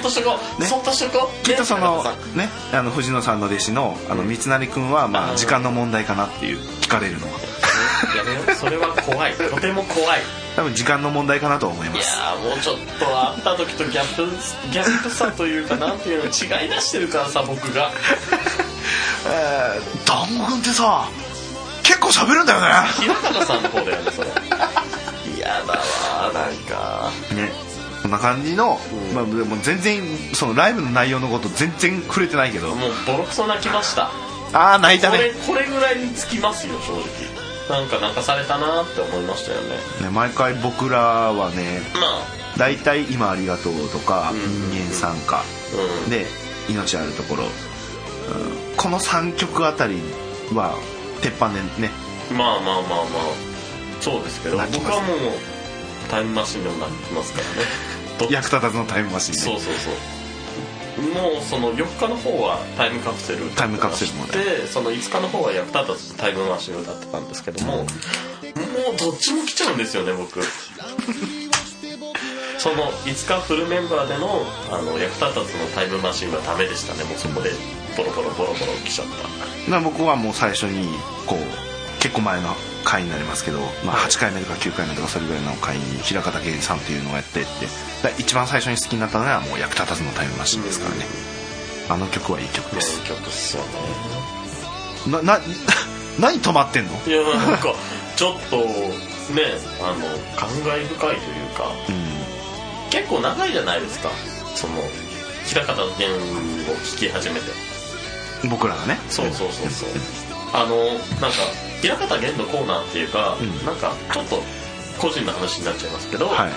[0.02, 2.02] としとこうそっとしとこきっとその
[2.34, 7.38] ねあの藤野さんの弟子のあの三成君はまあ時間の問題かなっていう聞かれるのは
[8.62, 9.32] それは怖い。
[9.34, 10.20] とても怖い。
[10.54, 12.04] 多分時間の問題かなと思いまいや
[12.40, 14.24] もうちょっと会った時とギャップ
[14.70, 17.90] ギャップさというかなんていうの違い出してるからさ僕が。
[19.26, 21.08] えー団子君ってさ
[21.82, 22.66] 結構喋るんだよね。
[23.00, 24.28] 平方さんの方だよねそれ。
[25.36, 27.10] 嫌だわなんか。
[27.34, 27.50] ね。
[28.02, 28.78] こんな感じの、
[29.10, 29.14] うん。
[29.14, 30.02] まあ、でも全然
[30.34, 32.68] そのライブの内容のこと全然触れてないけど。
[32.74, 34.10] もうボロクソ泣きました。
[34.52, 37.02] ああ泣いたこれねこれぐらいにつきますよ正直
[37.68, 39.76] なんか泣かされたなって思いましたよね。
[40.00, 42.42] ね毎回僕らはねまあ。
[42.58, 44.70] 大体「今ありがとう」とか「ん。
[44.70, 45.42] 人間参加」
[46.04, 46.10] うん。
[46.10, 46.26] で
[46.68, 48.76] 「命あるところ」うん。
[48.76, 50.00] この3曲あたり
[50.52, 50.76] は
[51.22, 51.90] 鉄板でね。
[52.30, 53.52] まあまあまあまあ。
[54.00, 55.18] そうですけど僕はもう
[56.10, 57.68] タイムマシンでも泣きますからね。
[58.18, 59.40] ど役立たずのタイムマシンで。
[59.40, 60.21] そうそうそう
[60.98, 64.32] もうその4日の方はタイムカプセルタイムカプセルもね。
[64.32, 67.86] でその5日の方は役立たずタイムマシンを歌ってたんですけどももう
[68.98, 70.40] どっちも来ちゃうんですよね僕。
[72.58, 77.02] その5日フルメンバーでのあの役立たずのタイムマシンはダメでしたね。
[77.04, 77.50] もうそこで
[77.96, 79.08] ボロボロボロボロ来ちゃっ
[79.66, 79.70] た。
[79.70, 80.88] な僕はもう最初に
[81.26, 81.71] こう
[82.02, 82.48] 結構前の
[82.82, 87.66] 回になりますけど、まあ、8回目とか9回目とかそれぐらいの回に平方源さんっていうのをやってって
[88.02, 91.04] だ一番最初に好きになったのはもう役立たずのタイムマシンですからね。
[91.88, 93.00] あの曲はいい曲です。
[93.02, 95.22] 名曲っすよね。
[95.22, 95.40] なな
[96.18, 97.00] 何止まってんの？
[97.06, 97.72] いやなんか
[98.16, 98.66] ちょっとね
[99.80, 102.90] あの感慨深いというかうん。
[102.90, 104.10] 結構長いじゃないですか。
[104.56, 104.74] その
[105.46, 106.04] 平方源
[106.72, 107.46] を聴き始めて。
[108.48, 108.98] 僕らがね。
[109.08, 109.88] そうそうそうそう。
[110.52, 110.76] あの
[111.20, 111.38] なんか
[111.82, 113.66] 平方源のコーナーっていうか、うん。
[113.66, 114.40] なんかちょっと
[114.98, 116.52] 個人の話になっちゃいますけど、はい。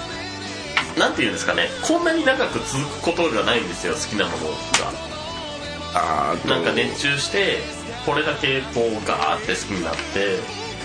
[0.99, 4.37] なんていうんですかねこんなに長く続くことがないんですよ好きなもの
[5.93, 7.57] あーがなんか熱中して
[8.05, 10.37] これだけこうガーって好きになって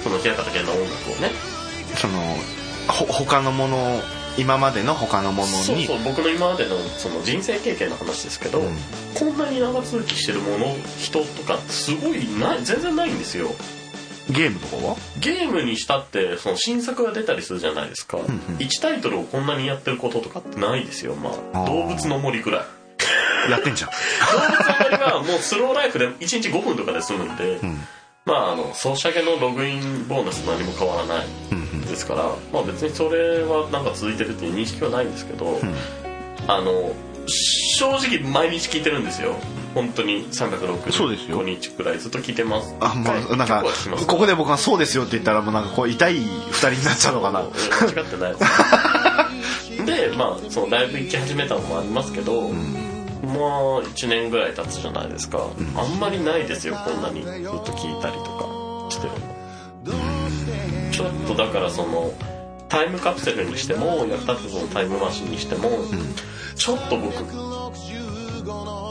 [0.02, 1.30] その平方源の音楽をね。
[1.94, 2.18] その
[2.88, 4.00] ほ他のもの
[4.36, 5.52] 今までの他のものに？
[5.62, 8.76] そうそう僕の今までのその人生経験の話ですけど、うん。
[9.14, 13.50] こんなに長続きしてるもの人とかすごいない全然ないんですよ
[14.30, 14.96] ゲームとかは？
[15.20, 21.14] ゲームにしたってその新作が出たりするじゃないですか、ん1タイトルをこんなにやってることとかってないですよ。
[21.14, 23.50] まあ動物の森くらい。
[23.50, 23.90] やってんじゃん。
[24.32, 27.86] 動物の森はもうスローライフで1日5分とかで済むんで、ん。
[28.24, 31.26] まああのソシャゲのログインボーナス何も変わらない
[31.88, 35.60] ですから、まあ別にそれはなんか続いてるっていう認識はないんですけど、
[36.46, 36.94] あの
[37.80, 39.36] 正直毎日聞いてるんですよ。
[39.74, 41.42] 本当にそうですよ。
[41.42, 42.76] 365日くらいずっと聞いてます。
[42.78, 43.64] あもうなんか
[44.06, 47.40] ここで僕が「そうですよ」って言ったらもうなんかこう痛い二人になっちゃうのかな。
[47.40, 49.86] うん間違ってないです。
[50.10, 60.90] でまあそのライブ行き始めたのもありますけど、まあ1年ぐらい経つじゃないですか、あんまりないですよこんなにずっと聞いたりとかしてるの。
[60.92, 62.12] ちょっとだからその
[62.70, 65.68] タイムカプセルにしても役立つのタイムマシンにしても、
[66.54, 67.14] ちょっと僕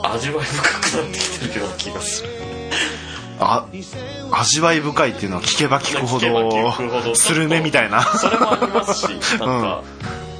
[0.05, 2.29] 味わい深くなってきてるような気がする。
[3.39, 3.65] あ
[4.31, 8.01] 味わい深いっていうのは聞けば聞くほ聞けば聞くほどどスルメみたいな。
[8.03, 9.83] それもありますしなんか、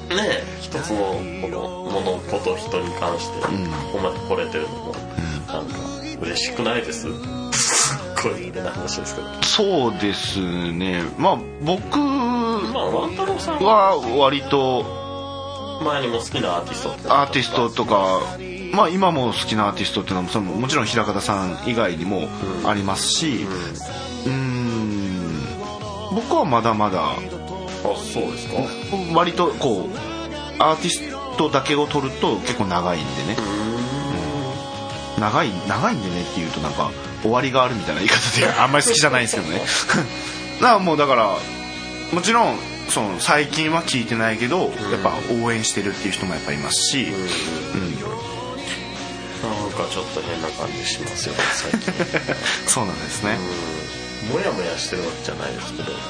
[0.09, 0.97] ねえ一つの
[1.41, 1.59] この
[1.89, 3.47] 物事人に関してこ
[3.93, 4.93] こまで来れてるのも
[5.47, 5.77] なんか
[6.21, 7.07] 嬉しくないです？
[8.21, 9.27] すっごい有名な話ですけど。
[9.43, 11.03] そうですね。
[11.17, 14.83] まあ僕まあワン太郎さんは割と
[15.83, 17.09] 前にも好きなアーティストって。
[17.09, 18.21] アーティストとか
[18.73, 22.27] まあ今も好きなアーティストっていうのもそのもちろん平方さん以外にも
[22.65, 23.45] ありますし
[24.25, 24.59] うーん。
[26.15, 27.15] 僕はまだまだあ
[27.95, 28.55] そうですか。
[29.13, 29.89] 割とこう
[30.61, 33.37] アーティストだけを取ると結構長いんでね。
[35.19, 36.91] 長い長いんでねっていうとなんか
[37.21, 39.61] 終わりがあるみたいな言い方で あんまり好きじゃないんですけどね。
[40.61, 41.37] だからもうだから
[42.11, 42.57] もちろん
[42.89, 45.13] その最近は聞いてないけどやっぱ
[45.43, 47.27] 応援してるっていう人もやっぱいますし、うん、な
[49.67, 51.93] んかちょっと変な感じしますよね最近。
[52.67, 53.37] そうなんですね、
[54.31, 54.35] うん。
[54.35, 56.07] もやもやしてるわけじゃないですけど、なんか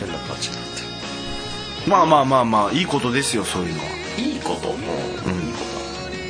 [0.00, 0.86] 変な感じになってる。
[1.86, 3.84] まあまあまあまあいいことですよそういうのは。
[4.16, 4.68] いいこと？
[4.68, 4.74] も
[5.26, 5.32] うん。
[5.48, 5.58] いいこ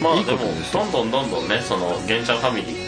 [0.03, 0.39] とまあでも
[0.73, 2.84] どんどんどんどんねその玄ちゃんファミリー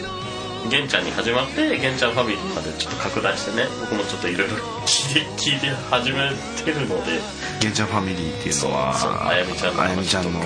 [0.71, 6.31] 玄ちゃんに始まって玄ちゃんファミリーまでちょっと拡大してね僕もちょっといろいろ聞いて聞いて始め
[6.65, 7.21] てるので。
[7.61, 10.41] 玄ちゃんファミリーっていうのはあやみちゃんのあやみちゃんの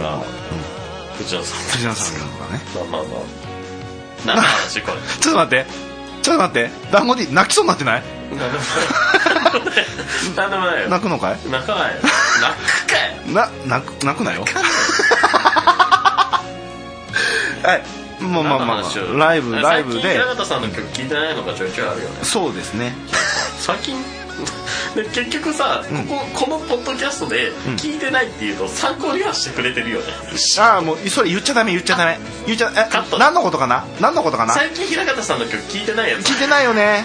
[1.19, 2.61] 藤野さん藤野さんのがね。
[2.75, 3.23] まあまあまあ。
[4.27, 4.97] 何の話これ？
[5.21, 5.67] ちょっと待って。
[6.23, 6.71] ちょっと待って。
[6.93, 8.03] 団子 D 泣きそうになってない？
[8.31, 9.87] 何でもない。
[10.37, 10.89] 何でもないよ。
[10.89, 11.39] 泣くのかい？
[11.51, 12.01] 泣かないよ。
[12.43, 13.33] 泣くかい。
[13.33, 14.45] な泣く泣くなよ。
[17.63, 18.83] はいまあまあ、まあ、
[19.17, 20.03] ライブライブで。
[20.03, 22.19] 最近平方さんの曲聴いてないのがちょいちょいあるよね。
[22.23, 22.95] そうですね。
[23.59, 23.97] 最近。
[24.95, 26.07] で結局さ、うん。
[26.07, 30.07] こここのポッドキャストで聞いてないっていうと参考にはしてくれてるよね、
[30.59, 32.19] ああもうそれ言っちゃダメ言っちゃダメ。
[32.47, 33.85] 言っちゃえ何のことかな？
[34.01, 34.55] 何のことかな？
[34.55, 36.27] 最近平方さんの曲聞いてないやつ。
[36.27, 37.05] 聞いてないよね。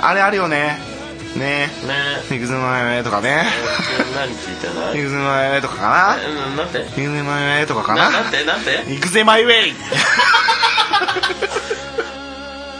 [0.00, 0.78] あれあるよね
[1.38, 1.66] ね。
[1.66, 1.70] ね。
[2.30, 2.58] え「肉詰
[2.96, 3.46] めとかね。
[4.14, 6.16] 何聞いてな「い肉詰めとかかな。
[6.16, 8.10] うんなんて「肉詰めとかかな。
[8.10, 8.44] ななんて？
[8.44, 9.74] なんて「行くぜマイウェイ」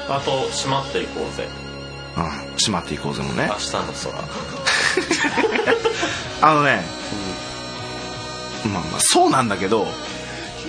[0.09, 1.48] あと「閉まっていこうぜ。
[2.16, 2.24] うん
[2.57, 3.46] 閉まっていこうぜもね。
[3.50, 4.24] 明日の空」
[6.48, 6.84] あのね、
[8.72, 9.88] まあまあそうなんだけど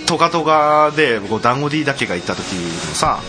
[0.06, 3.20] トカトカでこう団子 D だけが行った時のさ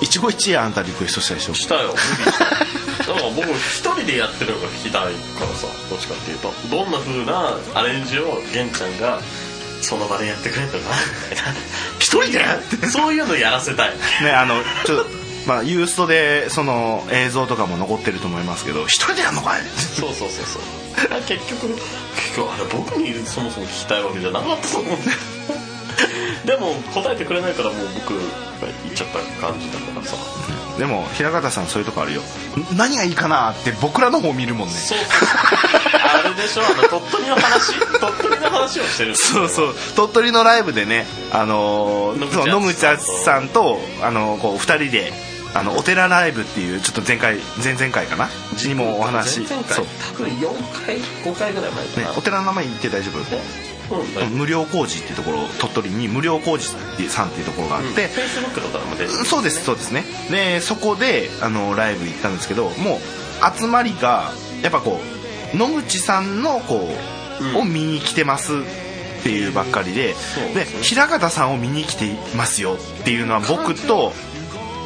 [0.00, 1.54] 一期一会あんたリクエストしたでしょ？
[1.54, 1.88] したよ。
[1.88, 1.98] 無理
[2.32, 6.52] しただから僕一人でやってるのが聞きたいからさどっちかっていうと。
[6.70, 9.20] どんな風なアレンジを玄ちゃんが
[9.82, 10.78] その場でやってくれるのか。
[10.78, 10.96] な
[11.30, 11.60] みたいな
[11.98, 12.38] 一人で？
[12.76, 13.90] ってそういうのやらせたい。
[14.22, 14.54] ねあの
[14.86, 15.06] ちょっと
[15.46, 19.62] まあユーストでその映像とかも残ってると思いますけど一人でやんのかい？
[19.98, 20.62] そうそうそうそう。
[21.10, 21.66] あ結局
[22.14, 25.18] 結局あれ僕にそもそも聞きたいわけじゃなかったと思うんだよ
[26.44, 28.20] でも答えてくれないからもう僕が
[28.84, 30.16] 言っちゃった感じだからさ。
[30.78, 32.22] でも平方さんそういうとこあるよ。
[32.22, 34.74] ん何がいいかなって僕らの方見るもんね。
[34.74, 35.08] そうそう
[36.02, 36.62] あれでしょ。
[36.64, 37.74] あの鳥取の話？
[38.00, 39.74] 鳥取の話をしてるそうそう。
[39.94, 45.12] 鳥取のライブでねあのー野口敦敦さんとあのこう2人で
[45.52, 48.30] あのお寺ライブっていうちょっと前回前々回かな？
[48.64, 49.40] にもお話。
[49.40, 49.76] 前々回？
[49.76, 49.86] そう、
[50.16, 53.20] 多分4回5回ぐらい前かな、ね、お寺の名前言って大丈夫？
[54.30, 56.68] 無料工事っていうところ鳥取に無料工事
[57.08, 60.04] さんっていうところがあって、フェイスブックとかでも出てるそうですそうですね。
[60.30, 64.30] でそこであのライブ行ったんですけどもう集まりが
[64.62, 65.00] やっぱこ
[65.54, 66.88] う野口さんのこ
[67.40, 67.56] う、うん。
[67.56, 68.56] を見に来てますっ
[69.22, 70.14] ていうばっかりで
[70.54, 74.12] で平方さんを見に来てますよっていうのは僕と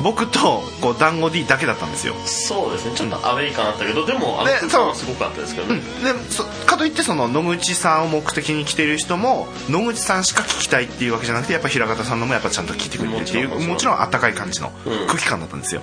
[0.03, 2.15] 僕とこう団子 D だけだったんですよ。
[2.27, 2.97] そうですね。
[2.97, 5.73] ちょっとアウェイ感あったけど、でもあので空間はすごかったですけど。
[5.73, 14.01] ね、でそかといってその野口さんを目的に来てる人も野口さんしか聞きたいっていうわけじゃなくてやっぱ平方さんのもやっぱちゃんと聞いてくれてるっていうもちろん。
[14.01, 15.07] あったかい感じのうん。
[15.07, 15.81] 空気感だったんですよ、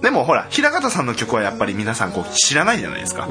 [0.00, 3.28] でもほら平方さんの曲はやっぱり皆さんこう知らないじゃないですか、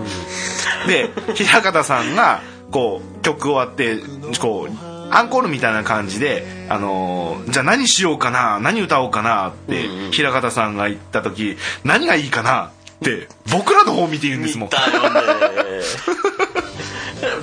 [0.87, 2.41] で平方さんが
[2.71, 3.99] こう曲終わって
[4.39, 12.71] こうアンコールみたいな感じで、あのーじゃあ何しようかな何歌おうかなって平方さんが言った時何がいいかなっ
[13.03, 14.69] て僕らの方を見て言うんですもん。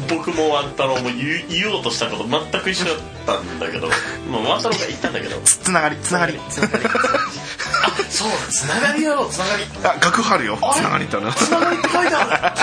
[0.08, 1.16] 僕もワン太郎も言う
[1.48, 2.96] 言おうとしたこと全く一緒だっ
[3.26, 3.88] たんだけど、
[4.30, 5.40] まあ、ワン太郎が言ったんだけど。
[5.42, 6.38] つつながりつながり。
[6.48, 6.84] つながり。
[6.84, 6.90] あ
[8.10, 9.64] そうだつながりやろうつながり。
[9.84, 10.58] あ楽譜あるよ。
[10.74, 12.54] つながりってあるつながりって書いてあ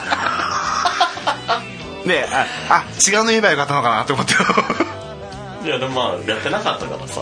[2.05, 4.39] で ああ違うの言えばよかったのかなって思ってる
[5.65, 7.21] いやでもまあやってなかったからさ、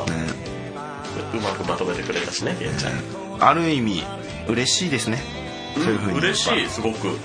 [1.34, 2.94] うまくまとめてくれたしねゲンちゃん、
[3.50, 4.04] ある意味
[4.48, 5.20] 嬉しいですね。
[5.76, 6.18] そういうふうに。
[6.20, 7.18] 嬉しいすごく、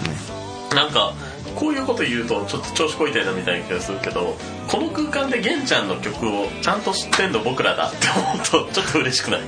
[0.75, 1.13] なんか
[1.57, 4.37] こういうこと言うとちょっと調子こいてるなみたいな気がするけど
[4.69, 7.97] この空間でゲンちゃんの曲をちゃんと知ってんの僕らだって
[8.55, 9.41] 思うとちょっと嬉しくない？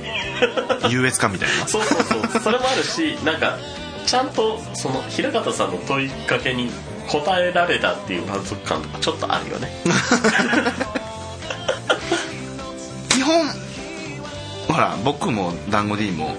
[0.91, 1.67] 優越感みたいな。
[1.67, 2.41] そうそうそう。
[2.41, 3.57] それもあるしなんか
[4.05, 6.69] ちゃんとその平方さんの問いかけに
[7.07, 9.71] 答えられたっていう満足感とかちょっとあるよね。
[9.83, 9.89] 基
[13.31, 13.47] 本。
[14.67, 16.35] ほら僕も団子 D も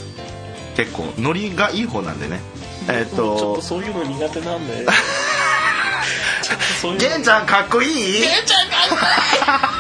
[0.77, 2.41] 結構ノリがいい方なんでね。
[2.89, 4.87] えっ、ちょっととそういうの苦手なんで。
[6.43, 7.09] ちょっとそういうの。
[7.09, 8.21] ゲンちゃんかっこいい？
[8.23, 9.73] ゲンちゃんか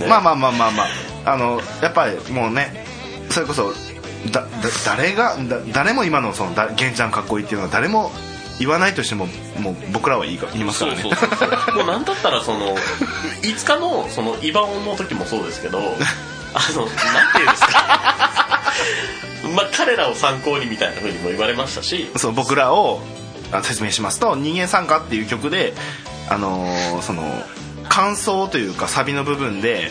[0.08, 0.86] まあまあまあまあまあ。
[1.32, 2.84] あのやっぱりもうね
[3.30, 3.72] それこそ
[4.32, 4.48] だだ
[4.86, 8.10] 誰がだ誰も今のそのだゲンちゃんかっこいいっていうのは誰も
[8.60, 9.26] 言わないとしても
[9.58, 11.16] もう僕らは言いか言いますかそうらね。
[11.16, 11.76] そうそうそう。
[11.76, 12.76] もうなんだったらその
[13.42, 18.62] 5日のそのイバオンの時もそうですけどあのなんていうんですか。
[19.56, 22.10] まあ彼らを参考にみたいな風にも言われましたし。
[22.16, 23.00] そう僕らを
[23.50, 25.72] あ説明しますと「人間参加」っていう曲で
[26.28, 27.24] あのーその
[27.88, 29.90] 感想というかサビの部分で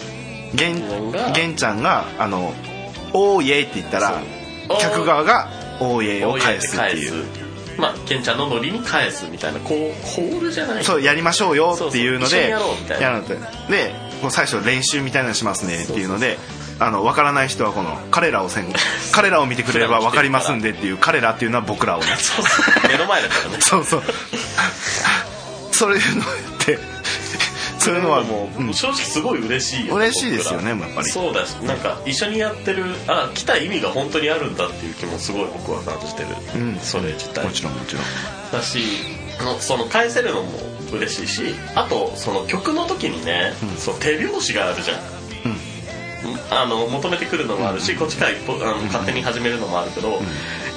[0.54, 1.32] ゲンが。
[1.32, 2.54] ゲンちゃんが「あの
[3.14, 4.22] オーイエイ」って言ったら
[4.68, 4.80] そう。
[4.80, 5.50] 客側が
[5.82, 7.26] 「オーイエイ」を返すっていう
[7.80, 13.22] まあケンちゃんのノリに返すみたいなこうホールじゃないそうやりましょうよっていうのでやろうみたいな。
[13.22, 13.94] で
[14.30, 16.38] 最初練習みたいなのしますねっていうので
[16.80, 18.74] あの分からない人はこの彼らをせん
[19.12, 22.08] 彼らを見てくれれば分かりますんでっていう彼らっていうのは僕らをね。
[22.18, 22.90] そうそう。
[22.90, 23.58] 目の前だからね。
[23.62, 24.04] そうそう。
[25.72, 26.26] そういうのっ
[26.60, 26.80] て
[27.80, 28.74] そういうのはもう、うん。
[28.74, 31.08] 正直すごい嬉しいよ嬉しいですよねやっぱり。
[31.08, 36.80] そうだしなんか一緒にやってるあ来た意味が本当にあるんだっていう気もすごい僕は感じてる、うん。
[36.80, 37.46] それ自体。
[37.46, 38.04] もちろんもちろん。
[38.52, 38.80] だし
[39.44, 40.50] のその返せるのも
[40.92, 44.98] 嬉しいしあとその曲の時にね、そう手拍子があるじゃん
[46.52, 50.20] あの求めてくるのもあるし、こっちから一歩あの勝手に始めるのもあるけど、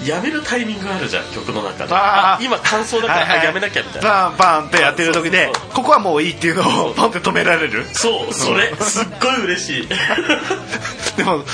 [0.06, 2.44] やめるタイミングがあるじゃん曲の中で。
[2.44, 3.38] 今感想だから、はいはい。
[3.40, 4.08] あやめなきゃみたいな。
[4.08, 7.84] バンバンってやってる時でここはもういいっていうのをポンって止められる？
[7.92, 9.88] そうそれすっごい嬉しい。
[11.16, 11.44] でも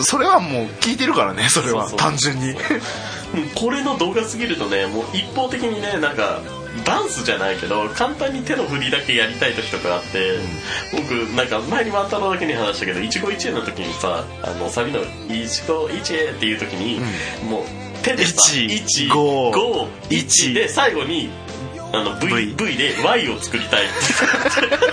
[0.00, 1.90] それはもう聞いてるからねそれは。
[1.96, 2.54] 単純に。
[3.54, 6.40] これの動画すぎるとねもう一方的にねなんか
[6.84, 10.38] ダンスじゃないけど簡単に手の振りだけやりたい時とかあって、
[10.92, 17.00] 僕なんか前に万太郎だけに話したけど一期一会の時にさあのサビの「一期一会」っていう時に、
[17.48, 17.64] もう
[18.02, 21.30] 手でさ一1五5一1で最後に
[21.92, 23.84] あの v, V v で Y を作りたい。
[23.84, 24.86] って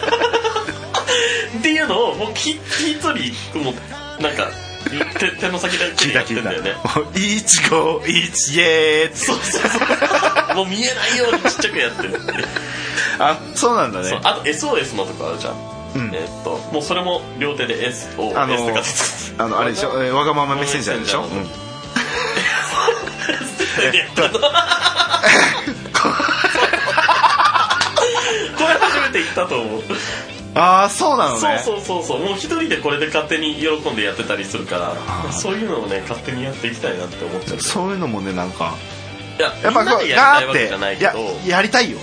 [1.59, 4.49] っていうのをもうき一人もうなんか
[5.19, 6.73] 手手の先だけやってんだよね。
[7.15, 9.77] 一五一イエーイそうそうそ
[10.53, 10.55] う。
[10.55, 12.19] もう見えないようにちっちゃくやってる。
[13.19, 14.19] あそうなんだね。
[14.23, 15.55] あと SOS のとこあるじゃん、
[15.95, 16.15] うん。
[16.15, 18.81] えっともうそれも両手で SOS あのって書いて
[19.38, 19.89] あのあれでしょ？
[20.03, 21.29] えーわがままメッセンジャーでしょ、うん。
[23.91, 24.39] でやったのこ
[28.67, 29.84] れ初めて言ったと思う
[30.56, 31.60] ああそうなのね。
[31.64, 32.20] そうそうそうそう。
[32.20, 35.32] もう一人でこれで勝手に喜んでやってたりするからー。
[35.32, 37.60] そういうのをね勝手にやっていきたいなって思っちゃう。
[37.60, 38.76] そういうのもねなんか
[39.39, 41.16] いややっぱこうガーってたいわけじゃないいや
[41.47, 41.97] やりたいよ。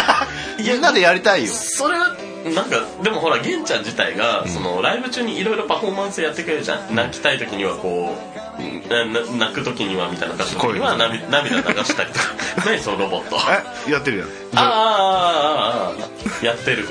[0.58, 1.52] みんなでやりたいよ。
[1.52, 6.94] それはなんかでもほら玄ちゃん自体が、そのライブ中にいろいろパフォーマンスやってくれるじゃん？
[6.94, 8.16] 泣きたい時にはこ
[8.58, 12.24] う泣く時にはみたいな感じの時にはこう涙涙流したりとか。
[12.66, 13.36] 何そのロボット。
[13.86, 14.28] えやってるやん。
[14.28, 14.30] あ
[14.60, 15.92] ああああ
[16.42, 16.86] あやってる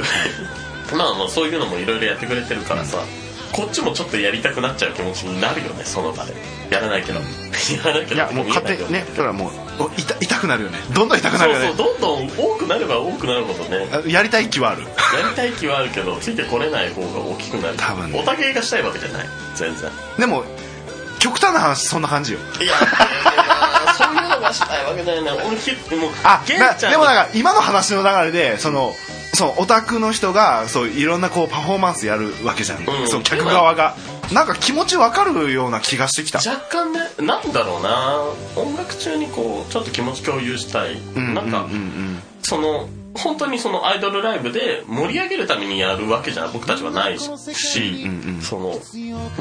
[0.96, 3.00] まあまあそういうのもいろいろやってくれてるからさ、
[3.52, 6.34] こっちもちょっとやりたくなっちゃう気持ちになるよねその場で。
[6.70, 7.26] やらないけど、や
[7.86, 8.16] らないけど。
[8.16, 9.06] いやもう勝手にね。
[9.10, 9.52] だからもう
[9.84, 10.78] お痛痛くなるよね。
[10.94, 11.68] どんどん痛くなそうるよね。
[11.68, 13.88] そうどんどん多くなれば多くなるほどね。
[13.92, 14.84] あやりたい気はある。
[14.84, 14.88] や
[15.30, 17.78] りたい気はあるけどついてこれない方が大きくなる。
[17.78, 18.20] 多分ね。
[18.20, 19.28] おたけがしたいわけじゃない。
[19.56, 19.92] 全然。
[20.18, 20.46] でも
[21.20, 22.40] 極端な話そんな感じよ。
[22.62, 22.74] いや
[23.98, 25.32] そういうのがしたいわけだよね。
[25.46, 26.58] 俺きもうあで
[26.98, 28.96] もなんか今の話の流れでその
[29.42, 33.08] そのオタクの人がそういろんなこうパフォーマンスやるわけじゃん、うん。
[33.08, 33.96] そう客側が。
[34.32, 36.38] なんか気持ちわかるような気がしてきた。
[36.48, 38.22] 若干ねなんだろうな。
[38.56, 47.26] 音楽中にこうちょっと気持ち共有したい、うんなんか、うんうんその本当にそのアイドルライブで盛り上げるためにやるわけじゃ僕たちはないし、
[48.42, 48.80] その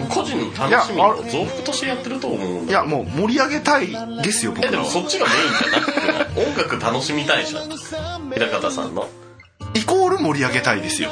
[0.08, 3.88] 個人の楽しみの増幅としてやってると思ういやもう盛り上げたい
[4.22, 7.70] ですよ僕えでもそっちがメインじゃなくて音楽楽しみたいじゃん。
[8.34, 9.08] 平方さんの
[9.74, 11.10] イコール盛り上げたいですよ。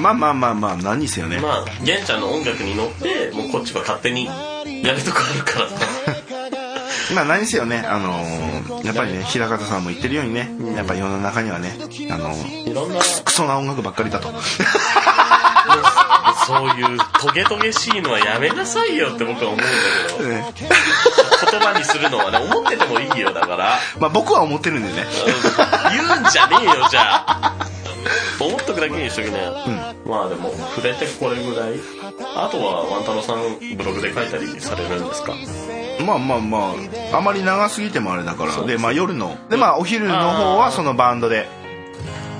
[0.00, 5.68] まあまあまあまあ何にせよね、まあ玄ちゃんの音楽に乗ってもうこっちは勝手にやるとこあるから。
[5.68, 5.76] さ
[7.14, 11.76] まあ何にせよねあのーやっぱりね平方さんも言ってるようにね、やっぱ世の中にはね
[12.10, 14.28] あのークソな音楽ばっかりだと
[16.46, 19.64] そういうトゲトゲしいのはやめなさいよって僕は思うんだ
[20.18, 20.28] けど。
[20.28, 20.54] ね
[21.50, 23.78] 言葉にするのはね思っててもいいよだから。
[23.98, 25.06] まあ僕は思ってるんでね。
[25.92, 27.54] 言うんじゃねえよじゃあ。
[28.40, 29.54] 思っとくだけにしときなよ、
[30.04, 31.74] まあでも触れてこれぐらい。
[32.36, 35.32] あとはワン太郎さんブログで書いたりされるんですか？
[36.04, 36.74] まあまあま
[37.12, 38.62] ああまり長すぎてもあれだから。
[38.64, 39.38] でまあ夜の。
[39.48, 41.48] でまあお昼の方はそのバンドで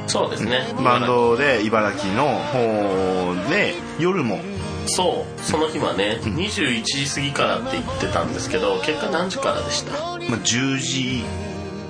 [0.07, 0.67] そうですね。
[0.85, 4.41] バンドで茨城の方で夜も。
[4.87, 9.93] そうその日はね21時過ぎからって言ってたんですけど結果何時からでした？
[9.93, 11.25] まあ10時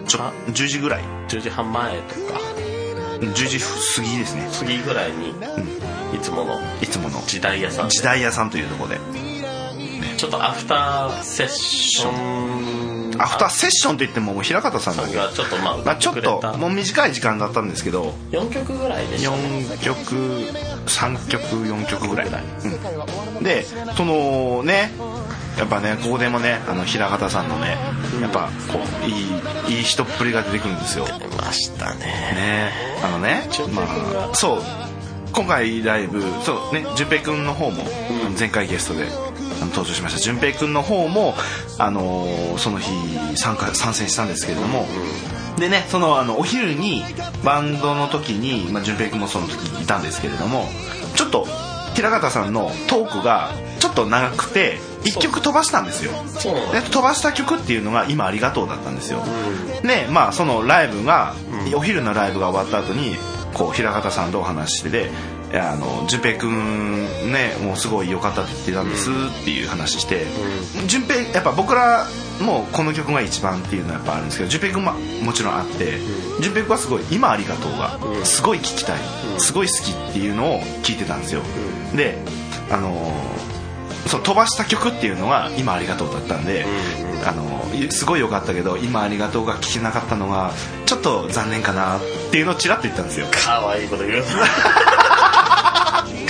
[0.06, 1.02] ちょあ10時ぐらい。
[1.28, 2.40] 10時半前とか。
[3.20, 4.48] 10時過ぎですね。
[4.58, 5.30] 過ぎぐらいに
[6.14, 7.20] いつものいつもの。
[7.26, 7.86] 時代屋さん。
[7.86, 8.98] で時代屋さんというところで
[10.24, 13.20] ちょっとアフターセッション。
[13.20, 15.14] アフターセッションといってももう平方さんだけ？
[15.14, 18.14] がちょっとまあまあ、ちょっともう短い時間だったんですけど。
[18.30, 19.36] 4曲ぐらいでしたね。
[19.82, 20.14] 4曲
[20.86, 22.28] 3曲4曲ぐらい、
[23.36, 23.64] うん、で
[23.96, 24.92] そのね
[25.58, 27.76] やっぱねここでもねあの平方さんのね
[28.22, 31.04] やっぱこういいいい人っぷりが出てくるんですよ。
[31.04, 32.00] 出ましたね。
[32.00, 32.72] ね。
[33.04, 34.62] あのね純まあそう。
[35.32, 37.82] 今回ライブそうね淳平君の方も
[38.38, 39.06] 前回ゲストで
[39.60, 40.20] 登場しました。
[40.20, 41.34] 淳平君の方も、
[41.78, 42.90] あのーその日
[43.36, 44.86] 参加参戦したんですけれども、
[45.58, 47.02] でねそのあのお昼に
[47.44, 50.68] バンドの時に、まあ、淳平君もその時いたんですけれども。
[51.14, 51.46] ちょっと
[51.94, 56.12] 平方さんのトークがちょっと長くて1曲飛ばしたんですよ。
[56.72, 59.22] で飛ばした曲っていうのが「今ありがとう」だったんですよ、
[59.82, 61.34] でまあそのライブが、
[61.74, 63.16] お昼のライブが終わった後に
[63.52, 65.10] こう平方さんとお話ししてで
[65.54, 69.08] 「いやあの淳平君ねもうすごい良かったって言ってたんです」
[69.40, 70.26] っていう話して
[70.88, 72.08] 淳平やっぱ僕ら
[72.40, 74.92] もこの曲が一番っていうのはやっぱあるんですけど淳平君も
[75.22, 76.00] もちろんあって
[76.40, 78.96] 淳平君はすごい「今ありがとう」がすごい聞きたい
[79.38, 81.42] すごい好きっていうのを聞いてたんですよ。
[81.94, 82.18] で
[82.68, 83.54] あのー
[84.08, 86.66] その飛ばした曲っていうのが「今ありがとう」だったんで、
[87.24, 90.52] あのすごい良かったけど「今ありがとう」が聞けなかったのが
[90.84, 92.00] ちょっと残念かなっ
[92.30, 93.26] ていうのをちらっと言ったんですよ。
[93.30, 94.24] かわいいこと言う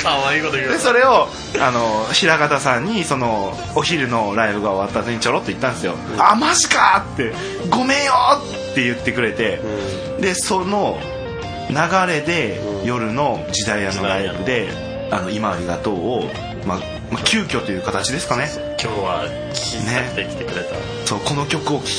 [0.05, 1.29] かわいいこと言うでそれを
[1.61, 7.33] あの平方さんにそのお昼のライブが終わった後にちょろっと言ったんですよ「あマジか!」って
[7.71, 8.13] 「ごめんよ!」
[8.73, 9.61] って言ってくれて、
[10.21, 10.99] でその
[11.71, 11.77] 流
[12.13, 14.69] れで夜の時代屋のライブで
[15.13, 16.31] 「あの今ありがとうを」
[16.67, 16.79] まあ
[17.15, 18.49] まあ、急遽という形ですかね。
[18.83, 21.91] 今日は聞きたくて来てくれた、そうこの曲を聴き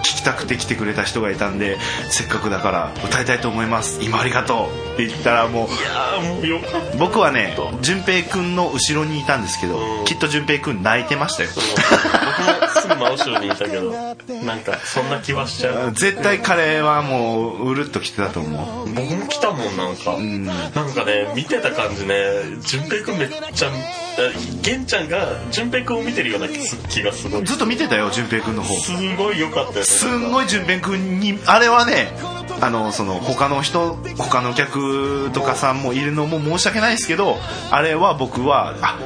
[0.00, 1.76] 聞きたくて来てくれた人がいたんで
[2.08, 4.00] せっかくだから歌いたいと思います。
[4.00, 6.96] 今ありがとうって言ったらもういやーもうよかった。
[6.98, 10.04] 僕はね淳平君の後ろにいたんですけどうん。
[10.04, 11.48] きっと淳平君泣いてましたよ。
[11.52, 13.90] 僕もすぐ真後ろにいたけど
[14.46, 15.92] なんかそんな気はしちゃう。
[15.92, 18.92] 絶対彼はもううるっと来てたと思う。
[18.94, 20.44] 僕も来たもんなんか、ん。
[20.46, 22.14] なんかね見てた感じね
[22.62, 23.70] 淳平君めっちゃ
[24.18, 24.32] え
[24.62, 27.44] 玄ちゃんが淳平君を見てるような気がすごい。
[27.44, 28.74] ずっと見てたよ淳平君の方。
[28.74, 29.82] すごい良かったよね。
[29.84, 32.12] すんごい淳平君にあれはね
[32.60, 37.36] あのその他の人他のお客とかさんもいるのも申し訳ないですけど
[37.70, 38.98] あれは僕はあ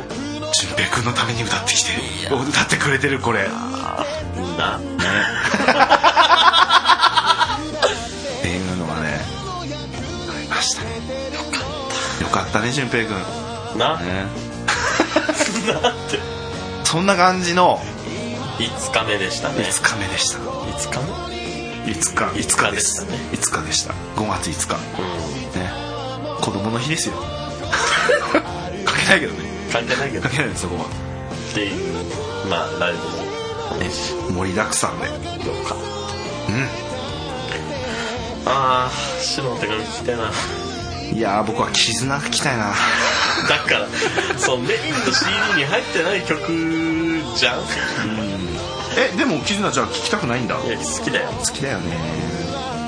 [0.61, 1.93] 淳平君のために歌ってきて
[2.27, 3.49] 歌ってくれてるこれ。
[4.59, 4.79] な。
[4.79, 4.81] っ
[8.43, 9.21] ていうのがね
[10.29, 10.89] ありましたね。
[12.21, 12.61] よかった。
[12.61, 13.15] ね淳平君。
[13.79, 14.54] な、ね
[15.73, 16.19] なんて
[16.85, 17.81] そんな感じの。
[18.59, 19.65] 5日目でしたね。
[19.65, 20.39] 5日目でした。
[20.39, 20.99] 5日
[21.87, 22.39] 目？5日。
[22.39, 23.95] 5日です5日で5日でした。
[24.17, 24.77] 5月5日。
[25.01, 25.61] うん。
[25.61, 25.71] ね。
[26.41, 27.15] 子供の日ですよ。
[28.85, 29.39] 関係ないけどね。
[29.73, 30.23] 関係ないけど。
[30.23, 30.85] 関係ないそこは。
[30.85, 32.05] っていう
[32.49, 33.77] まあライブも。
[33.81, 33.91] ね。
[33.91, 35.07] 盛りだくさんで。
[35.07, 35.13] よ
[35.65, 35.75] か。
[35.75, 35.79] っ
[36.49, 36.69] うん。
[38.45, 38.91] たああ
[39.21, 40.31] 白の手紙聞きたいな
[41.13, 42.75] いやー僕は絆がきたいな。
[43.49, 43.89] だから
[44.39, 46.41] そうメインの CD に入ってない曲
[47.37, 47.61] じゃん。
[48.97, 50.57] えでも絆じゃあ聞きたくないんだ？
[50.65, 51.31] いや好きだよ。
[51.31, 51.97] 好きだよね。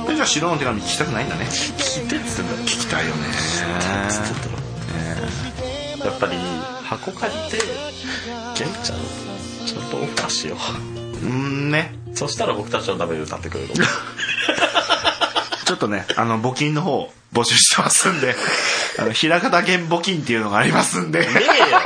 [0.08, 1.44] えじゃあ白の手紙聞きたくないんだね。
[1.46, 2.62] 聞いてっつってんだ。
[2.62, 3.22] 聞きたいよね。
[4.08, 4.58] つってんだ。
[6.00, 6.36] ろやっぱり
[6.84, 7.64] 箱借りて
[8.56, 8.98] 玄ちゃん
[9.66, 10.56] ちょっとオファーしよ
[11.22, 11.26] う。
[11.26, 11.92] んね。
[12.12, 13.74] うそしたら僕たちのために歌ってくれる
[15.66, 18.34] ちょっとねあの募金の方募集してますんで
[18.98, 21.20] あの平方源募金っていうのがありますんで。
[21.20, 21.34] ねえ。
[21.34, 21.78] よ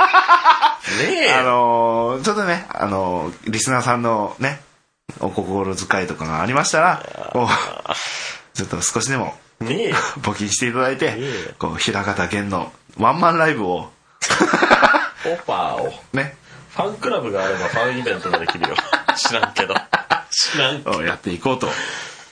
[1.09, 1.29] ねえ。
[1.29, 4.61] よ あのーちょっとね、あのーリスナーさんのね、
[5.19, 7.03] お心遣いとかがありましたら、
[7.33, 13.91] こうちょっと少しでもね 募金していただいてえ、こう、平方源のワンマンライブを、
[15.25, 15.93] オファーを。
[16.13, 16.35] ね、
[16.75, 18.75] ファンクラブがあればファンイベントができるよ。
[19.17, 19.73] 知らんけど。
[20.29, 21.01] 知らんけど。
[21.03, 21.67] やっていこうと、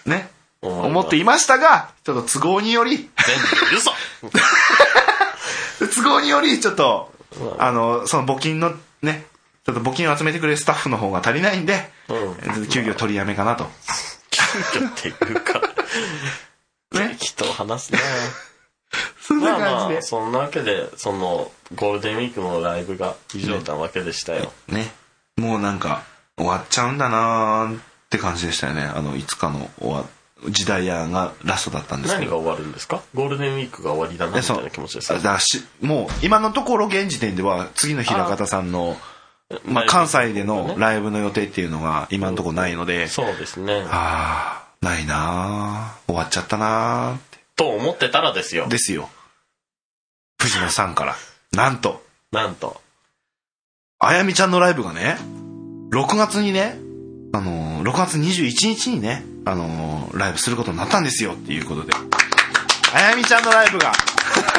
[0.06, 0.30] ね、
[0.62, 3.92] 思っていましたが、ちょっと都合により、全部嘘
[6.02, 7.14] 都合により、ちょっと、
[7.58, 9.26] あの、その募金のね、
[9.66, 12.68] ちょっと募金を集めてくれるスタッフの方が足りないんで、うん。
[12.68, 13.70] 急遽取りやめかなと。
[14.32, 14.42] 急
[14.80, 15.62] 遽っていうか。
[16.92, 18.00] ね、人を話すね
[19.22, 19.94] そんなまあ感じで。
[19.94, 24.92] まあそんなわけでそのゴールデンウィークのライブが以上なわけでしたよ、ね。
[25.38, 26.04] もうなんか
[26.36, 28.84] 終わっちゃうんだなーって感じでしたよね。
[28.84, 30.06] あのいつかの終わ
[30.50, 32.32] 時代屋がラストだったんですけど。
[32.32, 33.02] 何が終わるんですか？
[33.14, 38.98] ゴールデンウィークが終わりだなみたいな気持ちですだしもう今のところ現時点では次の平方さんの
[39.66, 43.84] まあ、関西でのライブの予定っていうのが今のところないので、そうですね。
[43.90, 46.06] ああないなー。
[46.06, 47.20] 終わっちゃったな
[47.56, 48.66] と思ってたらですよ。
[48.66, 49.10] てですよ。
[50.40, 51.16] 藤野さんから。
[51.52, 52.04] なんと。
[52.32, 52.80] なんと。
[53.98, 55.18] あやみちゃんのライブがね、
[55.92, 56.78] 6月にね、
[57.32, 61.94] あのー、6月21日にね、あのー、ライブすることになったんですよっていうことで。
[62.94, 63.94] あやみちゃんのライブが、あ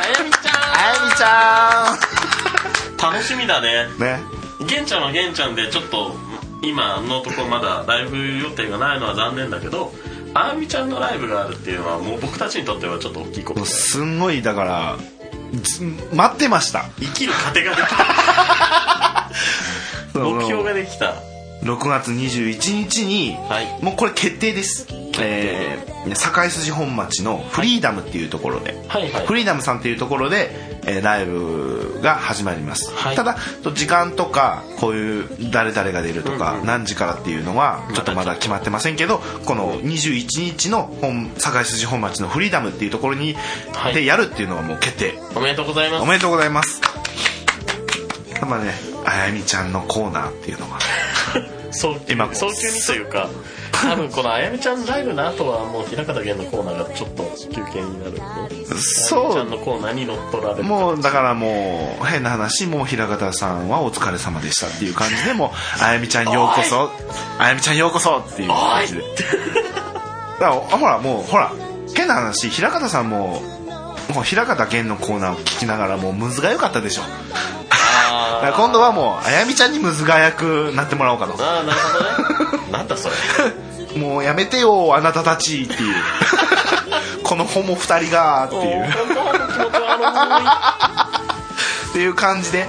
[0.07, 3.13] やみちゃあやみちゃん。
[3.13, 3.87] 楽しみだね。
[3.87, 4.21] んね。
[4.67, 6.15] 玄ちゃんは玄ちゃんでちょっと
[6.63, 9.93] 今のところまだライブ予定がないのは残念だけど
[10.35, 13.65] あやみちゃんのライブがあるっていうのはもう僕たちにとってはちょっと大きいこと。
[13.65, 14.97] すんごい、だから、
[15.63, 15.83] ず
[16.15, 16.85] 待ってました。
[17.01, 19.31] 生きる糧ができた。
[20.21, 21.30] 目標ができた
[21.63, 23.85] 6月21日に、はい。
[23.85, 24.87] もうこれ決定です。
[25.23, 29.27] えー、堺筋本町のフリーダムっていうところで、はいはい。
[29.27, 30.51] フリーダムさんっていうところで、
[30.87, 33.17] えーライブが始まります、はい。
[33.17, 43.35] ただと時間とかこういう誰々が出るとか、うんうん何時からっていうのはちょっとまだ決まってませんけどこの21日の本堺筋本町のフリーダムっていうところに、
[43.75, 43.95] はい。
[43.95, 45.19] でやるっていうのがもう決定。
[45.35, 46.03] おめでとうございます。
[46.03, 46.81] おめでとうございます。
[48.47, 48.73] まあね
[49.05, 50.79] あやみちゃんのコーナーっていうのが
[51.73, 53.29] 早急今早急にというか
[53.73, 58.19] 多分このあやみちゃんライブの後はもう平方源のコーナーがちょっと休憩になる
[58.79, 59.39] そう。
[59.39, 65.51] ゃんのコーナーに乗っ取られるもうだからもう変な話もう平方さんはお疲れ様でしたっていう感じでもう
[65.83, 66.91] あやみちゃんようこそ
[67.39, 69.03] あやみちゃんようこそっていう感じで。
[69.03, 71.53] だからほらもうほら
[71.95, 73.43] 変な話平方さんも
[74.15, 77.03] もう平方源のコーナーを聞きながらもうムズが良かったでしょ
[78.11, 82.71] から今度はもうあやみちゃんにムズが役なってもらおうかとーあーなるほどね。
[82.73, 83.15] なんだそれ。
[84.01, 85.95] もうやめてよあなたたちっていう。
[87.25, 88.85] このホモ二人がっていう。
[91.91, 92.67] っていう感じで、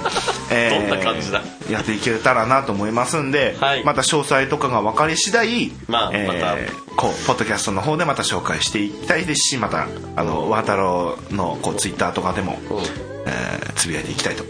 [0.49, 1.41] えどんな感じだ？
[1.69, 3.83] やっていけたらなと思いますんで、はい。
[3.83, 9.87] また詳細とかが分かり次第、まあえーこうポッドキャストの方でまた紹介していきたいですしまた
[10.17, 12.83] あのワタロウのこうツイッターとかでも、い、うん。
[13.27, 14.43] えーつぶやいていきたいと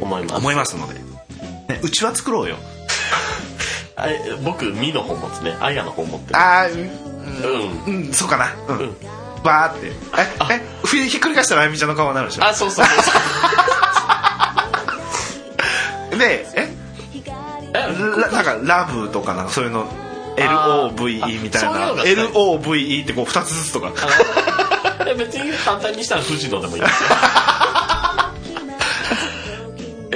[0.00, 0.34] 思います。
[0.36, 0.94] 思いますので、
[1.68, 2.56] ね、うちは作ろうよ。
[3.96, 5.56] あれ僕ミの本持つね。
[5.60, 6.38] あやの本持ってる。
[6.38, 6.74] ああうん。
[6.76, 8.52] うん、うん、そうかな。
[8.68, 8.96] うん、うん。
[9.42, 9.86] バーって。
[9.88, 9.92] え
[10.54, 12.44] えふひっくり返したらあやみちゃんの顔になるでしょ？
[12.44, 12.94] あそうそうそう。
[16.10, 16.68] そ うでえ？
[17.74, 17.74] え？
[17.74, 17.88] ラ
[18.30, 19.86] なんかラブとかなんかそういうの
[20.36, 21.92] ？LOVE みたいな。
[21.92, 23.92] LOVE ってこう2つずつとか。
[25.16, 26.82] 別に簡単にしたら藤野でもいい。
[26.82, 27.08] ですよ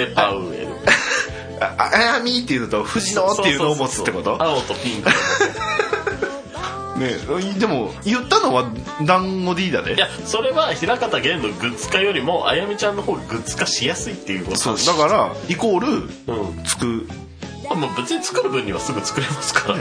[0.03, 0.69] エパウエル。
[1.63, 4.43] ああやみっていうのと藤野っていうのを持つってこと？
[4.43, 5.11] 青とピンク
[6.99, 7.15] ね
[7.59, 8.71] でも言ったのは
[9.05, 9.95] 団子 D だで？
[9.95, 14.57] いやそれは平方源のグッズ化よりもあやみちゃんの方がグッズ化しやすいっていうこと。
[14.59, 16.65] そうだからイコールうん。
[16.65, 17.07] つく。
[17.71, 19.79] あもう別に作る分にはすぐ作れますから、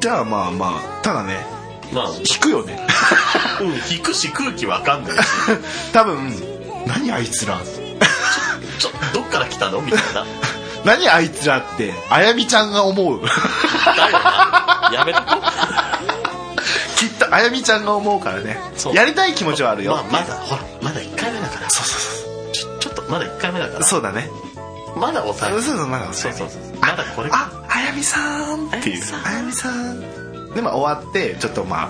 [0.00, 1.36] じゃあまあまあただね
[1.92, 2.10] まあ。
[2.28, 2.78] 引くよね。
[3.60, 5.18] うん引くし空気わかんないし。
[5.92, 6.32] 多分
[6.86, 7.60] 何あいつら
[8.78, 9.80] ちょどっから来たの？
[9.80, 10.24] みたいな。
[10.84, 13.20] 何あいつらってあやみちゃんが思う。
[13.24, 13.28] だ
[14.10, 14.90] よな。
[14.92, 15.26] やめとこ
[16.96, 18.60] きっとあやみちゃんが思うからね。
[18.76, 18.94] そう。
[18.94, 21.70] やりたい気持ちはあるよ、まあまだほらまだ1回目だから。
[21.70, 21.98] そうそ
[22.48, 23.84] うちょちょっとまだ1回目だから。
[23.84, 24.28] そうそうだね。
[24.96, 26.58] まだ抑えそうそうまだそうそうそう。
[26.80, 27.30] まだこれ。
[27.32, 28.20] ああやみさ
[28.54, 29.02] んっていう。
[29.24, 30.52] あやみさん。
[30.54, 31.88] でまあ終わってちょっとまあ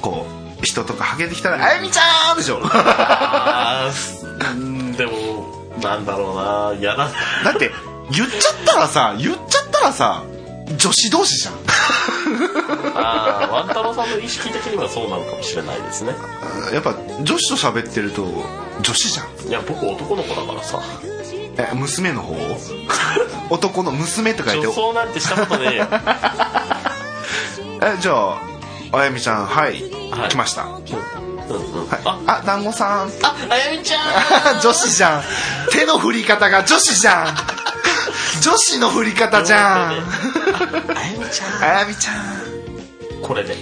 [0.00, 0.24] こ
[0.62, 2.60] う人とかはけてきたら「あやみちゃん!」でしょ
[5.80, 7.08] なんだろうな嫌だ
[7.44, 7.70] だって
[8.10, 10.24] 言っちゃったらさ言っちゃったらさ
[10.76, 11.54] 女子同士じゃん。
[12.94, 16.14] ああワン太郎さんの意識的にはそうなのかもしれないですね。
[16.72, 18.24] やっぱ女子と喋ってると
[18.80, 19.48] 女子じゃん。
[19.48, 20.80] いや僕男の子だからさ。
[21.56, 22.36] え娘の方？
[23.50, 24.66] 男の娘と書いて。
[24.66, 25.88] 女装なんてしたことねえよ。
[27.82, 28.38] えじゃあ
[28.92, 30.28] あやみちゃんはい、はい。
[30.28, 31.39] 来ました、うん
[32.04, 33.08] ああ団子さん。
[33.22, 34.60] ああやみちゃん。
[34.60, 35.22] 女子じゃん。
[35.70, 37.36] 手の振り方が女子じゃん。
[38.40, 39.90] 女子の振り方じゃん。
[39.90, 40.00] あや
[41.18, 43.56] みちゃあやみちゃん、んこれで。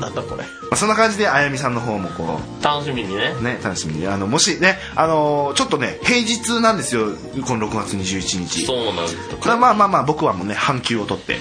[0.00, 3.34] なんだこれまあ、そんな感じであやみさんの方もこ楽しみにね。
[3.38, 4.06] うね楽しみに。
[4.06, 7.06] あのもしねあのーちょっとね平日なんですよ
[7.46, 8.66] この6月21日。
[8.66, 9.38] そうなんですよ。
[9.46, 11.38] まあまあまあまあ僕はもうね半休を取って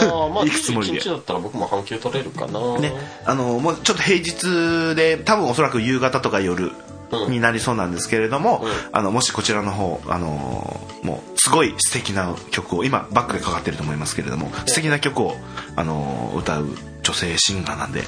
[0.00, 1.00] あーまあ 行くつもりで。
[1.00, 2.78] 21日だったら僕も半休取れるかな。
[2.78, 2.92] ね
[3.26, 6.72] あのーもうちょっと平日で多分おそらく夕方とか夜
[7.10, 7.30] うん。
[7.32, 8.70] になりそうなんですけれども、うん。
[8.92, 15.36] あのもしこちらの方あのーもうすごい素敵な曲を今バックでかかってると思いますけれども素敵な曲を
[15.76, 16.68] あのー歌う
[17.02, 18.02] 女性シンガーなんで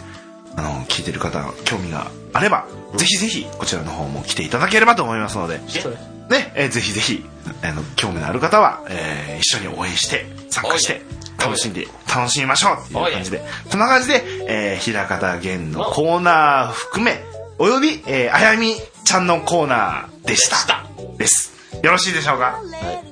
[0.57, 2.67] あのー聴いてる方興味があれば、
[2.97, 7.25] ぜひぜひこちらの方も来ていただければと思いますので、ねえーぜひぜひ
[7.63, 11.03] あの興味のある方は、えー一緒に応援して参加して
[11.39, 13.43] 楽しんで楽しみましょうっていう感じで。
[13.71, 17.23] そんな感じで、えー、平方源のコーナー含め
[17.59, 18.75] および、えーあやみ
[19.05, 20.57] ちゃんのコーナーでした。
[20.57, 20.87] でした。
[21.19, 21.53] です。
[21.83, 22.61] よろしいでしょうか、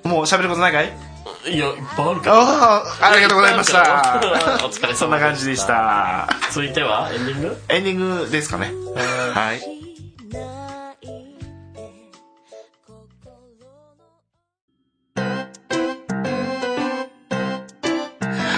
[0.05, 0.91] もう喋ることないかい？
[1.47, 2.33] いやいっぱいあるけど。
[2.33, 4.21] ああありがとうございました。
[4.65, 4.95] お疲れ様でした。
[4.97, 6.29] そんな感じでした。
[6.51, 7.11] 続いては？
[7.13, 7.57] エンディング？
[7.69, 8.71] エンディングですかね。
[9.35, 9.59] はい。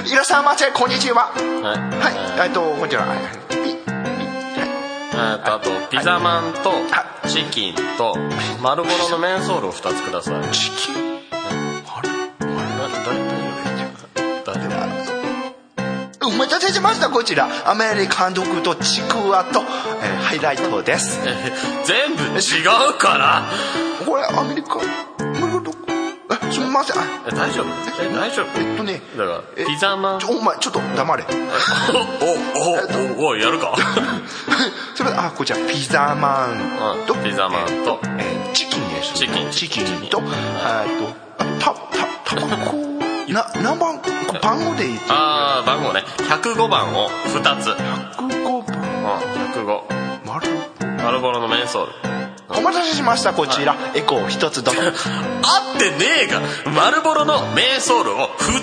[0.08, 1.32] いらっしゃいませこんにちは。
[1.34, 1.80] はい。
[1.98, 2.10] は
[2.44, 2.48] い。
[2.48, 3.04] えっとこんにちは。
[3.06, 6.72] はいえーとあとピザマンと
[7.28, 8.14] チキンと
[8.62, 10.44] 丸ボロのメンソールを2つください。
[10.52, 11.05] チキン
[16.30, 17.48] 待たせしましたこちら。
[17.70, 21.20] アメリカンドッグとちくわと、えーハイライトです。
[21.24, 21.34] え
[21.84, 23.44] 全部違うから。
[24.04, 26.96] これアメリカえすみません。
[27.34, 27.66] 大丈夫？
[28.02, 28.60] え大丈夫？
[28.60, 31.24] えっとねだからえピザマンお前ちょっと黙れ。
[32.56, 33.76] おおおおやるか
[34.94, 41.74] それあこちらピザマンとうんピザマンとえーチキンですチキンチキンとえーっとあた
[42.34, 42.95] たタバコ
[43.28, 44.00] な何番
[44.42, 46.02] 番号で言ってああ番号ね。
[46.18, 47.66] 105番を2つ。
[47.68, 48.66] うん105
[49.02, 49.20] 番
[49.54, 50.48] 105丸
[51.04, 51.92] マルボロのメンソール。
[52.48, 53.76] お待たせしましたこちら。
[53.94, 54.80] エコー一つどうぞ。
[55.42, 56.40] 合ってねえが
[56.72, 58.62] マルボロのメンソールを2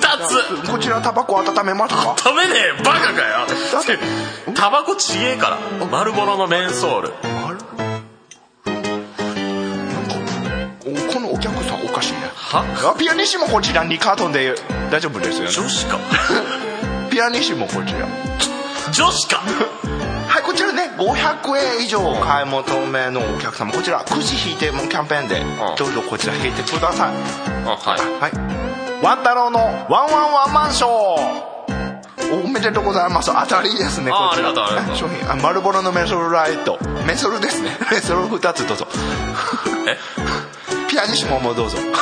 [0.65, 0.69] つ。
[0.71, 2.15] こちらタバコ温めますか？
[2.17, 3.45] 食べねえバカかよ。
[3.73, 3.99] だって
[4.55, 5.49] タバコちげえか
[5.81, 7.13] らマルボロのメンソール。
[7.45, 7.59] 丸。
[11.13, 12.19] このお客さんおかしいね
[12.53, 12.93] は？
[12.93, 14.55] あピアニッシモこちら2カートンで
[14.91, 15.51] 大丈夫ですよね。
[15.51, 15.97] 女子か。
[17.09, 18.07] ピアニッシモこちら。
[18.91, 19.41] 女子か？
[20.27, 23.71] はいこちらね500円以上お買い求めのお客様。
[23.71, 25.43] こちらくじ引いてもキャンペーンで
[25.77, 27.09] どうぞこちら引いてください。
[27.65, 27.99] あはい。
[28.21, 28.31] はい。
[29.03, 29.59] ワン太郎の
[29.89, 31.53] ワンワンワンマンショー。
[32.45, 33.31] おめでとうございます。
[33.31, 34.95] 当たりですねあこちら。
[34.95, 35.29] 商品。
[35.31, 36.79] あマルボロのメソルライト。
[37.05, 37.77] メソルですね。
[37.91, 38.87] メソル2つどうぞ。
[39.87, 39.97] え？
[40.93, 41.77] ピアニッシモもどうぞ。
[41.79, 41.81] え？
[41.81, 41.85] え？
[41.87, 41.93] え？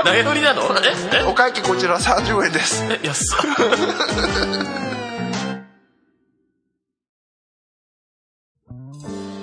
[0.00, 0.62] え投げ売りなの？
[0.62, 1.24] え？
[1.28, 2.84] お会計こちら30円です。
[2.84, 3.00] え？
[3.02, 3.38] え安っ。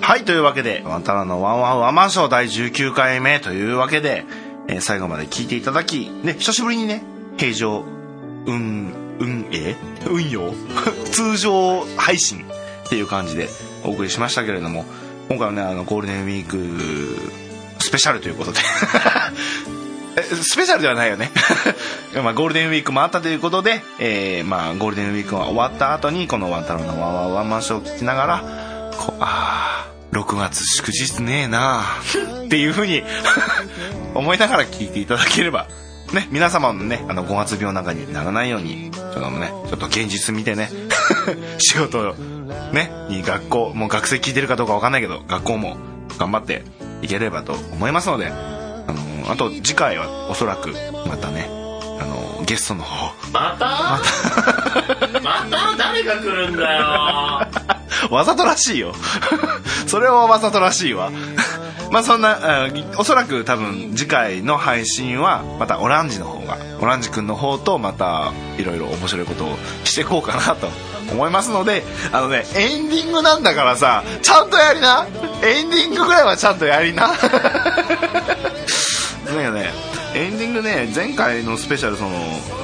[0.00, 4.24] はい、というわけで、ワンタラのワンワンワンマンショー第19回目というわけで、
[4.68, 7.02] えー最後まで聞いていただき、ね、久しぶりにね、
[7.36, 7.84] 平常、
[8.46, 9.76] 運、運営
[10.08, 10.54] 運用
[11.12, 12.46] 通常配信
[12.86, 13.50] っていう感じで
[13.84, 14.86] お送りしましたけれども、
[15.28, 17.45] 今回はね、あの、ゴールデンウィーク、
[17.86, 18.58] スペシャルということで、
[20.42, 21.30] スペシャルではないよね。
[22.20, 28.44] まあ、ゴールデンウィークもあったということで、えーまあ、ゴールデンウィークが終わった後に、このワンタロウのワンワンワンマンショーを聞きながら、
[28.98, 32.02] こあ6月祝日ねえなあ
[32.44, 33.04] っていうふうに
[34.14, 35.68] 思いながら聞いていただければ、
[36.12, 40.70] ね、皆様のね、あの、5月病なんかにならないように、ちょっとね、ちょっと現実見てね、
[41.58, 42.14] 仕事、
[42.72, 45.76] ね、に学校、もう学生聞いてるかどうかわかんないけど、学校も
[46.18, 46.64] 頑張って
[47.02, 48.32] いければと思いますので、あ
[49.24, 50.70] の、あと次回はおそらく
[51.08, 51.48] またね、
[52.00, 53.66] あの、ゲストの方、また？
[55.20, 56.86] また誰が来るんだよ。
[58.10, 58.94] わざとらしいよ。
[59.86, 61.10] それはわざとらしいわ。
[61.90, 70.68] まあそんなうんおそらく多分次回の配信はまたオランジの方がオランジ君の方とまたいろいろ面白いことをしていこうかなと
[71.12, 75.06] 思いますのであのねエンディングなんだからさちゃんとやりな
[75.48, 77.12] エンディングぐらいはちゃんとやりな。
[79.26, 79.70] だよね。
[80.14, 82.10] エンディングね前回のスペシャルその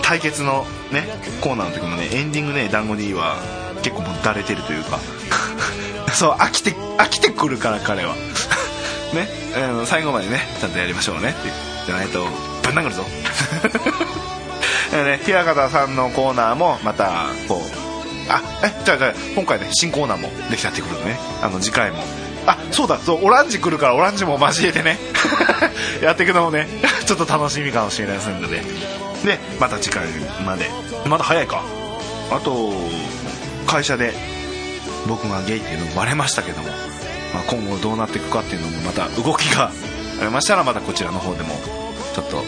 [0.00, 1.06] 対決のね
[1.42, 3.36] コーナーの時もねエンディングね団子 D は
[3.82, 4.98] 結構もうだれてるというか。
[6.14, 8.14] そう飽きて飽きてくるから彼は。
[9.12, 9.28] ね、
[9.78, 11.50] うん最後までねちゃんとやりましょうねって
[11.84, 12.26] じゃないと
[12.62, 13.04] ぶん殴るぞ。
[14.92, 21.18] ね平方さんのコーナーもまたこうあえじゃあじゃあ今回ね新コーナーもできたってことでね。
[21.42, 22.21] あの次回も。
[22.72, 24.98] そうだそうオランジ来るからオランジも交えてね。
[26.02, 26.68] やっていくのもね
[27.06, 28.62] ちょっと楽しみかもしれないですので
[29.24, 30.06] でまた次回
[30.44, 30.70] まで。
[31.06, 31.62] まだ早いか。
[32.30, 32.72] あと
[33.66, 34.14] 会社で
[35.06, 36.68] 僕がゲイっていうのもバレましたけども、
[37.34, 39.70] まあ、今後どうなっていくかっていうのもまた動きが
[40.20, 41.54] ありましたらまたこちらの方でも
[42.14, 42.42] ちょっと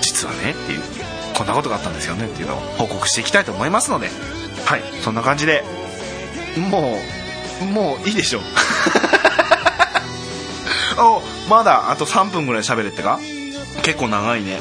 [0.00, 0.82] 実はねっていう
[1.34, 4.08] こんなことがあったんですよねっていうのを報告していきたいと思いますので
[4.64, 5.64] はいそんな感じで
[6.70, 6.98] も
[7.62, 8.42] うもういいでしょう
[10.98, 13.18] おまだあと3分ぐらい喋れってか？
[13.82, 14.56] 結構長いね。
[14.56, 14.60] も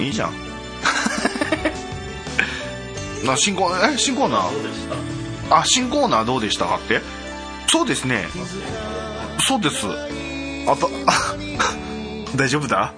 [0.00, 0.32] ういいじゃん。
[3.26, 4.42] な新コーナーえ新コーナー？
[5.50, 7.00] あ新コーナーどうでしたかって？
[7.68, 8.26] そうですね。
[9.46, 9.86] そうです。
[10.68, 10.90] あと
[12.36, 12.92] 大丈夫だ？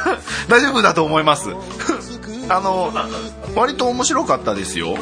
[0.48, 1.50] 大丈夫だと思います。
[2.48, 2.92] あの
[3.54, 4.96] 割と面白かったですよ。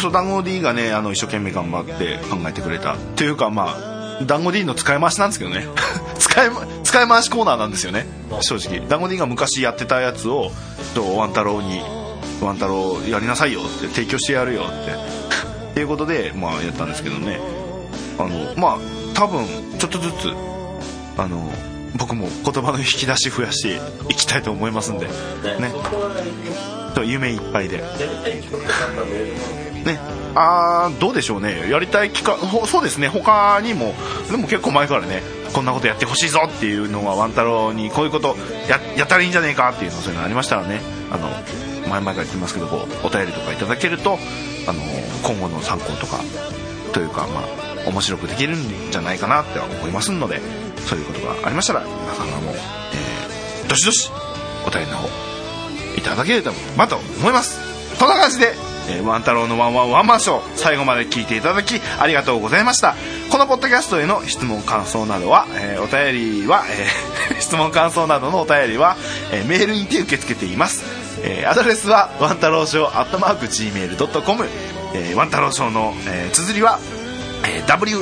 [0.00, 2.94] そう団子 D がねあの一生懸命頑張って考えてくれた。
[2.94, 3.93] っていうかまあ
[4.26, 5.66] 団子 D の使い回しなんですけどね。
[6.18, 8.06] 使いま使い回しコーナーなんですよね。
[8.40, 8.86] 正直。
[8.88, 10.52] 団子 D が昔やってたやつを
[10.94, 11.82] とワン太郎に
[12.40, 14.92] 「ワン太郎やりなさいよ」って提供してやるよって。
[15.72, 17.40] っていうことでまあやったんですけどね。
[18.18, 18.78] あのまあ
[19.14, 19.46] 多分
[19.78, 20.32] ちょっとずつ
[21.16, 21.50] あの
[21.96, 25.06] 僕も言葉の引き出し増やしていきたいと思いますんで。
[25.06, 25.12] ね。
[26.94, 27.82] と夢いっぱいで
[29.84, 29.98] ね。
[30.34, 31.70] あーどうでしょうね。
[31.70, 33.08] やりたい企画そうですね。
[33.08, 33.94] 他にも
[34.30, 38.36] でも結構前からねこんなことやってほしいぞっていうのはワン太郎にこういうこと
[38.68, 40.80] ややったらいいんじゃねえかっていうのそういうのありましたらね。
[41.10, 41.28] あの
[41.88, 44.18] 前々から言ってますけどこうお便りとかいただけると、
[44.66, 44.80] あの
[45.22, 46.18] 今後の参考とか
[46.92, 50.40] というかまあ面白くできるんじゃないかなって思いますので
[50.86, 54.10] そういうことがありましたら皆様も、えー、どしどし
[54.66, 55.08] お便りの方
[55.98, 56.42] いただけれ
[56.76, 57.60] ばと思います。
[57.96, 58.54] そんな感じで
[58.88, 62.94] えー、ワン太郎のワンワンワンマンショー最後まで聞いていただきありがとうございました。
[63.30, 66.64] このポッドキャストへの質問感想などは、えー、お便りは、
[67.30, 68.96] えー、 質問感想などのお便りは、
[69.32, 70.84] えメールにて受け付けています、
[71.22, 74.48] えアドレスはワン太郎ショーアットマーク Gmail.com、
[74.94, 76.78] えー、ワン太郎ショーの、え綴りは
[77.44, 77.94] WANTAROSHOW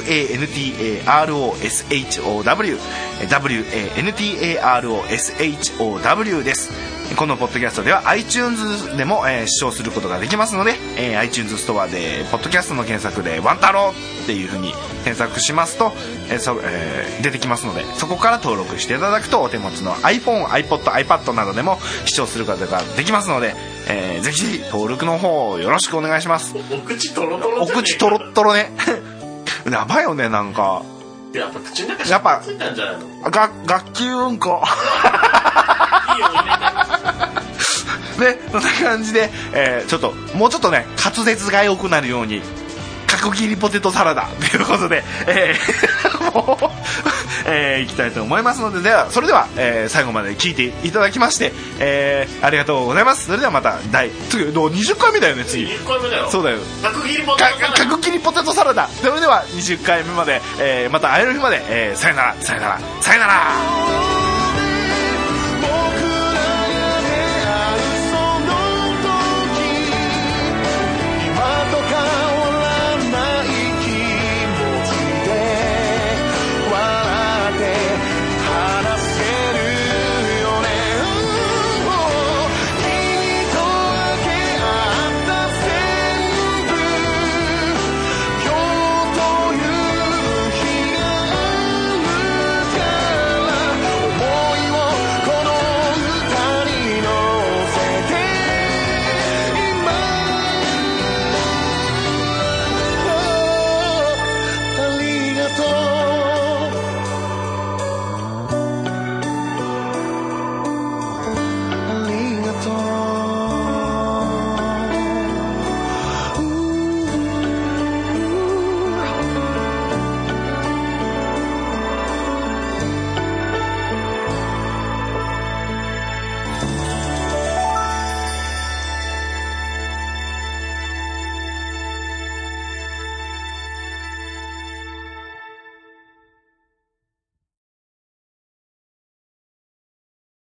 [5.19, 6.70] WANTAROSHOW です。
[7.16, 13.93] このポッドキャストでは iTunes でも、えー、視聴することができますので、えー、iTunes ストアでポッドキャストの検索で「ワン太郎」
[14.24, 14.73] っていうふうに
[15.05, 15.93] 検索しますと、
[16.31, 23.55] えーそえー、出てきますのでそこから登録していただくとお手持ちの iPhoneiPodiPad などでも視聴することができますので、
[23.89, 26.55] えー、ぜひぜひ登録の方よろしくお願いします。
[26.70, 28.73] お口トロトロお口トロットロね
[29.70, 30.82] やばいよねなんか。
[31.32, 33.30] やっぱ口の中やっぱついたんじゃないの？
[33.30, 34.62] が学級うんこ。
[38.18, 42.43] ね、そんな感じで、えー、ちょっと、もうちょっとね、滑舌が良くなるように、
[43.16, 46.70] 角切りポテトサラダ ということで、えー、 もう、
[47.47, 53.26] えー、いきたいと思いますので、では、それでは、えー、最後まで聞いていただきまして、えー、ありがとうございます。
[53.26, 55.64] それではまた、第、次、20回目だよね、次。
[55.64, 56.28] 20回目だよ。
[56.30, 56.59] そうだよ。
[56.82, 57.84] 角切りポテトサラダ。
[57.84, 58.89] 角切りポテトサラダ。
[58.89, 64.32] それでは、20回目まで、えー、また会える日まで、えー、さよなら、さよなら、さよなら